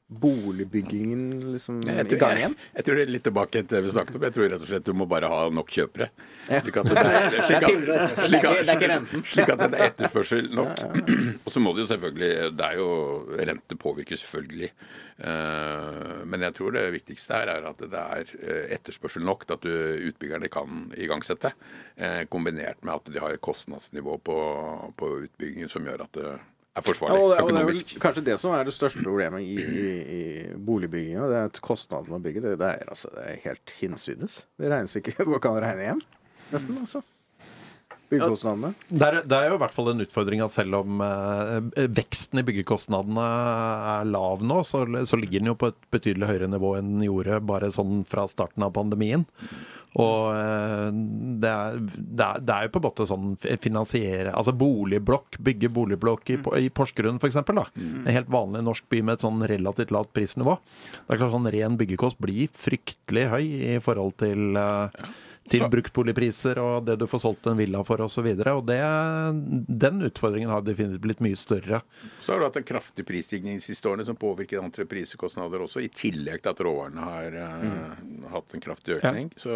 boligbyggingen 0.05 1.53
liksom 1.55 1.79
Jeg 1.87 2.05
i 2.13 2.17
gang 2.21 2.37
igjen? 2.37 2.55
jeg 2.75 2.85
tror 2.85 2.97
det 2.99 3.05
er 3.07 3.11
litt 3.15 3.23
tilbake 3.25 3.61
til 3.63 3.65
det 3.71 3.81
vi 3.87 3.93
snakket 3.95 4.17
om. 4.19 4.25
Jeg 4.27 4.35
tror 4.35 4.49
rett 4.53 4.61
og 4.65 4.69
slett 4.69 4.85
du 4.85 4.93
må 4.93 5.07
bare 5.09 5.29
ha 5.31 5.39
nok 5.49 5.71
kjøpere. 5.73 6.07
Slik 6.61 6.77
at 6.77 6.89
det 6.91 7.01
er, 7.01 7.37
slik 7.47 7.65
at, 7.65 8.21
slik 8.27 8.45
at, 8.45 9.09
slik 9.31 9.49
at 9.55 9.63
det 9.63 9.79
er 9.79 9.87
etterspørsel 9.89 10.51
nok. 10.53 10.83
Og 11.41 11.49
så 11.55 11.63
må 11.63 11.73
det 11.73 11.85
jo 11.85 11.89
selvfølgelig 11.95 12.51
Det 12.53 12.67
er 12.69 12.77
jo 12.77 12.87
Rente 13.49 13.77
påvirker 13.81 14.21
selvfølgelig. 14.21 14.69
Eh, 15.25 16.23
Men 16.29 16.45
jeg 16.47 16.53
tror 16.57 16.75
det 16.75 16.85
viktigste 16.99 17.39
her 17.41 17.53
er 17.57 17.69
at 17.71 17.81
det 17.81 18.01
er 18.05 18.33
eh, 18.45 18.63
etterspørsel 18.77 19.25
nok 19.25 19.45
til 19.47 19.57
at 19.57 19.65
du, 19.65 19.73
utbyggerne 20.11 20.49
kan 20.53 20.89
igangsette. 21.01 21.53
eh, 21.97 22.25
Kombinert 22.29 22.83
med 22.85 22.93
at 22.99 23.09
de 23.13 23.19
har 23.23 23.33
et 23.33 23.41
kostnadsnivå 23.41 24.19
på, 24.21 24.37
på 24.97 25.11
utbyggingen 25.25 25.71
som 25.71 25.85
gjør 25.87 26.05
at 26.05 26.13
det 26.19 26.35
er 26.75 26.83
Ja, 27.07 27.15
og 27.15 27.29
det, 27.31 27.39
og 27.39 27.49
det 27.49 27.61
er 27.61 27.67
vel 27.69 27.81
kanskje 28.03 28.23
det 28.25 28.37
som 28.41 28.53
er 28.55 28.67
det 28.67 28.75
største 28.75 29.03
problemet 29.03 29.45
i, 29.47 29.55
i, 29.63 29.89
i 30.17 30.21
boligbygginga. 30.59 31.27
Det 31.31 31.37
er 31.39 31.49
at 31.49 31.59
kostnaden 31.63 32.11
med 32.11 32.19
å 32.19 32.25
bygge 32.25 32.43
det, 32.43 32.55
det, 32.59 32.71
er, 32.77 32.89
altså, 32.91 33.11
det 33.15 33.25
er 33.31 33.43
helt 33.45 33.75
hinsides. 33.79 34.39
Det 34.59 34.71
regnes 34.71 34.95
ikke 34.99 35.15
går 35.27 35.39
ikke 35.39 35.53
an 35.53 35.59
å 35.61 35.65
regne 35.65 35.89
hjem, 35.89 36.01
nesten. 36.51 36.81
altså. 36.83 37.03
Byggekostnadene. 38.11 38.73
Det 38.91 39.05
er, 39.07 39.15
det 39.25 39.37
er 39.37 39.47
jo 39.49 39.55
i 39.55 39.61
hvert 39.63 39.73
fall 39.73 39.87
en 39.89 40.03
utfordring 40.03 40.43
at 40.45 40.53
selv 40.53 40.77
om 40.83 40.99
eh, 41.01 41.87
veksten 41.95 42.41
i 42.41 42.45
byggekostnadene 42.45 43.23
er 43.95 44.11
lav 44.11 44.43
nå, 44.45 44.59
så, 44.67 44.83
så 45.09 45.17
ligger 45.17 45.41
den 45.41 45.49
jo 45.53 45.57
på 45.57 45.71
et 45.71 45.79
betydelig 45.95 46.29
høyere 46.29 46.51
nivå 46.51 46.75
enn 46.77 46.91
den 46.97 47.07
gjorde 47.07 47.39
bare 47.49 47.71
sånn 47.73 48.03
fra 48.09 48.27
starten 48.29 48.67
av 48.67 48.75
pandemien. 48.75 49.25
Og 49.95 50.35
eh, 50.35 50.87
det 51.41 51.51
er, 51.51 51.77
det, 51.79 52.25
er, 52.25 52.41
det 52.43 52.55
er 52.55 52.67
jo 52.67 52.73
på 52.73 52.81
en 52.81 52.85
måte 52.85 53.07
sånn 53.07 53.27
finansiere 53.63 54.33
Altså 54.35 54.51
boligblokk, 54.57 55.39
bygge 55.45 55.69
boligblokk 55.71 56.31
i, 56.35 56.39
i 56.59 56.71
Porsgrunn 56.73 57.21
f.eks. 57.21 57.39
En 57.39 58.09
helt 58.11 58.31
vanlig 58.31 58.65
norsk 58.65 58.89
by 58.91 59.03
med 59.05 59.17
et 59.17 59.27
sånn 59.27 59.45
relativt 59.47 59.93
lavt 59.95 60.11
prisnivå. 60.15 60.57
Det 61.05 61.15
er 61.15 61.21
klart 61.21 61.35
sånn 61.35 61.51
Ren 61.55 61.77
byggekost 61.79 62.19
blir 62.23 62.51
fryktelig 62.55 63.29
høy 63.31 63.45
i 63.45 63.77
forhold 63.83 64.17
til 64.19 64.59
eh, 64.59 65.05
til 65.51 65.65
bruktboligpriser 65.69 66.59
og 66.61 66.87
det 66.87 66.95
du 67.01 67.05
får 67.09 67.21
solgt 67.21 67.47
en 67.49 67.59
villa 67.59 67.83
for 67.85 68.01
osv. 68.05 68.25
Og, 68.25 68.41
så 68.41 68.53
og 68.55 68.63
det, 68.69 68.79
den 69.85 70.01
utfordringen 70.07 70.51
har 70.51 70.65
definitivt 70.65 71.03
blitt 71.03 71.23
mye 71.25 71.37
større. 71.39 71.81
Så 72.21 72.33
har 72.33 72.41
du 72.41 72.47
hatt 72.47 72.59
en 72.61 72.67
kraftig 72.67 73.05
prisstigning 73.07 73.59
de 73.59 73.65
siste 73.65 73.89
årene 73.89 74.07
som 74.07 74.17
påvirker 74.19 74.63
entreprisekostnader 74.63 75.65
også, 75.67 75.83
i 75.85 75.91
tillegg 75.93 76.41
til 76.41 76.53
at 76.55 76.63
råvarene 76.65 77.09
har 77.09 77.39
eh, 77.45 78.05
hatt 78.33 78.57
en 78.57 78.65
kraftig 78.65 78.97
økning. 78.99 79.31
Så 79.39 79.55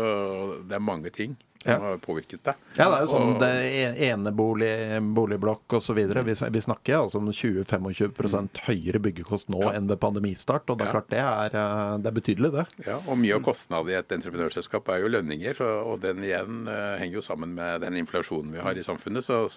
det 0.69 0.77
er 0.77 0.89
mange 0.91 1.13
ting 1.15 1.37
som 1.63 1.71
Ja. 1.71 1.77
har 1.79 1.97
påvirket 1.97 2.43
det. 2.43 2.53
Ja, 2.77 2.89
det 2.89 2.97
er 2.97 3.01
jo 3.05 3.11
sånn 3.13 3.33
Og- 3.35 3.39
det 3.41 3.49
ene 3.51 3.97
enebolig, 3.97 5.13
boligblokk 5.13 5.67
osv. 5.75 5.95
Vi, 5.95 6.33
vi 6.49 6.61
snakker 6.61 6.95
altså 7.03 7.15
om 7.17 7.27
20-25 7.31 8.49
høyere 8.67 8.99
byggekost 8.99 9.49
nå 9.49 9.61
Ja. 9.63 9.71
enn 9.77 9.87
ved 9.87 9.99
pandemistart. 9.99 10.69
Og 10.69 10.77
det 10.77 10.87
er 10.87 10.91
klart 10.91 11.09
det 11.09 11.19
er, 11.19 11.45
eh, 11.55 11.97
det 11.97 12.07
er 12.07 12.15
betydelig, 12.21 12.51
det. 12.51 12.65
Ja, 12.87 12.97
og 13.07 13.17
mye 13.17 13.35
av 13.35 13.41
kostnaden 13.43 13.89
i 13.89 13.93
et 13.99 14.07
entreprenørselskap 14.09 14.87
er 14.89 15.01
jo 15.01 15.09
lønninger, 15.09 15.59
og 15.85 15.99
den 16.01 16.17
igjen 16.23 16.67
eh, 16.67 16.97
henger 16.99 17.13
jo 17.15 17.21
sammen 17.21 17.53
med 17.55 17.81
den 17.81 17.93
inflasjonen 18.05 18.51
vi 18.53 18.59
har 18.59 18.71
i 18.77 18.83
samfunnet. 18.83 19.23
Så 19.23 19.49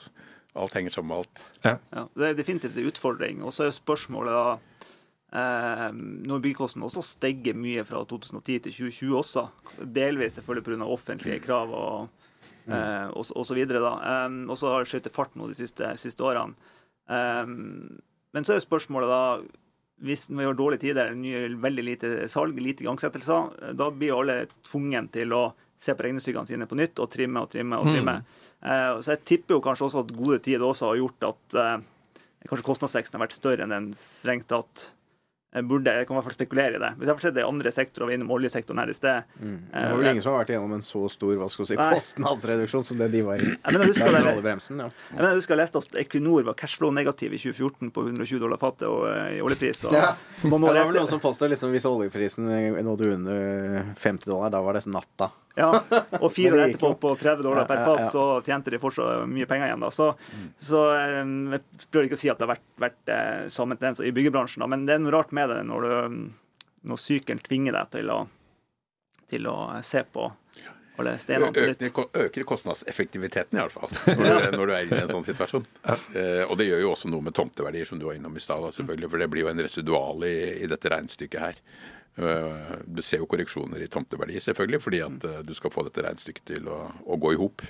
Alt 0.54 0.74
henger 0.74 0.90
sammen 0.92 1.08
med 1.08 1.16
alt. 1.16 1.78
Ja, 1.94 2.04
det 2.14 2.26
er 2.28 2.34
definitivt 2.34 2.76
en 2.76 2.84
utfordring. 2.90 3.42
Og 3.42 3.52
så 3.52 3.64
er 3.64 3.70
spørsmålet 3.70 4.34
da 4.36 4.58
Når 5.32 6.42
byggekostnadene 6.44 6.88
også 6.90 7.02
steger 7.06 7.54
mye 7.56 7.84
fra 7.88 8.02
2010 8.04 8.58
til 8.66 8.72
2020 8.90 9.16
også, 9.22 9.46
delvis 9.94 10.34
selvfølgelig 10.38 10.64
pga. 10.66 10.88
offentlige 10.92 11.40
krav 11.44 11.70
og, 11.72 12.08
eh, 12.68 13.08
og, 13.16 13.24
så- 13.24 13.36
og 13.36 13.46
så 13.46 13.54
videre, 13.56 13.80
da. 13.80 13.94
Eh, 14.26 14.50
og 14.50 14.56
så 14.58 14.68
har 14.72 14.84
det 14.84 14.90
skjøtet 14.92 15.12
fart 15.12 15.34
nå 15.36 15.48
de 15.48 15.54
siste, 15.54 15.96
siste 15.96 16.20
årene. 16.20 16.54
Eh, 17.08 17.46
men 17.46 18.44
så 18.44 18.54
er 18.56 18.60
spørsmålet 18.64 19.08
da 19.08 19.22
hvis 20.02 20.28
vi 20.30 20.42
har 20.44 20.54
dårlige 20.54 20.80
tider, 20.80 21.12
nye, 21.14 21.48
veldig 21.62 21.84
lite 21.84 22.08
salg, 22.28 22.56
lite 22.58 22.82
igangsettelser, 22.82 23.76
da 23.76 23.90
blir 23.90 24.16
alle 24.18 24.46
tvungen 24.66 25.08
til 25.14 25.30
å 25.32 25.52
se 25.78 25.94
på 25.94 26.02
regnestykkene 26.02 26.46
sine 26.46 26.66
på 26.66 26.74
nytt 26.78 26.98
og 26.98 27.08
trimme 27.10 27.40
og 27.44 27.50
trimme 27.50 27.78
og 27.78 27.86
trimme. 27.86 28.16
Eh, 28.62 28.98
så 29.02 29.12
jeg 29.16 29.24
tipper 29.24 29.54
jo 29.56 29.60
kanskje 29.60 29.86
også 29.88 30.00
at 30.04 30.12
gode 30.16 30.38
tider 30.42 30.60
også 30.66 30.88
har 30.90 30.96
gjort 30.96 31.22
at 31.28 31.54
eh, 31.54 31.78
kanskje 32.48 32.66
kostnadsveksten 32.66 33.14
har 33.18 33.26
vært 33.26 33.38
større 33.38 33.62
enn 33.62 33.70
den 33.74 33.92
strengt 33.94 34.48
tatt 34.50 34.92
burde. 35.68 35.92
Jeg 35.92 36.06
kan 36.08 36.14
i 36.14 36.16
hvert 36.16 36.24
fall 36.24 36.34
spekulere 36.34 36.78
i 36.78 36.80
det. 36.80 36.90
Hvis 36.96 37.10
jeg 37.10 37.18
får 37.18 37.24
se 37.26 37.30
det 37.36 37.42
i 37.42 37.48
andre 37.48 37.72
sektorer, 37.74 38.08
vi 38.08 38.14
er 38.14 38.18
innom 38.18 38.30
oljesektoren 38.32 38.80
her 38.80 38.88
i 38.88 38.94
sted 38.96 39.26
Det 39.36 39.82
var 39.84 39.98
vel 40.00 40.08
ingen 40.14 40.24
som 40.24 40.32
har 40.32 40.40
vært 40.46 40.52
igjennom 40.54 40.72
en 40.78 40.84
så 40.86 41.02
stor 41.12 41.34
hva 41.36 41.48
skal 41.52 41.68
si, 41.68 41.76
kostnadsreduksjon 41.76 42.86
som 42.88 42.96
det 43.02 43.10
de 43.12 43.20
var 43.26 43.36
i. 43.36 43.50
Jeg 43.52 43.74
mener, 43.76 43.90
husker 43.92 44.16
jeg, 44.16 44.42
bremsen, 44.46 44.80
ja. 44.80 44.88
Jeg, 44.88 45.18
mener, 45.18 45.28
jeg 45.34 45.40
husker 45.42 45.54
jeg 45.56 45.60
leste 45.60 45.82
at 45.84 46.00
Equinor 46.06 46.48
var 46.48 46.56
cashflow-negativ 46.62 47.36
i 47.36 47.42
2014 47.42 47.92
på 47.92 48.06
120 48.08 48.40
dollar 48.46 48.62
fatet 48.62 48.88
og, 48.88 49.04
eh, 49.10 49.36
i 49.36 49.44
oljepris. 49.44 49.84
Og 49.90 49.92
Ja. 50.02 50.14
Ja, 50.42 50.48
det 50.48 50.58
var 50.58 50.88
vel 50.88 50.96
noen 51.02 51.12
som 51.12 51.20
påstod 51.20 51.52
liksom, 51.52 51.70
hvis 51.76 51.84
oljeprisen 51.86 52.48
nådde 52.88 53.12
under 53.18 53.92
50 54.00 54.24
dollar, 54.32 54.50
da 54.50 54.64
var 54.64 54.80
det 54.80 54.86
natta. 54.88 55.30
Ja, 55.54 55.68
og 56.22 56.28
fire 56.32 56.56
år 56.56 56.64
etterpå 56.66 56.92
på 57.00 57.14
30 57.20 57.44
dollar 57.44 57.68
per 57.68 57.84
fat, 57.84 58.04
så 58.12 58.26
tjente 58.46 58.72
de 58.72 58.80
fortsatt 58.82 59.26
mye 59.28 59.48
penger 59.48 59.68
igjen. 59.68 59.84
da. 59.84 59.90
Så, 59.94 60.12
så 60.62 60.84
eh, 60.96 61.18
jeg 61.56 61.88
prøver 61.88 62.08
ikke 62.08 62.20
å 62.20 62.22
si 62.22 62.30
at 62.32 62.40
det 62.40 62.46
har 62.46 62.54
vært, 62.54 62.68
vært 62.86 63.14
eh, 63.14 63.48
samme 63.52 63.76
tendens 63.78 64.02
i 64.04 64.14
byggebransjen, 64.14 64.64
da, 64.64 64.70
men 64.72 64.86
det 64.88 64.96
er 64.96 65.02
noe 65.04 65.14
rart 65.14 65.34
med 65.36 65.52
det 65.52 65.62
når, 65.68 65.88
du, 65.88 66.62
når 66.88 67.02
sykelen 67.02 67.42
tvinger 67.44 67.76
deg 67.78 67.92
til 67.98 68.14
å, 68.14 68.22
til 69.32 69.50
å 69.50 69.58
se 69.84 70.04
på 70.08 70.30
alle 71.00 71.14
stenene 71.18 71.52
på 71.52 71.66
nytt. 71.68 71.82
Øker, 71.82 72.08
øker 72.26 72.44
kostnadseffektiviteten, 72.48 73.58
i 73.58 73.62
alle 73.62 73.72
fall, 73.72 73.92
når 74.18 74.22
du, 74.24 74.56
når 74.56 74.66
du 74.66 74.74
er 74.76 74.84
i 74.88 75.00
en 75.00 75.12
sånn 75.12 75.26
situasjon. 75.26 75.64
Eh, 75.88 76.44
og 76.46 76.56
det 76.60 76.68
gjør 76.68 76.84
jo 76.84 76.92
også 76.94 77.12
noe 77.12 77.28
med 77.28 77.36
tomteverdier, 77.36 77.88
som 77.88 78.00
du 78.00 78.06
var 78.08 78.18
innom 78.18 78.36
i 78.36 78.44
stad, 78.44 78.64
selvfølgelig, 78.76 79.10
for 79.12 79.24
det 79.24 79.30
blir 79.32 79.46
jo 79.46 79.52
en 79.52 79.64
residual 79.64 80.28
i, 80.28 80.36
i 80.64 80.70
dette 80.70 80.92
regnestykket 80.92 81.44
her. 81.44 81.60
Eh, 82.16 82.72
du 82.84 83.00
ser 83.04 83.22
jo 83.22 83.28
korreksjoner 83.30 83.80
i 83.80 83.88
tomteverdi, 83.90 84.40
selvfølgelig, 84.44 84.80
fordi 84.84 85.02
at 85.06 85.28
eh, 85.28 85.42
du 85.46 85.54
skal 85.56 85.72
få 85.72 85.86
dette 85.86 86.04
regnestykket 86.04 86.48
til 86.54 86.68
å, 86.68 86.80
å 87.08 87.16
gå 87.20 87.32
i 87.32 87.40
hop. 87.40 87.64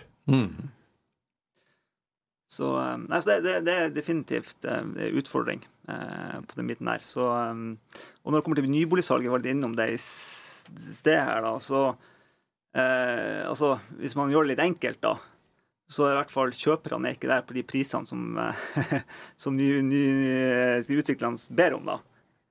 Så, 2.53 2.69
eh, 2.83 2.97
nei, 3.07 3.21
så 3.23 3.31
det, 3.31 3.39
det, 3.47 3.59
det 3.69 3.77
er 3.79 3.93
definitivt 3.95 4.67
en 4.69 4.97
utfordring 5.13 5.63
eh, 5.89 6.39
på 6.43 6.59
den 6.59 6.73
biten 6.73 6.91
der. 6.91 7.05
Så, 7.07 7.25
og 7.25 8.33
når 8.33 8.41
det 8.41 8.45
kommer 8.45 8.61
til 8.61 8.73
nyboligsalget, 8.75 9.31
var 9.33 9.45
litt 9.45 9.55
innom 9.55 9.77
det 9.79 9.93
i 9.95 10.01
sted 10.03 11.21
her, 11.23 11.43
da, 11.47 11.57
så 11.63 11.87
eh, 12.77 13.43
Altså, 13.47 13.77
hvis 14.03 14.17
man 14.19 14.33
gjør 14.33 14.47
det 14.47 14.57
litt 14.57 14.67
enkelt, 14.67 15.01
da, 15.07 15.17
så 15.93 16.09
er 16.09 16.17
i 16.17 16.21
hvert 16.23 16.33
fall 16.33 16.55
kjøperne 16.57 17.11
er 17.11 17.17
ikke 17.17 17.31
der 17.31 17.43
på 17.47 17.55
de 17.57 17.65
prisene 17.69 18.09
som, 18.09 18.39
som 19.43 19.57
ny, 19.57 19.69
ny, 19.87 20.05
utviklerne 20.99 21.39
ber 21.53 21.79
om, 21.79 21.89
da. 21.89 21.99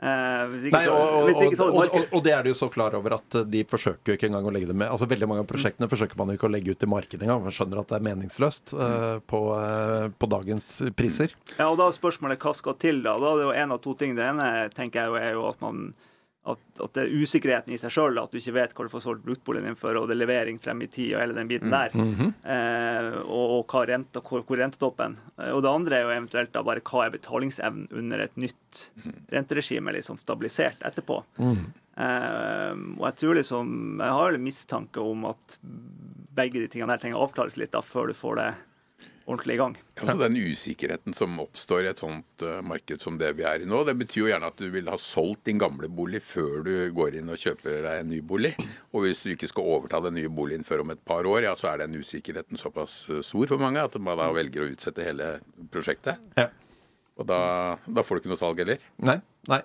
Eh, 0.01 0.53
Nei, 0.73 0.79
så, 0.81 0.93
og, 0.95 1.27
og, 1.29 1.51
så 1.53 1.65
og, 1.69 1.75
og, 1.93 2.05
og 2.17 2.23
det 2.25 2.31
er 2.33 2.41
de 2.41 2.49
jo 2.49 2.57
så 2.57 2.71
klar 2.73 2.95
over 2.97 3.19
at 3.19 3.35
de 3.45 3.59
forsøker 3.69 4.09
jo 4.09 4.17
ikke 4.17 4.31
engang 4.31 4.47
å 4.49 4.53
legge 4.53 4.71
det 4.71 4.73
med 4.73 4.89
Altså 4.89 5.05
Veldig 5.05 5.27
mange 5.29 5.43
av 5.43 5.49
prosjektene 5.51 5.85
forsøker 5.91 6.17
man 6.17 6.31
jo 6.31 6.39
ikke 6.39 6.47
å 6.49 6.53
legge 6.55 6.73
ut 6.73 6.85
i 6.85 6.89
markedet 6.89 7.27
engang. 7.27 7.43
Man 7.45 7.53
skjønner 7.53 7.83
at 7.83 7.91
det 7.91 7.99
er 7.99 8.07
meningsløst 8.07 8.73
uh, 8.73 9.19
på, 9.29 9.41
uh, 9.53 10.07
på 10.17 10.29
dagens 10.31 10.71
priser. 10.97 11.35
Ja, 11.59 11.67
og 11.69 11.77
da 11.77 11.91
er 11.91 11.97
spørsmålet 11.99 12.41
hva 12.41 12.55
skal 12.57 12.79
til, 12.81 13.03
da? 13.05 13.13
Da 13.21 13.29
er 13.29 13.43
det 13.43 13.45
jo 13.45 13.53
en 13.61 13.75
av 13.77 13.83
to 13.85 13.93
ting. 13.99 14.17
Det 14.17 14.25
ene 14.25 14.47
tenker 14.73 15.03
jeg 15.03 15.13
jo 15.13 15.19
er 15.21 15.37
jo 15.37 15.45
at 15.51 15.61
man 15.61 15.91
at, 16.41 16.57
at 16.81 16.93
det 16.97 17.01
er 17.03 17.11
usikkerheten 17.21 17.73
i 17.73 17.77
seg 17.77 17.91
sjøl, 17.93 18.17
at 18.17 18.31
du 18.33 18.39
ikke 18.39 18.53
vet 18.55 18.71
hva 18.73 18.85
du 18.87 18.89
får 18.89 19.03
solgt 19.03 19.25
bruktboligen 19.27 19.67
din 19.69 19.75
for, 19.77 19.93
og 19.99 20.07
det 20.09 20.15
er 20.15 20.21
levering 20.23 20.57
frem 20.63 20.79
i 20.81 20.87
tid 20.89 21.11
og 21.13 21.21
hele 21.21 21.35
den 21.37 21.47
biten 21.51 21.69
der. 21.69 21.93
eh, 21.93 23.19
og, 23.21 23.53
og 23.59 23.67
hva 23.75 23.83
renta, 23.91 24.23
hvor, 24.25 24.41
hvor 24.47 24.57
rentetoppen. 24.57 25.17
Eh, 25.37 25.51
Og 25.53 25.61
det 25.61 25.69
andre 25.69 25.99
er 25.99 26.07
jo 26.07 26.15
eventuelt 26.15 26.51
da 26.55 26.63
bare 26.65 26.81
hva 26.81 27.05
er 27.05 27.13
betalingsevnen 27.13 27.85
under 27.93 28.25
et 28.25 28.33
nytt 28.41 28.87
renteregime, 29.31 29.93
liksom 29.93 30.17
stabilisert 30.23 30.81
etterpå. 30.89 31.19
Eh, 32.01 32.73
og 32.97 33.05
jeg 33.09 33.15
tror 33.19 33.35
liksom 33.35 33.99
Jeg 33.99 34.13
har 34.15 34.33
en 34.37 34.43
mistanke 34.45 35.01
om 35.03 35.25
at 35.29 35.57
begge 35.61 36.61
de 36.63 36.67
tingene 36.71 36.93
der 36.95 37.01
trenger 37.03 37.19
avklares 37.21 37.57
litt 37.59 37.73
da, 37.75 37.81
før 37.83 38.07
du 38.09 38.13
får 38.17 38.37
det 38.39 38.49
ordentlig 39.25 39.55
i 39.55 39.59
gang. 39.61 39.75
Altså 40.01 40.15
Den 40.21 40.37
usikkerheten 40.37 41.15
som 41.17 41.39
oppstår 41.43 41.85
i 41.85 41.89
et 41.91 42.01
sånt 42.01 42.45
eh, 42.45 42.61
marked 42.65 43.03
som 43.03 43.17
det 43.21 43.31
vi 43.37 43.45
er 43.47 43.63
i 43.63 43.69
nå, 43.69 43.83
det 43.87 43.95
betyr 43.99 44.23
jo 44.23 44.29
gjerne 44.31 44.49
at 44.51 44.61
du 44.61 44.67
vil 44.73 44.89
ha 44.91 44.97
solgt 45.01 45.45
din 45.49 45.61
gamle 45.61 45.89
bolig 45.91 46.23
før 46.25 46.63
du 46.65 46.73
går 46.95 47.19
inn 47.19 47.31
og 47.31 47.41
kjøper 47.41 47.81
deg 47.85 48.01
en 48.03 48.11
ny 48.11 48.21
bolig. 48.25 48.53
Og 48.91 49.05
hvis 49.05 49.25
du 49.25 49.33
ikke 49.35 49.51
skal 49.51 49.69
overta 49.75 50.01
den 50.07 50.17
nye 50.19 50.31
boligen 50.31 50.65
før 50.67 50.85
om 50.85 50.95
et 50.95 51.03
par 51.05 51.27
år, 51.27 51.45
ja, 51.47 51.55
så 51.59 51.71
er 51.71 51.83
den 51.83 51.99
usikkerheten 52.01 52.59
såpass 52.61 53.03
eh, 53.09 53.23
stor 53.25 53.53
for 53.53 53.61
mange 53.61 53.83
at 53.83 53.97
man 54.01 54.19
da 54.19 54.31
velger 54.35 54.65
å 54.65 54.71
utsette 54.73 55.05
hele 55.05 55.35
prosjektet. 55.73 56.21
Ja. 56.39 56.49
Og 57.21 57.27
da, 57.29 57.41
da 57.85 58.03
får 58.05 58.17
du 58.17 58.23
ikke 58.23 58.33
noe 58.33 58.39
salg 58.41 58.59
heller. 58.63 58.81
Nei, 59.05 59.19
nei. 59.51 59.61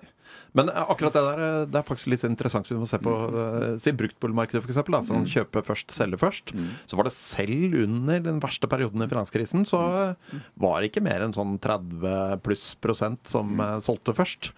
Men 0.57 0.69
eh, 0.71 0.83
akkurat 0.91 1.15
det 1.15 1.21
der 1.23 1.41
eh, 1.43 1.59
det 1.71 1.79
er 1.79 1.85
faktisk 1.87 2.09
litt 2.11 2.23
interessant. 2.27 2.67
Vi 2.69 2.77
må 2.79 2.87
se 2.89 2.99
på 3.03 3.13
eh, 3.29 3.65
si 3.81 3.93
bruktboligmarkedet, 3.97 4.61
f.eks. 4.65 4.79
Sånn 5.09 5.25
kjøpe 5.29 5.63
først, 5.65 5.93
selge 5.95 6.19
først. 6.21 6.53
Så 6.89 6.99
var 6.99 7.07
det 7.09 7.13
selv 7.15 7.77
under 7.83 8.21
den 8.25 8.41
verste 8.43 8.69
perioden 8.71 9.03
i 9.05 9.09
finanskrisen, 9.11 9.65
så 9.69 9.81
eh, 10.03 10.37
var 10.61 10.79
det 10.83 10.91
ikke 10.91 11.05
mer 11.07 11.25
enn 11.25 11.35
sånn 11.35 11.57
30 11.63 12.43
pluss 12.45 12.71
prosent 12.83 13.23
som 13.31 13.57
eh, 13.63 13.77
solgte 13.83 14.15
først. 14.17 14.51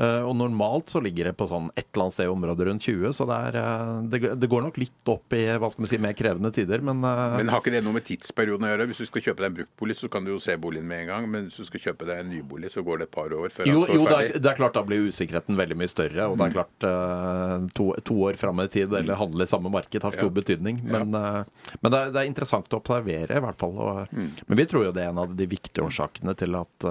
Eh, 0.00 0.22
og 0.24 0.32
normalt 0.40 0.88
så 0.88 1.02
ligger 1.04 1.28
det 1.28 1.34
på 1.36 1.44
sånn 1.50 1.66
et 1.76 1.84
eller 1.92 2.06
annet 2.06 2.14
sted 2.16 2.24
i 2.24 2.30
området 2.32 2.64
rundt 2.64 2.84
20, 2.88 3.10
så 3.12 3.26
det, 3.28 3.36
er, 3.50 3.56
eh, 3.60 3.90
det, 4.08 4.20
det 4.40 4.48
går 4.48 4.62
nok 4.64 4.78
litt 4.80 5.10
opp 5.12 5.34
i 5.36 5.42
hva 5.60 5.68
skal 5.68 5.84
vi 5.84 5.90
si, 5.90 5.98
mer 6.00 6.14
krevende 6.16 6.48
tider, 6.56 6.80
men, 6.80 7.02
eh, 7.04 7.34
Men 7.42 7.50
har 7.52 7.60
ikke 7.60 7.74
det 7.74 7.82
noe 7.84 7.98
med 7.98 8.06
tidsperioden 8.08 8.64
å 8.64 8.70
gjøre? 8.72 8.86
Hvis 8.88 9.02
du 9.02 9.08
skal 9.10 9.26
kjøpe 9.26 9.44
deg 9.44 9.50
en 9.50 9.58
bruktbolig, 9.58 9.98
så 10.00 10.08
kan 10.14 10.24
du 10.24 10.32
jo 10.32 10.38
se 10.40 10.56
boligen 10.56 10.88
med 10.88 11.04
en 11.04 11.10
gang. 11.12 11.28
Men 11.34 11.44
hvis 11.50 11.60
du 11.60 11.68
skal 11.68 11.84
kjøpe 11.84 12.08
deg 12.08 12.22
en 12.24 12.32
nybolig, 12.32 12.72
så 12.72 12.80
går 12.86 13.02
det 13.02 13.08
et 13.10 13.14
par 13.18 13.36
år 13.36 13.52
før 13.52 13.68
Jo, 13.68 13.82
den 13.82 13.84
står 13.84 14.00
jo 14.00 14.08
ferdig. 14.08 14.32
Jo, 14.32 14.40
det 14.46 14.50
er 14.54 14.58
klart 14.62 14.78
da 14.80 14.84
blir 14.88 15.06
usikkerheten 15.12 15.60
veldig 15.60 15.78
mye 15.82 15.92
større. 15.92 16.28
Og 16.32 16.40
det 16.40 16.48
er 16.48 16.56
klart 16.56 16.88
eh, 16.88 17.68
to, 17.76 17.90
to 18.08 18.18
år 18.30 18.40
fram 18.40 18.64
i 18.64 18.68
tid 18.72 18.96
eller 19.02 19.20
handle 19.20 19.44
i 19.44 19.52
samme 19.52 19.70
marked 19.76 20.08
har 20.08 20.16
stor 20.16 20.32
Ja. 20.32 20.36
betydning. 20.40 20.80
Men, 20.88 21.12
ja. 21.12 21.44
men 21.84 21.92
det, 21.92 22.00
er, 22.00 22.10
det 22.16 22.24
er 22.24 22.32
interessant 22.32 22.72
å 22.72 22.80
observere, 22.80 23.36
i 23.36 23.44
hvert 23.44 23.60
fall. 23.60 23.76
Og, 23.76 24.16
Men 24.16 24.56
vi 24.56 24.66
tror 24.72 24.88
jo 24.88 24.96
det 24.96 25.04
er 25.04 25.12
en 25.12 25.20
av 25.28 25.36
de 25.36 25.46
viktige 25.52 25.84
årsakene 25.84 26.32
til 26.38 26.56
at, 26.56 26.88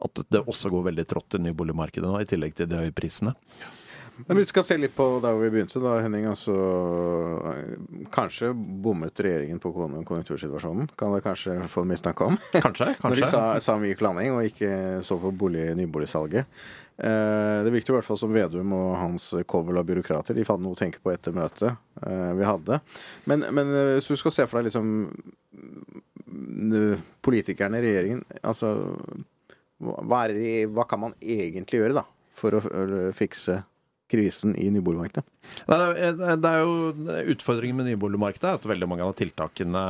at 0.00 0.22
det 0.32 0.44
også 0.46 0.72
går 0.72 0.88
veldig 0.90 1.06
trått 1.08 1.36
i 1.36 1.42
nyboligmarkedet 1.44 2.08
nå, 2.08 2.22
i 2.22 2.28
tillegg 2.28 2.56
til 2.56 2.70
de 2.70 2.80
høye 2.80 2.96
prisene. 2.96 3.34
Men 4.26 4.36
vi 4.36 4.44
skal 4.44 4.64
se 4.66 4.76
litt 4.76 4.92
på 4.96 5.04
der 5.22 5.36
vi 5.38 5.48
begynte, 5.52 5.80
da, 5.80 5.94
Henning. 6.04 6.26
Altså, 6.28 6.54
kanskje 8.12 8.50
bommet 8.52 9.16
regjeringen 9.22 9.60
på 9.62 9.72
konjunktursituasjonen? 9.72 10.90
Kan 10.98 11.14
det 11.14 11.22
kanskje 11.24 11.56
få 11.72 11.86
mistanke 11.88 12.28
om? 12.28 12.36
Kanskje, 12.52 12.92
Når 13.02 13.16
de 13.16 13.30
sa, 13.30 13.44
sa 13.64 13.78
myk 13.80 14.02
landing 14.04 14.36
og 14.36 14.50
ikke 14.50 15.00
så 15.06 15.16
på 15.22 15.32
bolig, 15.32 15.70
nyboligsalget. 15.78 16.60
Eh, 17.00 17.58
det 17.64 17.72
virket 17.72 17.94
i 17.94 17.96
hvert 17.96 18.04
fall 18.04 18.20
som 18.20 18.32
Vedum 18.34 18.74
og 18.76 18.90
hans 19.00 19.30
kobbel 19.48 19.80
av 19.80 19.86
byråkrater 19.88 20.36
de 20.36 20.44
hadde 20.44 20.66
noe 20.66 20.76
å 20.76 20.80
tenke 20.80 21.00
på 21.00 21.14
etter 21.14 21.32
møtet 21.32 21.70
eh, 21.72 22.32
vi 22.36 22.44
hadde. 22.44 22.80
Men, 23.30 23.46
men 23.56 23.72
eh, 23.72 23.92
hvis 23.96 24.10
du 24.10 24.20
skal 24.20 24.36
se 24.36 24.48
for 24.50 24.60
deg 24.60 24.68
liksom 24.68 24.90
politikerne 27.24 27.80
i 27.80 27.86
regjeringen, 27.86 28.20
altså 28.46 28.74
hva, 29.80 29.96
hva 30.04 30.22
det, 30.32 30.68
hva 30.70 30.86
kan 30.88 31.02
man 31.06 31.16
egentlig 31.20 31.80
gjøre 31.82 32.00
da 32.00 32.06
for 32.40 32.56
å 32.56 32.60
fikse 33.16 33.60
krisen 34.10 34.56
i 34.58 34.68
nyboligmarkedet? 34.74 35.24
Det 35.66 36.44
er- 36.44 36.60
jo 36.60 36.92
Utfordringen 37.32 37.76
med 37.76 37.86
nyboligmarkedet 37.86 38.44
er 38.44 38.58
at 38.58 38.66
veldig 38.66 38.88
mange 38.88 39.02
av 39.06 39.14
tiltakene 39.18 39.82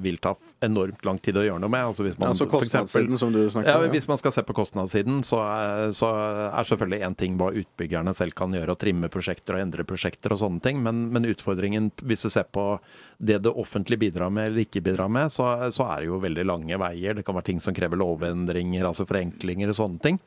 vil 0.00 0.16
ta 0.18 0.34
enormt 0.64 1.04
lang 1.04 1.18
tid 1.18 1.36
å 1.36 1.44
gjøre 1.44 1.60
noe 1.60 1.72
med. 1.72 1.84
Altså 1.84 2.04
hvis 2.06 2.18
man 2.18 2.34
for 2.34 2.46
eksempel- 2.46 2.60
kostnadssiden 2.64 3.18
som 3.18 3.32
du 3.32 3.48
snakket 3.50 3.66
Ja, 3.72 3.78
om. 3.82 3.90
Hvis 3.90 4.08
man 4.08 4.18
skal 4.18 4.32
se 4.32 4.42
på 4.42 4.54
kostnadssiden, 4.54 5.22
så 5.24 5.40
er, 5.40 5.92
så 5.92 6.08
er 6.52 6.64
selvfølgelig 6.64 7.02
én 7.04 7.16
ting 7.16 7.38
hva 7.38 7.52
utbyggerne 7.52 8.14
selv 8.14 8.34
kan 8.34 8.52
gjøre, 8.52 8.74
å 8.74 8.78
trimme 8.78 9.08
prosjekter 9.08 9.54
og 9.56 9.60
endre 9.60 9.84
prosjekter 9.84 10.32
og 10.32 10.38
sånne 10.38 10.62
ting, 10.62 10.82
men, 10.82 11.10
men 11.12 11.24
utfordringen, 11.24 11.90
hvis 12.02 12.22
du 12.22 12.30
ser 12.30 12.44
på 12.44 12.78
det 13.20 13.42
det 13.42 13.52
offentlige 13.52 13.98
bidrar 14.10 14.30
med 14.30 14.50
eller 14.50 14.64
ikke 14.64 14.82
bidrar 14.82 15.08
med, 15.10 15.32
så, 15.32 15.70
så 15.72 15.86
er 15.92 16.00
det 16.00 16.06
jo 16.06 16.20
veldig 16.20 16.44
lange 16.46 16.78
veier. 16.78 17.14
Det 17.14 17.24
kan 17.24 17.34
være 17.34 17.50
ting 17.52 17.60
som 17.60 17.74
krever 17.74 17.96
lovendringer, 18.00 18.84
altså 18.84 19.06
forenklinger 19.08 19.68
og 19.68 19.78
sånne 19.78 20.00
ting. 20.04 20.20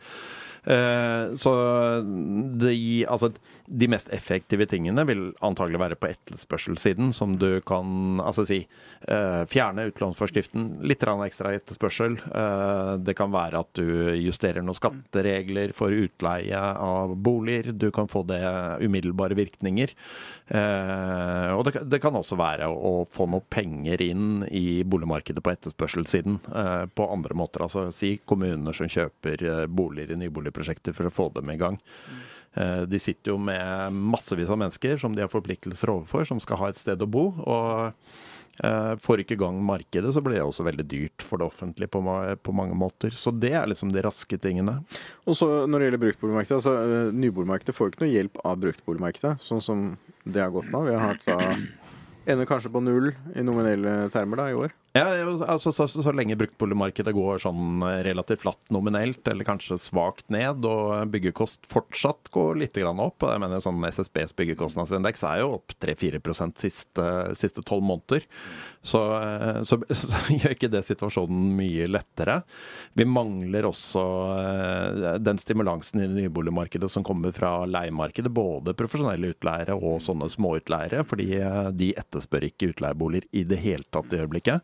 Eh, 0.68 1.36
så 1.36 1.52
de, 2.60 3.06
altså, 3.08 3.32
de 3.66 3.88
mest 3.88 4.10
effektive 4.14 4.66
tingene 4.68 5.06
vil 5.08 5.22
antagelig 5.46 5.80
være 5.80 5.98
på 6.00 6.10
etterspørselssiden, 6.12 7.14
som 7.16 7.38
du 7.40 7.62
kan 7.68 8.20
altså 8.20 8.44
si 8.48 8.60
eh, 9.08 9.44
fjerne 9.48 9.88
utlånsforskriften, 9.92 10.68
litt 10.88 11.06
ekstra 11.08 11.54
etterspørsel. 11.56 12.18
Eh, 12.20 12.94
det 13.00 13.16
kan 13.16 13.32
være 13.32 13.64
at 13.64 13.72
du 13.80 13.88
justerer 14.20 14.66
noen 14.66 14.76
skatteregler 14.76 15.72
for 15.78 15.96
utleie 15.96 16.60
av 16.60 17.16
boliger. 17.16 17.72
Du 17.72 17.90
kan 17.96 18.12
få 18.12 18.26
det 18.28 18.44
umiddelbare 18.84 19.38
virkninger. 19.38 19.94
Og 20.48 21.62
det, 21.68 21.82
det 21.92 22.00
kan 22.00 22.16
også 22.16 22.38
være 22.40 22.70
å 22.72 23.02
få 23.12 23.26
noe 23.28 23.44
penger 23.52 24.00
inn 24.06 24.46
i 24.48 24.82
boligmarkedet 24.88 25.44
på 25.44 25.52
etterspørselssiden 25.52 26.38
på 26.96 27.08
andre 27.12 27.36
måter. 27.36 27.66
Altså 27.66 27.90
si 27.92 28.14
kommuner 28.24 28.76
som 28.76 28.88
kjøper 28.88 29.68
boliger 29.68 30.16
i 30.16 30.30
nyboligprosjekter 30.58 30.94
for 30.96 31.08
å 31.08 31.14
få 31.14 31.30
dem 31.34 31.50
i 31.52 31.58
gang. 31.58 31.78
Eh, 32.56 32.86
De 32.86 33.00
sitter 33.00 33.32
jo 33.34 33.38
med 33.38 33.94
massevis 33.94 34.50
av 34.50 34.58
mennesker 34.58 34.98
som 35.00 35.14
de 35.16 35.22
har 35.22 35.30
forpliktelser 35.30 35.90
overfor, 35.90 36.26
som 36.26 36.40
skal 36.40 36.58
ha 36.58 36.70
et 36.70 36.78
sted 36.78 37.02
å 37.02 37.08
bo. 37.08 37.34
og 37.46 37.94
eh, 38.64 38.96
Får 38.98 39.22
ikke 39.24 39.36
i 39.38 39.42
gang 39.42 39.60
markedet, 39.64 40.14
så 40.14 40.22
blir 40.22 40.40
det 40.40 40.46
også 40.46 40.66
veldig 40.66 40.88
dyrt 40.88 41.22
for 41.22 41.38
det 41.38 41.48
offentlige 41.48 41.90
på, 41.90 42.02
på 42.42 42.54
mange 42.56 42.76
måter. 42.76 43.12
Så 43.12 43.32
det 43.32 43.54
er 43.54 43.68
liksom 43.68 43.92
de 43.94 44.02
raske 44.02 44.38
tingene. 44.38 44.80
Og 45.26 45.38
så 45.38 45.68
når 45.68 45.80
det 45.80 45.86
gjelder 45.92 46.06
bruktboligmarkedet, 46.06 46.58
altså 46.62 46.78
eh, 46.78 47.12
nyboligmarkedet 47.14 47.76
får 47.78 47.92
ikke 47.94 48.06
noe 48.06 48.16
hjelp 48.16 48.42
av 48.46 48.58
bruktboligmarkedet, 48.66 49.38
sånn 49.44 49.62
som 49.62 49.92
det 50.26 50.42
har 50.44 50.52
gått 50.52 50.72
nå. 50.74 50.86
Vi 50.88 50.96
har 50.98 51.14
hatt 51.14 51.28
da 51.28 51.54
Ender 52.28 52.44
kanskje 52.44 52.68
på 52.68 52.82
null 52.84 53.14
i 53.40 53.44
nominelle 53.46 54.10
termer 54.12 54.36
da 54.42 54.50
i 54.52 54.56
år. 54.60 54.74
Ja, 54.96 55.04
altså 55.46 55.72
så, 55.72 55.86
så, 55.88 56.02
så 56.02 56.12
lenge 56.16 56.38
bruktboligmarkedet 56.40 57.12
går 57.14 57.42
sånn 57.44 57.84
eh, 57.86 58.00
relativt 58.08 58.42
flatt 58.46 58.72
nominelt, 58.74 59.22
eller 59.30 59.46
kanskje 59.46 59.78
svakt 59.82 60.26
ned, 60.34 60.66
og 60.66 61.12
byggekost 61.14 61.68
fortsatt 61.70 62.32
går 62.34 62.58
litt 62.64 62.80
opp 62.88 63.26
Jeg 63.28 63.42
mener 63.44 63.62
sånn 63.62 63.84
SSBs 63.84 64.34
byggekostnadsindeks 64.38 65.26
er 65.28 65.42
jo 65.44 65.52
opp 65.60 65.76
3-4% 65.84 66.64
siste 66.64 67.06
siste 67.38 67.64
tolv 67.68 67.84
måneder. 67.84 68.26
Så, 68.82 69.02
eh, 69.20 69.62
så, 69.68 69.80
gjør 70.32 70.56
ikke 70.56 70.72
det 70.72 70.84
situasjonen 70.88 71.52
mye 71.58 71.88
lettere. 71.92 72.40
Vi 72.98 73.06
mangler 73.08 73.68
også 73.70 74.04
eh, 74.40 75.18
den 75.22 75.42
stimulansen 75.42 76.04
i 76.04 76.10
nyboligmarkedet 76.14 76.90
som 76.92 77.06
kommer 77.08 77.36
fra 77.36 77.60
leiemarkedet, 77.70 78.32
både 78.34 78.76
profesjonelle 78.78 79.34
utleiere 79.36 79.76
og 79.78 80.00
sånne 80.06 80.30
småutleiere, 80.32 81.04
fordi 81.08 81.30
eh, 81.42 81.72
de 81.76 81.92
etterspør 82.00 82.48
ikke 82.50 82.72
utleieboliger 82.74 83.28
i 83.36 83.44
det 83.48 83.62
hele 83.62 83.88
tatt 83.94 84.14
i 84.16 84.22
øyeblikket. 84.24 84.64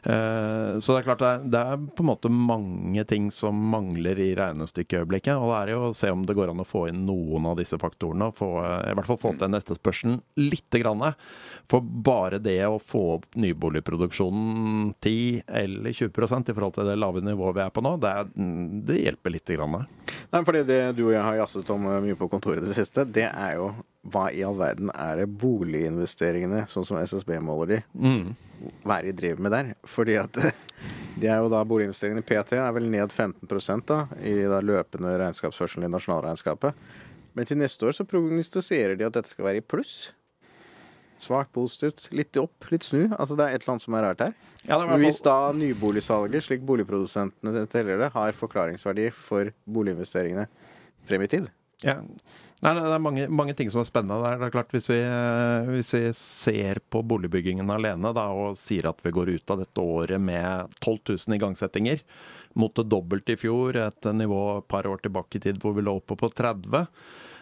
Så 0.01 0.95
det 0.95 0.99
er 1.01 1.05
klart 1.05 1.21
det 1.21 1.29
er, 1.29 1.43
det 1.53 1.59
er 1.61 1.81
på 1.93 2.01
en 2.01 2.09
måte 2.09 2.29
mange 2.33 3.03
ting 3.05 3.27
som 3.33 3.57
mangler 3.71 4.17
i 4.17 4.31
regnestykkeøyeblikket. 4.39 5.11
øyeblikket. 5.11 5.35
Og 5.37 5.51
det 5.51 5.59
er 5.59 5.73
jo 5.73 5.89
å 5.89 5.95
se 5.95 6.11
om 6.11 6.25
det 6.25 6.35
går 6.37 6.51
an 6.51 6.61
å 6.61 6.67
få 6.67 6.87
inn 6.89 7.05
noen 7.05 7.45
av 7.49 7.57
disse 7.59 7.77
faktorene. 7.77 8.29
Og 8.29 8.37
få, 8.37 8.63
eh, 8.63 8.91
I 8.91 8.95
hvert 8.95 9.07
fall 9.07 9.17
få 9.17 9.31
til 9.31 9.47
den 9.47 9.59
etterspørselen 9.59 10.21
lite 10.37 10.79
grann. 10.79 11.13
For 11.69 11.81
bare 11.81 12.39
det 12.39 12.59
å 12.65 12.79
få 12.79 13.17
opp 13.17 13.25
nyboligproduksjonen 13.35 14.95
10 15.01 15.43
eller 15.47 15.91
20% 15.91 16.49
i 16.49 16.53
forhold 16.53 16.73
til 16.75 16.85
det 16.85 16.97
lave 16.97 17.21
nivået 17.21 17.55
vi 17.55 17.61
er 17.61 17.69
på 17.69 17.81
nå, 17.81 17.99
det, 17.99 18.33
mm, 18.35 18.85
det 18.85 19.01
hjelper 19.01 19.31
lite 19.31 19.55
grann. 19.55 19.87
Nei, 20.31 20.43
fordi 20.43 20.65
det 20.65 20.95
du 20.95 21.07
og 21.07 21.13
jeg 21.13 21.23
har 21.23 21.41
jazzet 21.41 21.69
om 21.69 21.87
eh, 21.87 22.01
mye 22.01 22.19
på 22.19 22.29
kontoret 22.29 22.63
i 22.63 22.67
det 22.67 22.77
siste, 22.77 23.05
det 23.05 23.29
er 23.29 23.57
jo 23.57 23.73
hva 24.11 24.31
i 24.33 24.41
all 24.41 24.57
verden 24.57 24.89
er 24.95 25.19
det 25.21 25.27
boliginvesteringene, 25.41 26.65
sånn 26.67 26.87
som 26.87 26.97
SSB 26.97 27.35
måler 27.45 27.69
de, 27.69 27.81
hva 28.81 28.97
er 28.97 29.09
de 29.09 29.13
driver 29.17 29.45
med 29.45 29.53
der? 29.53 29.69
Fordi 29.91 30.15
at 30.21 30.37
de 31.21 31.27
er 31.27 31.41
jo 31.43 31.49
da 31.51 31.61
boliginvesteringene 31.67 32.23
PT 32.25 32.55
er 32.59 32.71
vel 32.75 32.87
ned 32.91 33.11
15% 33.13 33.85
da, 33.91 34.05
i 34.23 34.37
da 34.47 34.61
løpende 34.63 35.17
regnskapsførselen 35.21 35.87
i 35.89 35.91
nasjonalregnskapet. 35.91 36.77
Men 37.35 37.47
til 37.47 37.59
neste 37.61 37.87
år 37.87 37.95
så 37.95 38.03
prognostiserer 38.07 38.97
de 38.99 39.05
at 39.07 39.15
dette 39.15 39.31
skal 39.31 39.47
være 39.47 39.61
i 39.61 39.63
pluss. 39.63 40.11
Svakt 41.21 41.51
positivt, 41.53 42.07
litt 42.17 42.35
opp, 42.41 42.65
litt 42.73 42.87
snu. 42.87 43.03
Altså 43.13 43.35
det 43.37 43.45
er 43.45 43.53
et 43.55 43.61
eller 43.61 43.75
annet 43.75 43.83
som 43.85 43.95
er 43.99 44.05
rart 44.07 44.23
her. 44.25 44.31
Ja, 44.65 44.79
fall- 44.81 45.03
hvis 45.03 45.19
da 45.25 45.35
nyboligsalget, 45.53 46.43
slik 46.47 46.63
boligprodusentene 46.65 47.67
teller 47.69 48.01
det, 48.01 48.09
har 48.15 48.33
forklaringsverdi 48.39 49.05
for 49.13 49.51
boliginvesteringene 49.69 50.47
frem 51.07 51.27
i 51.27 51.29
tid, 51.31 51.51
Ja. 51.85 51.95
Nei, 52.61 52.75
det 52.77 52.89
er 52.93 53.01
mange, 53.01 53.23
mange 53.33 53.55
ting 53.57 53.71
som 53.73 53.81
er 53.81 53.87
spennende 53.89 54.19
der. 54.21 54.35
Det 54.37 54.47
er 54.47 54.53
klart 54.53 54.73
Hvis 54.75 54.89
vi, 54.91 54.99
eh, 55.01 55.69
hvis 55.73 55.93
vi 55.95 56.01
ser 56.13 56.77
på 56.93 57.01
boligbyggingen 57.01 57.69
alene 57.73 58.11
da, 58.13 58.27
og 58.37 58.59
sier 58.59 58.85
at 58.91 59.01
vi 59.01 59.13
går 59.15 59.33
ut 59.33 59.53
av 59.53 59.63
dette 59.63 59.81
året 59.81 60.21
med 60.21 60.69
12 60.77 60.99
000 61.25 61.37
igangsettinger, 61.39 62.03
mot 62.53 62.75
det 62.75 62.85
dobbelte 62.91 63.33
i 63.33 63.39
fjor, 63.39 63.79
et 63.81 64.09
nivå 64.13 64.59
et 64.59 64.67
par 64.69 64.85
år 64.85 65.01
tilbake 65.01 65.39
i 65.39 65.43
tid 65.47 65.57
hvor 65.63 65.73
vi 65.73 65.81
lå 65.87 65.97
oppe 65.97 66.17
på 66.19 66.29
30, 66.29 66.83
eh, 66.83 66.85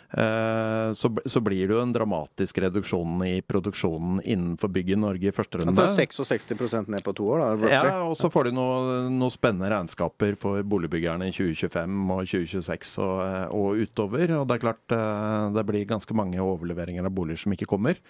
så, 0.10 1.10
så 1.30 1.42
blir 1.46 1.68
det 1.70 1.76
jo 1.76 1.82
en 1.84 1.92
dramatisk 1.94 2.58
reduksjon 2.64 3.20
i 3.28 3.36
produksjonen 3.46 4.22
innenfor 4.26 4.72
bygg 4.74 4.90
i 4.96 4.98
Norge 4.98 5.30
i 5.30 5.34
første 5.36 5.62
runde. 5.62 5.76
Altså 5.76 5.94
66% 6.02 6.90
ned 6.90 7.04
på 7.06 7.14
to 7.20 7.28
år, 7.30 7.44
da. 7.44 7.50
roughly. 7.54 7.70
Ja, 7.92 8.00
og 8.10 8.16
så 8.18 8.32
får 8.34 8.50
noe- 8.56 9.06
noen 9.14 9.30
spennende 9.34 9.70
regnskaper 9.70 10.34
for 10.42 10.64
boligbyggerne 10.66 11.30
i 11.30 11.36
2025 11.36 12.10
og 12.16 12.26
2026 12.26 12.98
og, 13.06 13.22
eh, 13.28 13.46
og 13.54 13.84
utover. 13.86 14.34
Og 14.40 14.48
det 14.50 14.58
er 14.58 14.66
klart 14.66 14.98
eh, 14.98 15.54
det 15.60 15.66
blir 15.70 15.86
ganske 15.94 16.18
mange 16.18 16.42
overleveringer 16.42 17.06
av 17.06 17.14
boliger 17.14 17.44
som 17.46 17.54
ikke 17.54 17.70
kommer. 17.70 18.02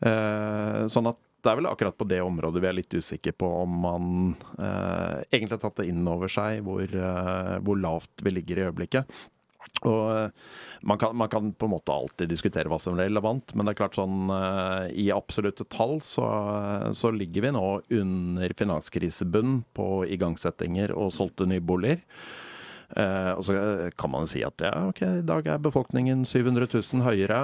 Eh, 0.00 0.86
Sånn 0.92 1.08
at 1.10 1.18
det 1.40 1.48
er 1.48 1.56
vel 1.56 1.70
akkurat 1.70 1.96
på 1.96 2.04
det 2.08 2.18
området 2.20 2.60
vi 2.60 2.68
er 2.68 2.74
litt 2.76 2.92
usikre 3.00 3.32
på 3.32 3.48
om 3.62 3.76
man 3.80 4.08
eh, 4.60 5.22
egentlig 5.32 5.56
har 5.56 5.62
tatt 5.64 5.80
det 5.80 5.88
inn 5.88 6.04
over 6.08 6.28
seg 6.28 6.60
hvor, 6.66 6.84
eh, 6.84 7.54
hvor 7.64 7.80
lavt 7.80 8.20
vi 8.24 8.34
ligger 8.36 8.60
i 8.60 8.66
øyeblikket. 8.68 9.08
Og 9.88 10.02
eh, 10.12 10.32
man 10.82 11.00
kan, 11.00 11.16
man 11.16 11.30
kan 11.32 11.52
på 11.52 11.68
en 11.68 11.74
måte 11.74 11.94
alltid 11.94 12.28
diskutere 12.28 12.68
hva 12.70 12.78
som 12.80 12.96
er 12.96 13.08
relevant, 13.08 13.54
men 13.54 13.66
det 13.66 13.74
er 13.74 13.80
klart 13.80 13.98
sånn 13.98 14.32
eh, 14.34 14.90
i 15.04 15.08
absolutte 15.14 15.66
tall 15.72 15.98
så, 16.04 16.26
så 16.96 17.12
ligger 17.14 17.46
vi 17.46 17.54
nå 17.56 17.66
under 18.00 18.56
finanskrisebunn 18.58 19.62
på 19.76 19.88
igangsettinger 20.16 20.94
og 20.96 21.14
solgte 21.16 21.48
nyboliger. 21.48 22.04
Eh, 22.96 23.32
og 23.38 23.44
så 23.46 23.54
kan 23.98 24.10
man 24.10 24.26
si 24.26 24.40
at 24.42 24.64
ja, 24.64 24.72
ok, 24.90 25.02
i 25.20 25.22
dag 25.26 25.46
er 25.46 25.60
befolkningen 25.62 26.24
700 26.26 26.66
000 26.74 27.04
høyere. 27.06 27.36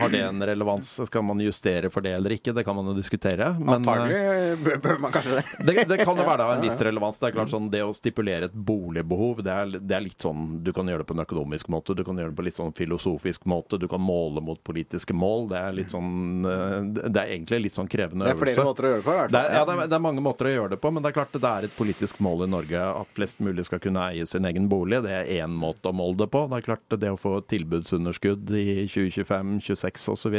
Har 0.00 0.08
det 0.12 0.22
en 0.24 0.40
relevans? 0.48 0.94
Skal 1.06 1.24
man 1.28 1.40
justere 1.44 1.90
for 1.92 2.00
det 2.04 2.14
eller 2.16 2.32
ikke? 2.38 2.54
Det 2.56 2.64
kan 2.64 2.76
man 2.78 2.88
jo 2.88 2.94
diskutere. 2.96 3.50
Men, 3.60 3.68
eh, 3.68 3.74
Antagelig 3.76 4.80
bør, 4.84 4.98
man 5.04 5.12
kanskje 5.12 5.36
det. 5.40 5.44
det, 5.68 5.84
det 5.92 5.98
kan 6.04 6.16
jo 6.16 6.24
være 6.24 6.40
da 6.40 6.54
en 6.56 6.64
viss 6.68 6.80
relevans. 6.86 7.18
Det 7.20 7.28
er 7.28 7.36
klart 7.36 7.52
sånn, 7.52 7.68
det 7.72 7.82
å 7.84 7.92
stipulere 7.96 8.48
et 8.48 8.56
boligbehov, 8.56 9.42
det 9.44 9.52
er, 9.52 9.74
det 9.78 9.98
er 9.98 10.04
litt 10.06 10.24
sånn 10.24 10.60
Du 10.64 10.72
kan 10.76 10.88
gjøre 10.88 11.04
det 11.04 11.08
på 11.10 11.16
en 11.18 11.24
økonomisk 11.26 11.68
måte, 11.72 11.94
du 11.98 12.04
kan 12.06 12.16
gjøre 12.20 12.32
det 12.32 12.38
på 12.40 12.46
litt 12.48 12.56
sånn 12.58 12.72
filosofisk 12.76 13.44
måte, 13.50 13.78
du 13.80 13.86
kan 13.90 14.00
måle 14.00 14.40
mot 14.44 14.62
politiske 14.64 15.14
mål. 15.16 15.48
Det 15.52 15.60
er 15.60 15.76
litt 15.82 15.92
sånn 15.92 16.48
eh, 16.48 16.78
Det 17.10 17.20
er 17.20 17.34
egentlig 17.36 17.60
litt 17.68 17.76
sånn 17.76 17.90
krevende 17.92 18.24
Det 18.28 18.34
er 18.34 18.40
flere 18.40 18.56
øvelse. 18.56 18.68
måter 18.70 18.88
å 18.88 18.92
gjøre 18.94 19.02
det 19.02 19.06
på, 19.06 19.14
i 19.14 19.20
hvert 19.20 19.34
fall. 19.36 19.52
ja, 19.58 19.64
det 19.68 19.76
er, 19.76 19.92
det 19.92 19.98
er 20.00 20.04
mange 20.08 20.24
måter 20.24 20.48
å 20.48 20.54
gjøre 20.56 20.74
det 20.74 20.80
på, 20.80 20.92
men 20.94 21.04
det 21.04 21.12
er 21.12 21.18
klart 21.20 21.36
det 21.36 21.50
er 21.50 21.68
et 21.68 21.76
politisk 21.76 22.20
mål 22.24 22.46
i 22.46 22.50
Norge 22.56 22.84
at 23.04 23.14
flest 23.16 23.40
mulig 23.44 23.66
skal 23.68 23.82
kunne 23.84 24.08
eie 24.10 24.26
sin 24.30 24.44
egen 24.48 24.68
bolig. 24.70 24.93
Det 25.02 25.12
er 25.14 25.32
én 25.40 25.56
måte 25.58 25.90
å 25.90 25.96
måle 25.96 26.18
det 26.22 26.30
på. 26.32 26.44
Det 26.50 26.60
er 26.60 26.68
klart 26.68 26.96
det 27.00 27.10
å 27.10 27.20
få 27.20 27.38
tilbudsunderskudd 27.50 28.52
i 28.54 28.84
2025, 28.86 29.58
2026 29.64 30.08
osv. 30.14 30.38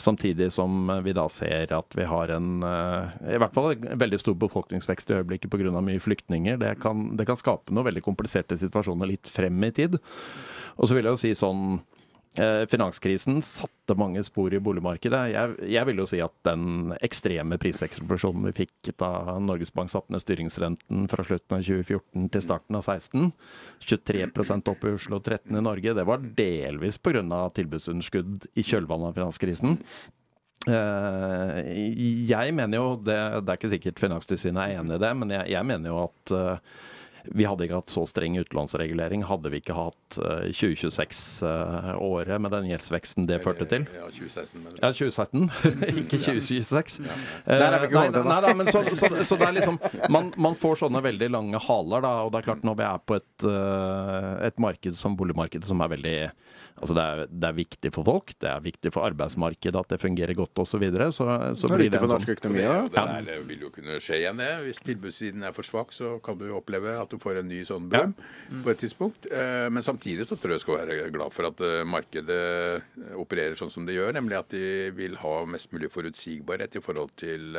Samtidig 0.00 0.48
som 0.54 0.88
vi 1.04 1.12
da 1.12 1.26
ser 1.28 1.74
at 1.76 1.96
vi 1.96 2.06
har 2.08 2.32
en 2.32 2.62
eh, 2.64 3.34
i 3.34 3.40
hvert 3.40 3.52
fall 3.52 3.74
en 3.74 4.00
veldig 4.00 4.20
stor 4.22 4.38
befolkningsvekst 4.40 5.12
i 5.12 5.18
øyeblikket 5.18 5.52
pga. 5.52 5.74
mye 5.84 6.00
flyktninger. 6.00 6.56
Det 6.56 6.72
kan, 6.80 7.10
det 7.16 7.26
kan 7.28 7.36
skape 7.36 7.74
noen 7.74 7.90
veldig 7.90 8.04
kompliserte 8.06 8.56
situasjoner 8.56 9.12
litt 9.12 9.28
frem 9.28 9.60
i 9.64 9.72
tid. 9.76 9.98
Og 10.80 10.88
så 10.88 10.96
vil 10.96 11.04
jeg 11.04 11.16
jo 11.16 11.20
si 11.20 11.34
sånn 11.36 11.82
Finanskrisen 12.70 13.40
satte 13.42 13.96
mange 13.98 14.22
spor 14.22 14.54
i 14.54 14.60
boligmarkedet. 14.62 15.22
Jeg, 15.32 15.54
jeg 15.74 15.86
vil 15.88 15.98
jo 15.98 16.04
si 16.06 16.20
at 16.22 16.34
den 16.46 16.92
ekstreme 17.02 17.58
priseksplosjonen 17.58 18.46
vi 18.46 18.52
fikk 18.60 18.92
da 19.02 19.34
Norges 19.42 19.72
Bank 19.74 19.90
satte 19.90 20.14
ned 20.14 20.22
styringsrenten 20.22 21.08
fra 21.10 21.24
slutten 21.26 21.56
av 21.58 21.64
2014 21.66 22.28
til 22.30 22.44
starten 22.44 22.78
av 22.78 22.86
2016, 22.86 23.32
23% 23.82 24.70
opp 24.70 24.86
i 24.86 24.94
Oslo, 24.94 25.18
og 25.18 25.26
13 25.26 25.58
i 25.58 25.64
Norge, 25.66 25.96
det 25.98 26.06
var 26.06 26.22
delvis 26.38 27.00
pga. 27.02 27.26
tilbudsunderskudd 27.58 28.46
i 28.54 28.62
kjølvannet 28.62 29.10
av 29.10 29.18
finanskrisen. 29.18 29.74
Eh, 30.70 31.58
Jeg 32.30 32.54
mener 32.54 32.78
jo, 32.78 32.94
det, 33.00 33.18
det 33.42 33.52
er 33.52 33.58
ikke 33.58 33.74
sikkert 33.74 34.02
Finanstilsynet 34.02 34.62
er 34.62 34.78
enig 34.78 34.98
i 34.98 35.02
det, 35.02 35.12
men 35.18 35.34
jeg, 35.34 35.50
jeg 35.56 35.66
mener 35.66 35.90
jo 35.90 36.02
at 36.04 36.34
eh, 36.36 36.78
vi 37.24 37.46
hadde 37.48 37.66
ikke 37.66 37.80
hatt 37.82 37.92
så 37.92 38.04
streng 38.08 38.38
utlånsregulering 38.40 39.24
hadde 39.28 39.52
vi 39.52 39.60
ikke 39.62 39.76
hatt 39.76 40.18
eh, 40.20 40.48
2026-året 40.56 42.40
med 42.40 42.54
den 42.54 42.68
gjeldsveksten 42.70 43.28
det 43.28 43.40
førte 43.44 43.66
til. 43.70 43.86
Ja, 43.94 44.08
2016, 44.10 44.64
men 44.64 44.78
Ja, 44.80 44.92
2017, 44.92 45.50
ikke 46.04 46.20
2026. 46.24 47.00
Der 47.46 47.66
er 47.66 47.78
vi 47.80 47.90
ikke 47.90 48.00
Eh, 48.00 48.24
nei, 48.26 48.38
nei, 48.44 48.54
men 48.56 48.70
så, 48.72 48.82
så, 48.96 49.10
så 49.26 49.36
det 49.38 49.46
er 49.46 49.56
liksom 49.58 49.76
man, 50.12 50.32
man 50.40 50.56
får 50.58 50.80
sånne 50.84 51.02
veldig 51.04 51.30
lange 51.32 51.60
haler, 51.66 52.04
da. 52.04 52.14
Og 52.24 52.32
det 52.32 52.40
er 52.40 52.48
klart, 52.48 52.64
når 52.66 52.78
vi 52.80 52.86
er 52.86 53.04
på 53.06 53.18
et, 53.18 53.46
eh, 53.50 54.30
et 54.48 54.62
marked 54.62 54.96
som 54.98 55.16
boligmarkedet 55.18 55.68
som 55.68 55.82
er 55.84 55.92
veldig 55.94 56.16
Altså 56.80 56.94
det 56.96 57.02
er, 57.04 57.20
det 57.28 57.48
er 57.48 57.56
viktig 57.56 57.90
for 57.92 58.06
folk, 58.08 58.32
det 58.40 58.48
er 58.48 58.62
viktig 58.64 58.92
for 58.94 59.04
arbeidsmarkedet 59.08 59.80
at 59.80 59.90
det 59.92 59.98
fungerer 60.00 60.36
godt 60.38 60.62
osv. 60.62 60.70
Så, 60.70 60.78
videre, 60.80 61.08
så, 61.12 61.26
så 61.58 61.68
Det 61.68 61.74
er 61.76 61.82
viktig 61.82 61.92
det 61.96 62.00
for 62.00 62.12
norsk 62.14 62.30
sånn 62.30 62.36
økonomi 62.38 62.62
Ja, 62.62 62.76
Det, 62.88 63.04
det 63.26 63.38
vil 63.50 63.64
jo 63.66 63.70
kunne 63.74 63.98
skje 64.00 64.20
igjen, 64.22 64.40
det. 64.40 64.50
Hvis 64.64 64.80
tilbudssiden 64.86 65.44
er 65.44 65.56
for 65.56 65.66
svak, 65.66 65.92
så 65.92 66.14
kan 66.24 66.38
du 66.40 66.46
jo 66.48 66.56
oppleve 66.60 66.94
at 66.96 67.12
du 67.12 67.18
får 67.20 67.42
en 67.42 67.50
ny 67.50 67.60
sånn 67.68 67.88
boom 67.92 68.14
på 68.64 68.72
et 68.72 68.80
tidspunkt. 68.80 69.28
Eh, 69.28 69.66
Men 69.72 69.84
samtidig 69.84 70.28
så 70.30 70.38
tror 70.40 70.56
jeg 70.56 70.64
skal 70.64 70.80
være 70.80 71.10
glad 71.12 71.34
for 71.36 71.50
at 71.50 71.60
eh, 71.66 71.82
markedet 71.84 72.38
eh, 72.40 73.16
opererer 73.20 73.58
sånn 73.60 73.72
som 73.72 73.88
det 73.88 73.98
gjør, 73.98 74.14
nemlig 74.16 74.38
at 74.40 74.54
de 74.54 74.88
vil 74.96 75.18
ha 75.20 75.34
mest 75.48 75.72
mulig 75.74 75.90
forutsigbarhet 75.92 76.80
i 76.80 76.84
forhold 76.84 77.12
til 77.20 77.58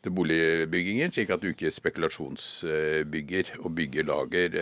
til 0.00 0.14
boligbygginger, 0.16 1.10
slik 1.12 1.28
at 1.34 1.42
du 1.42 1.50
ikke 1.50 1.68
spekulasjonsbygger 1.76 3.50
og 3.60 3.74
bygger 3.76 4.06
lager 4.08 4.54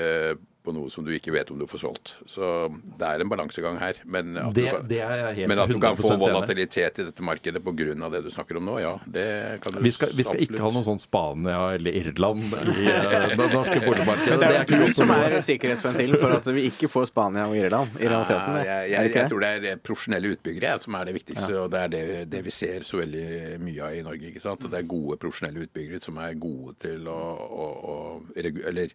på 0.69 0.75
noe 0.77 0.93
som 0.93 1.07
du 1.07 1.11
ikke 1.17 1.33
vet 1.35 1.51
om 1.55 1.59
du 1.61 1.67
får 1.71 1.81
solgt. 1.87 2.15
Så 2.29 2.45
det 3.01 3.09
er 3.09 3.25
en 3.25 3.31
balansegang 3.33 3.79
her. 3.81 3.99
Men 4.05 4.37
at, 4.37 4.53
Det, 4.55 4.67
du, 4.67 4.71
kan, 4.77 4.87
det 4.91 5.01
er 5.05 5.33
helt 5.33 5.49
men 5.51 5.63
at 5.65 5.73
du 5.73 5.79
kan 5.81 5.97
få 5.99 6.11
100% 6.11 6.15
enig 6.15 6.29
i. 6.29 6.33
volatilitet 6.35 7.01
i 7.03 7.07
dette 7.09 7.25
markedet 7.25 7.63
pga. 7.65 8.09
det 8.15 8.23
du 8.27 8.31
snakker 8.35 8.61
om 8.61 8.67
nå, 8.69 8.79
ja. 8.83 8.95
Det 9.07 9.27
kan 9.65 9.75
du 9.79 9.81
Vi 9.85 9.93
skal, 9.95 10.13
vi 10.15 10.27
skal 10.27 10.43
ikke 10.45 10.61
ha 10.63 10.71
noe 10.75 10.85
sånn 10.87 11.01
Spania 11.03 11.61
eller 11.79 11.97
Irland 12.03 12.45
i 12.53 12.89
eh, 12.91 13.29
det 13.39 13.49
norske 13.55 13.81
boligmarkedet. 13.85 14.39
Det 14.39 14.49
er 14.49 14.57
er 14.59 14.67
ikke 14.67 14.81
du 14.85 14.95
som 14.97 15.13
er 15.15 15.39
sikkerhetsventilen 15.49 16.21
for 16.21 16.37
at 16.37 16.51
vi 16.55 16.67
ikke 16.71 16.91
får 16.93 17.09
Spania 17.13 17.47
og 17.49 17.57
Irland 17.59 17.97
i 17.99 18.07
realiteten. 18.09 18.59
Ja, 18.59 18.79
jeg, 18.83 18.91
jeg, 18.93 19.15
jeg 19.17 19.33
tror 19.33 19.45
det 19.45 19.53
er 19.73 19.81
profesjonelle 19.91 20.35
utbyggere 20.37 20.75
jeg, 20.75 20.85
som 20.85 20.99
er 20.99 21.09
det 21.09 21.17
viktigste, 21.19 21.53
og 21.63 21.73
det 21.73 21.85
er 21.87 21.95
det, 21.95 22.05
det 22.35 22.45
vi 22.47 22.55
ser 22.55 22.87
så 22.89 23.01
veldig 23.03 23.27
mye 23.65 23.89
av 23.89 23.97
i 23.99 24.05
Norge. 24.07 24.33
ikke 24.33 24.45
sant? 24.45 24.65
At 24.67 24.75
det 24.75 24.83
er 24.83 24.91
gode 24.91 25.19
profesjonelle 25.23 25.67
utbyggere 25.69 26.03
som 26.05 26.19
er 26.23 26.37
gode 26.41 26.77
til 26.85 27.09
å, 27.09 27.19
å, 27.49 27.67
å 27.95 27.97
regu- 28.37 28.65
eller 28.69 28.95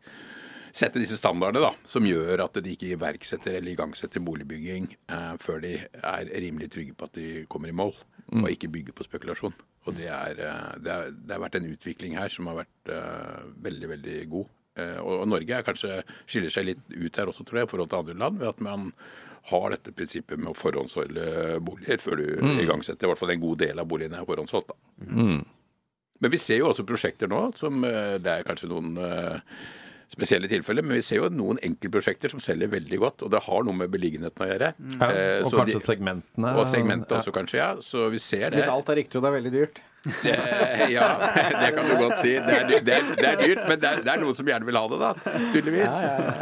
sette 0.73 1.01
disse 1.01 1.19
standardene, 1.19 1.67
da, 1.67 1.87
som 1.87 2.05
gjør 2.07 2.45
at 2.47 2.57
de 2.65 2.73
ikke 2.73 2.93
iverksetter 2.95 3.59
eller 3.59 3.75
igangsetter 3.75 4.23
boligbygging 4.25 4.89
eh, 4.93 5.35
før 5.41 5.61
de 5.63 5.75
er 5.85 6.31
rimelig 6.41 6.71
trygge 6.73 6.95
på 6.97 7.09
at 7.09 7.19
de 7.19 7.27
kommer 7.51 7.69
i 7.69 7.77
mål, 7.77 7.93
og 8.33 8.49
ikke 8.49 8.71
bygger 8.73 8.97
på 8.97 9.05
spekulasjon. 9.05 9.53
Og 9.85 9.97
det, 9.99 10.09
er, 10.09 10.39
eh, 10.41 10.73
det, 10.81 10.95
er, 10.95 11.13
det 11.13 11.35
har 11.35 11.43
vært 11.43 11.59
en 11.59 11.69
utvikling 11.69 12.17
her 12.17 12.33
som 12.33 12.49
har 12.49 12.63
vært 12.63 12.93
eh, 12.95 13.43
veldig, 13.67 13.91
veldig 13.93 14.17
god. 14.33 14.49
Eh, 14.79 14.97
og, 15.03 15.13
og 15.19 15.29
Norge 15.29 15.59
er 15.59 15.67
kanskje 15.67 16.01
skiller 16.25 16.53
seg 16.53 16.71
litt 16.71 16.83
ut 16.95 17.21
her 17.21 17.29
også, 17.29 17.45
tror 17.45 17.61
jeg, 17.61 17.69
i 17.69 17.73
forhold 17.73 17.93
til 17.93 18.01
andre 18.01 18.19
land, 18.25 18.41
ved 18.41 18.53
at 18.55 18.65
man 18.65 18.89
har 19.51 19.73
dette 19.73 19.91
prinsippet 19.91 20.39
med 20.39 20.53
å 20.53 20.57
forhåndsholde 20.57 21.59
boliger 21.67 21.99
før 21.99 22.21
du 22.21 22.27
igangsetter. 22.63 23.05
I 23.05 23.11
hvert 23.11 23.19
fall 23.19 23.33
en 23.35 23.43
god 23.43 23.59
del 23.59 23.81
av 23.83 23.89
boligene 23.91 24.21
er 24.21 24.29
forhåndsholdt. 24.29 24.71
da. 24.71 24.77
Men 26.23 26.31
vi 26.31 26.39
ser 26.39 26.61
jo 26.61 26.69
også 26.69 26.85
prosjekter 26.87 27.27
nå 27.27 27.49
som 27.59 27.83
eh, 27.83 28.15
Det 28.23 28.31
er 28.31 28.45
kanskje 28.47 28.69
noen 28.71 28.93
eh, 29.03 29.41
spesielle 30.13 30.47
tilfeller, 30.51 30.85
men 30.85 30.95
vi 30.99 31.03
ser 31.05 31.19
jo 31.23 31.29
noen 31.33 31.57
enkeltprosjekter 31.65 32.29
som 32.33 32.39
selger 32.43 32.69
veldig 32.71 32.99
godt. 33.01 33.23
Og 33.25 33.31
det 33.33 33.41
har 33.47 33.63
noe 33.67 33.73
med 33.83 33.91
beliggenheten 33.93 34.45
å 34.45 34.49
gjøre. 34.51 34.73
ja, 34.99 35.09
Eh, 35.09 35.39
Og 35.43 35.51
så 35.51 35.57
kanskje 35.63 35.79
de- 35.79 35.87
segmentene. 35.87 36.53
og 36.57 36.67
segmentet 36.69 37.17
også, 37.17 37.33
kanskje. 37.33 37.57
ja. 37.57 37.75
Så 37.81 38.09
vi 38.11 38.19
ser 38.19 38.49
det. 38.51 38.61
Hvis 38.61 38.69
alt 38.71 38.89
er 38.89 38.95
riktig 39.01 39.15
og 39.17 39.23
det 39.23 39.31
er 39.33 39.41
veldig 39.41 39.51
dyrt. 39.57 39.79
det 40.23 40.33
ja, 40.91 41.05
det 41.61 41.69
kan 41.77 41.85
du 41.87 41.93
godt 42.01 42.17
si. 42.19 42.33
Det 42.43 42.55
er, 42.59 42.65
det 42.83 42.91
er, 42.91 43.05
det 43.15 43.27
er 43.29 43.37
dyrt, 43.39 43.61
men 43.69 43.79
det 43.79 43.87
er, 43.87 44.01
det 44.03 44.11
er 44.11 44.19
noen 44.19 44.35
som 44.35 44.49
gjerne 44.49 44.67
vil 44.67 44.75
ha 44.75 44.81
det, 44.91 44.97
da. 44.99 45.11
Tydeligvis. 45.53 45.93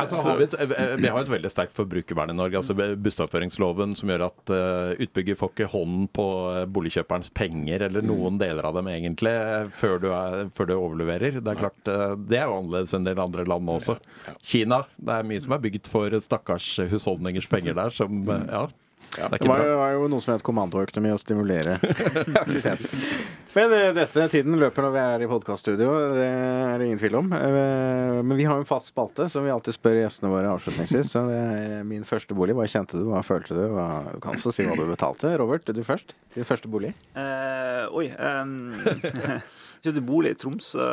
Altså, 0.02 0.22
har 0.26 0.40
vi, 0.40 0.48
et, 0.48 0.56
eh, 0.66 0.94
vi 0.98 1.12
har 1.14 1.20
et 1.22 1.30
veldig 1.30 1.52
sterkt 1.54 1.76
forbrukervern 1.78 2.34
i 2.34 2.38
Norge. 2.40 2.58
altså 2.58 2.74
Bussavføringsloven 3.06 3.94
som 4.00 4.10
gjør 4.10 4.26
at 4.32 4.54
uh, 4.56 4.96
utbygger 5.06 5.38
får 5.38 5.54
ikke 5.54 5.70
hånden 5.76 6.08
på 6.18 6.26
eh, 6.56 6.66
boligkjøperens 6.74 7.30
penger, 7.38 7.86
eller 7.90 8.02
noen 8.10 8.42
deler 8.42 8.66
av 8.66 8.80
dem 8.80 8.90
egentlig, 8.96 9.36
eh, 9.38 9.70
før 9.78 10.02
du, 10.02 10.10
er, 10.18 10.50
før 10.58 10.72
du 10.72 10.76
overleverer. 10.80 11.38
Det 11.38 11.54
er 11.54 11.62
klart, 11.62 11.82
uh, 11.86 12.16
det 12.18 12.42
er 12.42 12.50
jo 12.50 12.58
annerledes 12.64 12.96
enn 12.98 13.04
en 13.06 13.12
del 13.12 13.22
andre 13.30 13.46
land 13.46 13.70
også. 13.78 14.00
Kina, 14.42 14.82
det 14.98 15.20
er 15.20 15.28
mye 15.30 15.44
som 15.46 15.54
er 15.54 15.62
bygd 15.70 15.90
for 15.92 16.18
stakkars 16.22 16.74
husholdningers 16.92 17.46
penger 17.52 17.78
der, 17.78 17.94
som 17.94 18.24
uh, 18.26 18.42
ja, 19.20 19.28
det 19.28 19.28
er 19.28 19.38
Det 19.44 19.50
var, 19.52 19.62
jo- 19.68 19.78
var 19.82 19.94
jo 20.00 20.10
noe 20.16 20.24
som 20.24 20.34
het 20.34 20.44
kommandoøkonomi 20.48 21.14
å 21.14 21.22
stimulere 21.22 21.78
aktiviteten. 22.42 23.08
Men 23.52 23.74
eh, 23.76 23.90
dette 23.92 24.24
tiden 24.32 24.56
løper 24.60 24.86
når 24.86 24.94
vi 24.94 25.00
er 25.02 25.24
i 25.26 25.28
podkaststudio, 25.28 25.92
det 26.16 26.24
er 26.24 26.80
det 26.80 26.86
ingen 26.88 27.00
tvil 27.02 27.18
om. 27.20 27.32
Eh, 27.36 28.20
men 28.24 28.38
vi 28.40 28.46
har 28.48 28.56
en 28.56 28.68
fast 28.68 28.94
spalte 28.94 29.28
som 29.32 29.44
vi 29.44 29.52
alltid 29.52 29.76
spør 29.76 29.98
gjestene 30.00 30.32
våre 30.32 30.54
avslutningsvis. 30.54 31.12
Så 31.12 31.26
det 31.28 31.40
er 31.42 31.84
min 31.88 32.06
første 32.08 32.38
bolig. 32.38 32.56
Hva 32.56 32.70
kjente 32.72 33.02
du, 33.02 33.10
hva 33.12 33.20
følte 33.28 33.58
du? 33.58 33.66
Hva, 33.76 33.88
du 34.14 34.24
kan 34.24 34.40
også 34.40 34.54
si 34.56 34.68
hva 34.68 34.78
du 34.80 34.86
betalte. 34.88 35.34
Robert, 35.42 35.68
du 35.68 35.84
først. 35.84 36.16
Din 36.38 36.48
første 36.48 36.72
bolig. 36.72 36.94
Eh, 37.20 37.92
oi. 37.92 38.08
Um, 38.16 38.72
kjøpte 39.84 40.06
bolig 40.08 40.32
i 40.32 40.40
Tromsø 40.40 40.88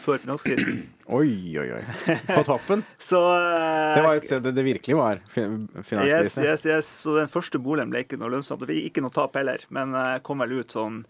før 0.00 0.22
finanskrisen. 0.22 0.78
Oi, 1.12 1.58
oi, 1.58 1.66
oi. 1.80 1.82
På 2.30 2.46
toppen. 2.46 2.86
Så 3.10 3.18
uh, 3.18 3.96
Det 3.98 4.06
var 4.06 4.14
jo 4.14 4.22
et 4.22 4.30
sted 4.30 4.46
det 4.46 4.66
virkelig 4.70 5.00
var 5.00 5.26
finanskrise. 5.26 6.06
Yes, 6.06 6.38
yes, 6.38 6.70
yes. 6.70 6.94
Så 7.02 7.18
den 7.18 7.34
første 7.34 7.58
boligen 7.58 7.90
ble 7.90 8.06
ikke 8.06 8.22
noe 8.22 8.30
lønnsomt. 8.38 8.62
Det 8.62 8.70
ble 8.70 8.80
ikke 8.86 9.02
noe 9.02 9.12
tap 9.12 9.34
heller, 9.42 9.66
men 9.74 9.98
jeg 9.98 10.22
kom 10.22 10.46
vel 10.46 10.60
ut 10.62 10.78
sånn 10.78 11.02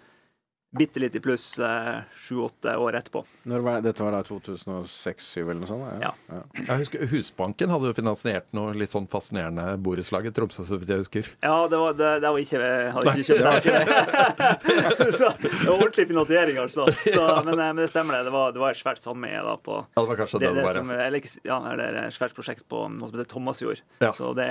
bitte 0.77 1.03
litt 1.03 1.14
i 1.14 1.22
pluss 1.22 1.47
sju-åtte 2.25 2.75
år 2.81 2.99
etterpå. 2.99 3.25
Når 3.51 3.64
var, 3.64 3.81
dette 3.85 4.03
var 4.03 4.14
da 4.16 4.22
2006-2007 4.27 5.41
eller 5.43 5.61
noe 5.61 5.68
sånt? 5.70 6.03
Ja. 6.03 6.12
Jeg 6.59 6.81
husker 6.83 7.07
Husbanken 7.12 7.72
hadde 7.72 7.91
jo 7.91 7.97
finansiert 7.97 8.49
noe 8.57 8.75
litt 8.77 8.93
sånn 8.93 9.07
fascinerende 9.11 9.77
borettslag 9.85 10.27
i 10.29 10.33
Tromsø, 10.35 10.66
så 10.66 10.79
vidt 10.81 10.91
jeg 10.91 11.05
husker. 11.05 11.31
Ja, 11.45 11.57
det 11.70 11.81
var, 11.81 11.97
det, 11.99 12.11
det 12.25 12.33
var 12.35 12.43
ikke 12.43 12.61
Jeg 12.64 12.93
hadde 12.97 13.14
ikke 13.14 13.39
kjøpt 13.39 13.68
det. 13.68 15.12
så, 15.18 15.31
det 15.41 15.53
var 15.68 15.77
ordentlig 15.77 16.09
finansiering, 16.11 16.59
altså. 16.64 16.89
Så, 17.14 17.22
men, 17.47 17.55
eh, 17.59 17.70
men 17.75 17.83
det 17.83 17.89
stemmer, 17.91 18.18
det. 18.18 18.29
Det 18.29 18.35
var, 18.35 18.53
det 18.55 18.62
var 18.62 18.75
et 18.75 18.81
svært 18.81 19.03
sameie 19.03 19.43
da 19.45 19.55
på 19.61 19.79
Ja, 19.83 20.01
det 20.01 20.09
var 20.11 20.20
kanskje 20.22 20.41
det, 20.41 20.51
det 20.51 20.59
det 20.59 20.66
var. 20.66 20.79
som, 20.81 20.91
ja. 20.91 21.07
eller, 21.07 21.33
ja, 21.45 21.59
det 21.79 21.87
er 21.89 21.99
et 22.07 22.16
svært 22.16 22.37
prosjekt 22.37 22.66
på 22.70 22.85
noe 22.91 23.11
som 23.11 23.18
heter 23.18 23.31
Thomasjord. 23.31 23.83
Ja. 24.03 24.12
Så 24.16 24.33
det, 24.39 24.49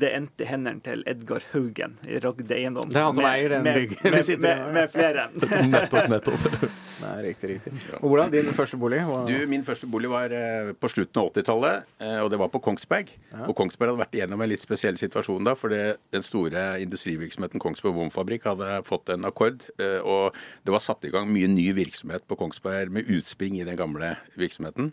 det 0.00 0.12
endte 0.16 0.44
i 0.44 0.48
hendene 0.50 0.82
til 0.84 1.04
Edgar 1.08 1.44
Haugen 1.52 1.96
i 2.08 2.20
Ragde 2.22 2.54
Eiendom. 2.56 2.90
Det 2.92 3.00
er 3.00 3.08
han 3.08 3.16
som 3.16 3.28
eier 3.28 3.54
den 3.56 3.64
med, 3.66 3.80
byggen 3.80 4.02
vi 4.04 4.10
med, 4.16 4.40
med, 4.40 4.50
ja. 4.50 4.66
med 4.76 4.92
flere. 4.92 5.28
Nettopp, 5.74 6.10
nettopp. 6.12 6.50
Nei, 7.02 7.14
riktig, 7.26 7.48
riktig. 7.56 7.72
Og 8.00 8.08
hvordan 8.08 8.30
din 8.32 8.46
første 8.56 8.78
bolig? 8.80 9.00
Hva- 9.04 9.26
Du, 9.28 9.46
Min 9.50 9.64
første 9.66 9.86
bolig 9.90 10.08
var 10.08 10.32
eh, 10.32 10.70
på 10.80 10.88
slutten 10.88 11.20
av 11.20 11.30
80-tallet, 11.32 11.82
eh, 12.00 12.20
og 12.24 12.30
det 12.32 12.38
var 12.40 12.48
på 12.48 12.60
Kongsberg. 12.64 13.10
Og 13.48 13.52
Kongsberg 13.58 13.90
hadde 13.92 14.00
vært 14.00 14.14
igjennom 14.16 14.40
en 14.40 14.48
litt 14.48 14.62
spesiell 14.64 14.96
situasjon 14.96 15.44
da, 15.44 15.52
fordi 15.58 15.80
den 16.14 16.24
store 16.24 16.62
industrivirksomheten 16.80 17.60
Kongsberg 17.60 17.94
Vomfabrikk 17.98 18.46
hadde 18.48 18.70
fått 18.88 19.12
en 19.12 19.28
akkord, 19.28 19.66
eh, 19.78 19.98
og 20.00 20.32
det 20.64 20.72
var 20.72 20.80
satt 20.80 21.04
i 21.04 21.10
gang 21.12 21.28
mye 21.28 21.50
ny 21.52 21.66
virksomhet 21.76 22.24
på 22.26 22.38
Kongsberg 22.40 22.90
med 22.96 23.10
utspring 23.12 23.58
i 23.60 23.64
den 23.68 23.76
gamle 23.76 24.14
virksomheten. 24.40 24.92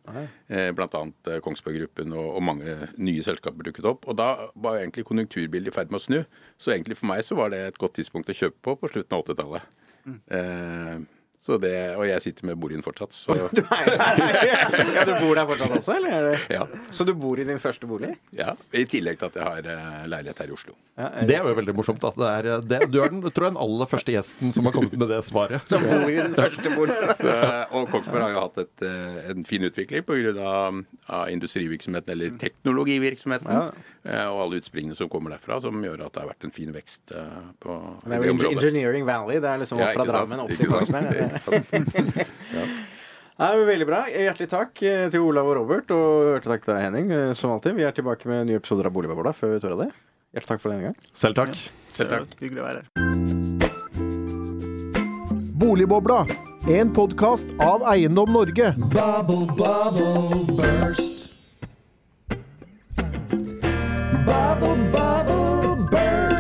Eh, 0.50 0.72
Blant 0.76 0.94
annet 1.00 1.32
eh, 1.32 1.40
Kongsberg 1.46 1.80
Gruppen 1.80 2.12
og, 2.18 2.36
og 2.36 2.44
mange 2.44 2.76
nye 2.98 3.24
selskaper 3.24 3.64
dukket 3.70 3.86
opp. 3.86 4.10
Og 4.12 4.18
da 4.20 4.50
var 4.56 4.82
egentlig 4.82 5.06
konjunkturbildet 5.08 5.72
i 5.72 5.76
ferd 5.80 5.90
med 5.94 6.02
å 6.02 6.04
snu. 6.04 6.20
Så 6.60 6.76
egentlig 6.76 6.98
for 7.00 7.08
meg 7.14 7.24
så 7.24 7.36
var 7.40 7.50
det 7.56 7.64
et 7.72 7.80
godt 7.80 7.96
tidspunkt 8.02 8.28
å 8.30 8.36
kjøpe 8.36 8.60
på 8.64 8.76
på 8.84 8.92
slutten 8.92 9.16
av 9.18 9.24
80-tallet. 9.24 9.80
Eh, 10.04 10.98
så 11.00 11.13
det, 11.60 11.74
og 12.00 12.06
jeg 12.08 12.22
sitter 12.24 12.46
med 12.48 12.56
boligen 12.62 12.84
fortsatt, 12.86 13.12
så 13.12 13.36
Du 13.58 13.60
er, 13.60 13.90
ja, 14.96 15.04
du 15.04 15.12
bor 15.20 15.36
der 15.36 15.48
fortsatt 15.50 15.74
også, 15.76 15.98
eller? 16.00 16.30
er 16.38 16.46
ja. 16.54 16.64
Så 16.96 17.04
du 17.08 17.12
bor 17.20 17.40
i 17.40 17.44
din 17.48 17.60
første 17.60 17.88
bolig? 17.90 18.14
Ja, 18.38 18.54
I 18.72 18.86
tillegg 18.88 19.20
til 19.20 19.28
at 19.28 19.36
jeg 19.42 19.44
har 19.44 19.68
eh, 19.74 20.06
leilighet 20.08 20.40
her 20.40 20.54
i 20.54 20.56
Oslo. 20.56 20.76
Ja, 20.96 21.10
Det 21.28 21.36
er 21.36 21.44
jo 21.50 21.56
veldig 21.58 21.74
morsomt. 21.76 22.04
At 22.08 22.16
det 22.22 22.30
er, 22.30 22.50
det, 22.62 22.80
du 22.94 23.00
er 23.04 23.10
den, 23.12 23.22
tror 23.28 23.48
jeg, 23.50 23.56
den 23.56 23.62
aller 23.66 23.90
første 23.92 24.14
gjesten 24.16 24.54
som 24.56 24.68
har 24.70 24.76
kommet 24.78 24.94
med 24.96 25.10
det 25.12 25.20
svaret. 25.26 25.66
Som 25.68 25.84
bor 25.90 26.06
i 26.08 26.20
den 26.22 26.36
første 26.38 26.74
boligen. 26.78 27.12
Så, 27.20 27.34
og 27.76 27.90
Kongsberg 27.92 28.24
har 28.28 28.36
jo 28.38 28.44
hatt 28.46 28.62
et, 28.64 28.86
eh, 28.88 29.20
en 29.34 29.44
fin 29.50 29.68
utvikling 29.68 30.06
pga. 30.08 30.34
Av, 30.44 30.78
av 31.14 31.30
industrivirksomheten, 31.34 32.14
eller 32.14 32.38
teknologivirksomheten, 32.40 33.50
Ja. 33.52 33.64
eh, 34.06 34.26
og 34.30 34.42
alle 34.46 34.60
utspringene 34.62 34.96
som 34.98 35.10
kommer 35.12 35.34
derfra, 35.36 35.60
som 35.64 35.76
gjør 35.84 36.06
at 36.06 36.14
det 36.16 36.22
har 36.24 36.30
vært 36.32 36.48
en 36.48 36.54
fin 36.56 36.72
vekst 36.76 37.12
eh, 37.16 37.42
på 37.64 37.78
Det 38.06 38.18
er 38.20 38.28
jo 38.30 38.52
Engineering 38.54 39.06
Valley. 39.08 39.40
Det 39.44 39.50
er 39.50 39.62
liksom 39.64 39.82
fra? 39.82 40.06
Drammen 40.08 40.44
opp 40.46 40.54
til 40.54 40.72
sant? 40.88 41.33
ja. 42.58 42.66
Nei, 43.42 43.52
veldig 43.66 43.88
bra. 43.90 44.04
Hjertelig 44.14 44.50
takk 44.52 44.82
eh, 44.86 45.08
til 45.12 45.24
Olav 45.26 45.48
og 45.50 45.56
Robert, 45.58 45.90
og 45.96 46.36
hjertelig 46.36 46.52
takk 46.54 46.66
til 46.68 46.74
deg, 46.76 46.84
Henning, 46.86 47.08
eh, 47.16 47.32
som 47.38 47.54
alltid. 47.56 47.74
Vi 47.80 47.86
er 47.88 47.96
tilbake 47.98 48.30
med 48.30 48.46
nye 48.50 48.60
episoder 48.62 48.90
av 48.90 48.94
Boligbobla 48.94 49.34
før 49.34 49.56
vi 49.56 49.62
tør 49.64 49.74
av 49.78 49.82
det. 49.86 49.90
Hjertelig 50.34 50.52
takk 50.52 50.62
for 50.62 50.70
denne 50.74 50.86
gang. 50.90 50.98
Selv 51.18 51.34
takk. 51.40 51.54
Ja. 51.58 51.64
Selv 51.98 52.10
takk. 52.14 52.28
Hyggelig 52.42 52.62
å 52.62 52.68
være 52.68 52.80
her. 52.84 52.88
Boligbobla, 55.64 56.20
en 56.78 56.94
podkast 56.94 57.54
av 57.64 57.86
Eiendom 57.94 58.30
Norge. 58.36 58.74
Bubble, 58.94 59.46
bubble, 59.58 60.44
burst. 60.58 61.10
Bubble, 64.28 64.78
bubble, 64.94 65.88
burst. 65.90 66.33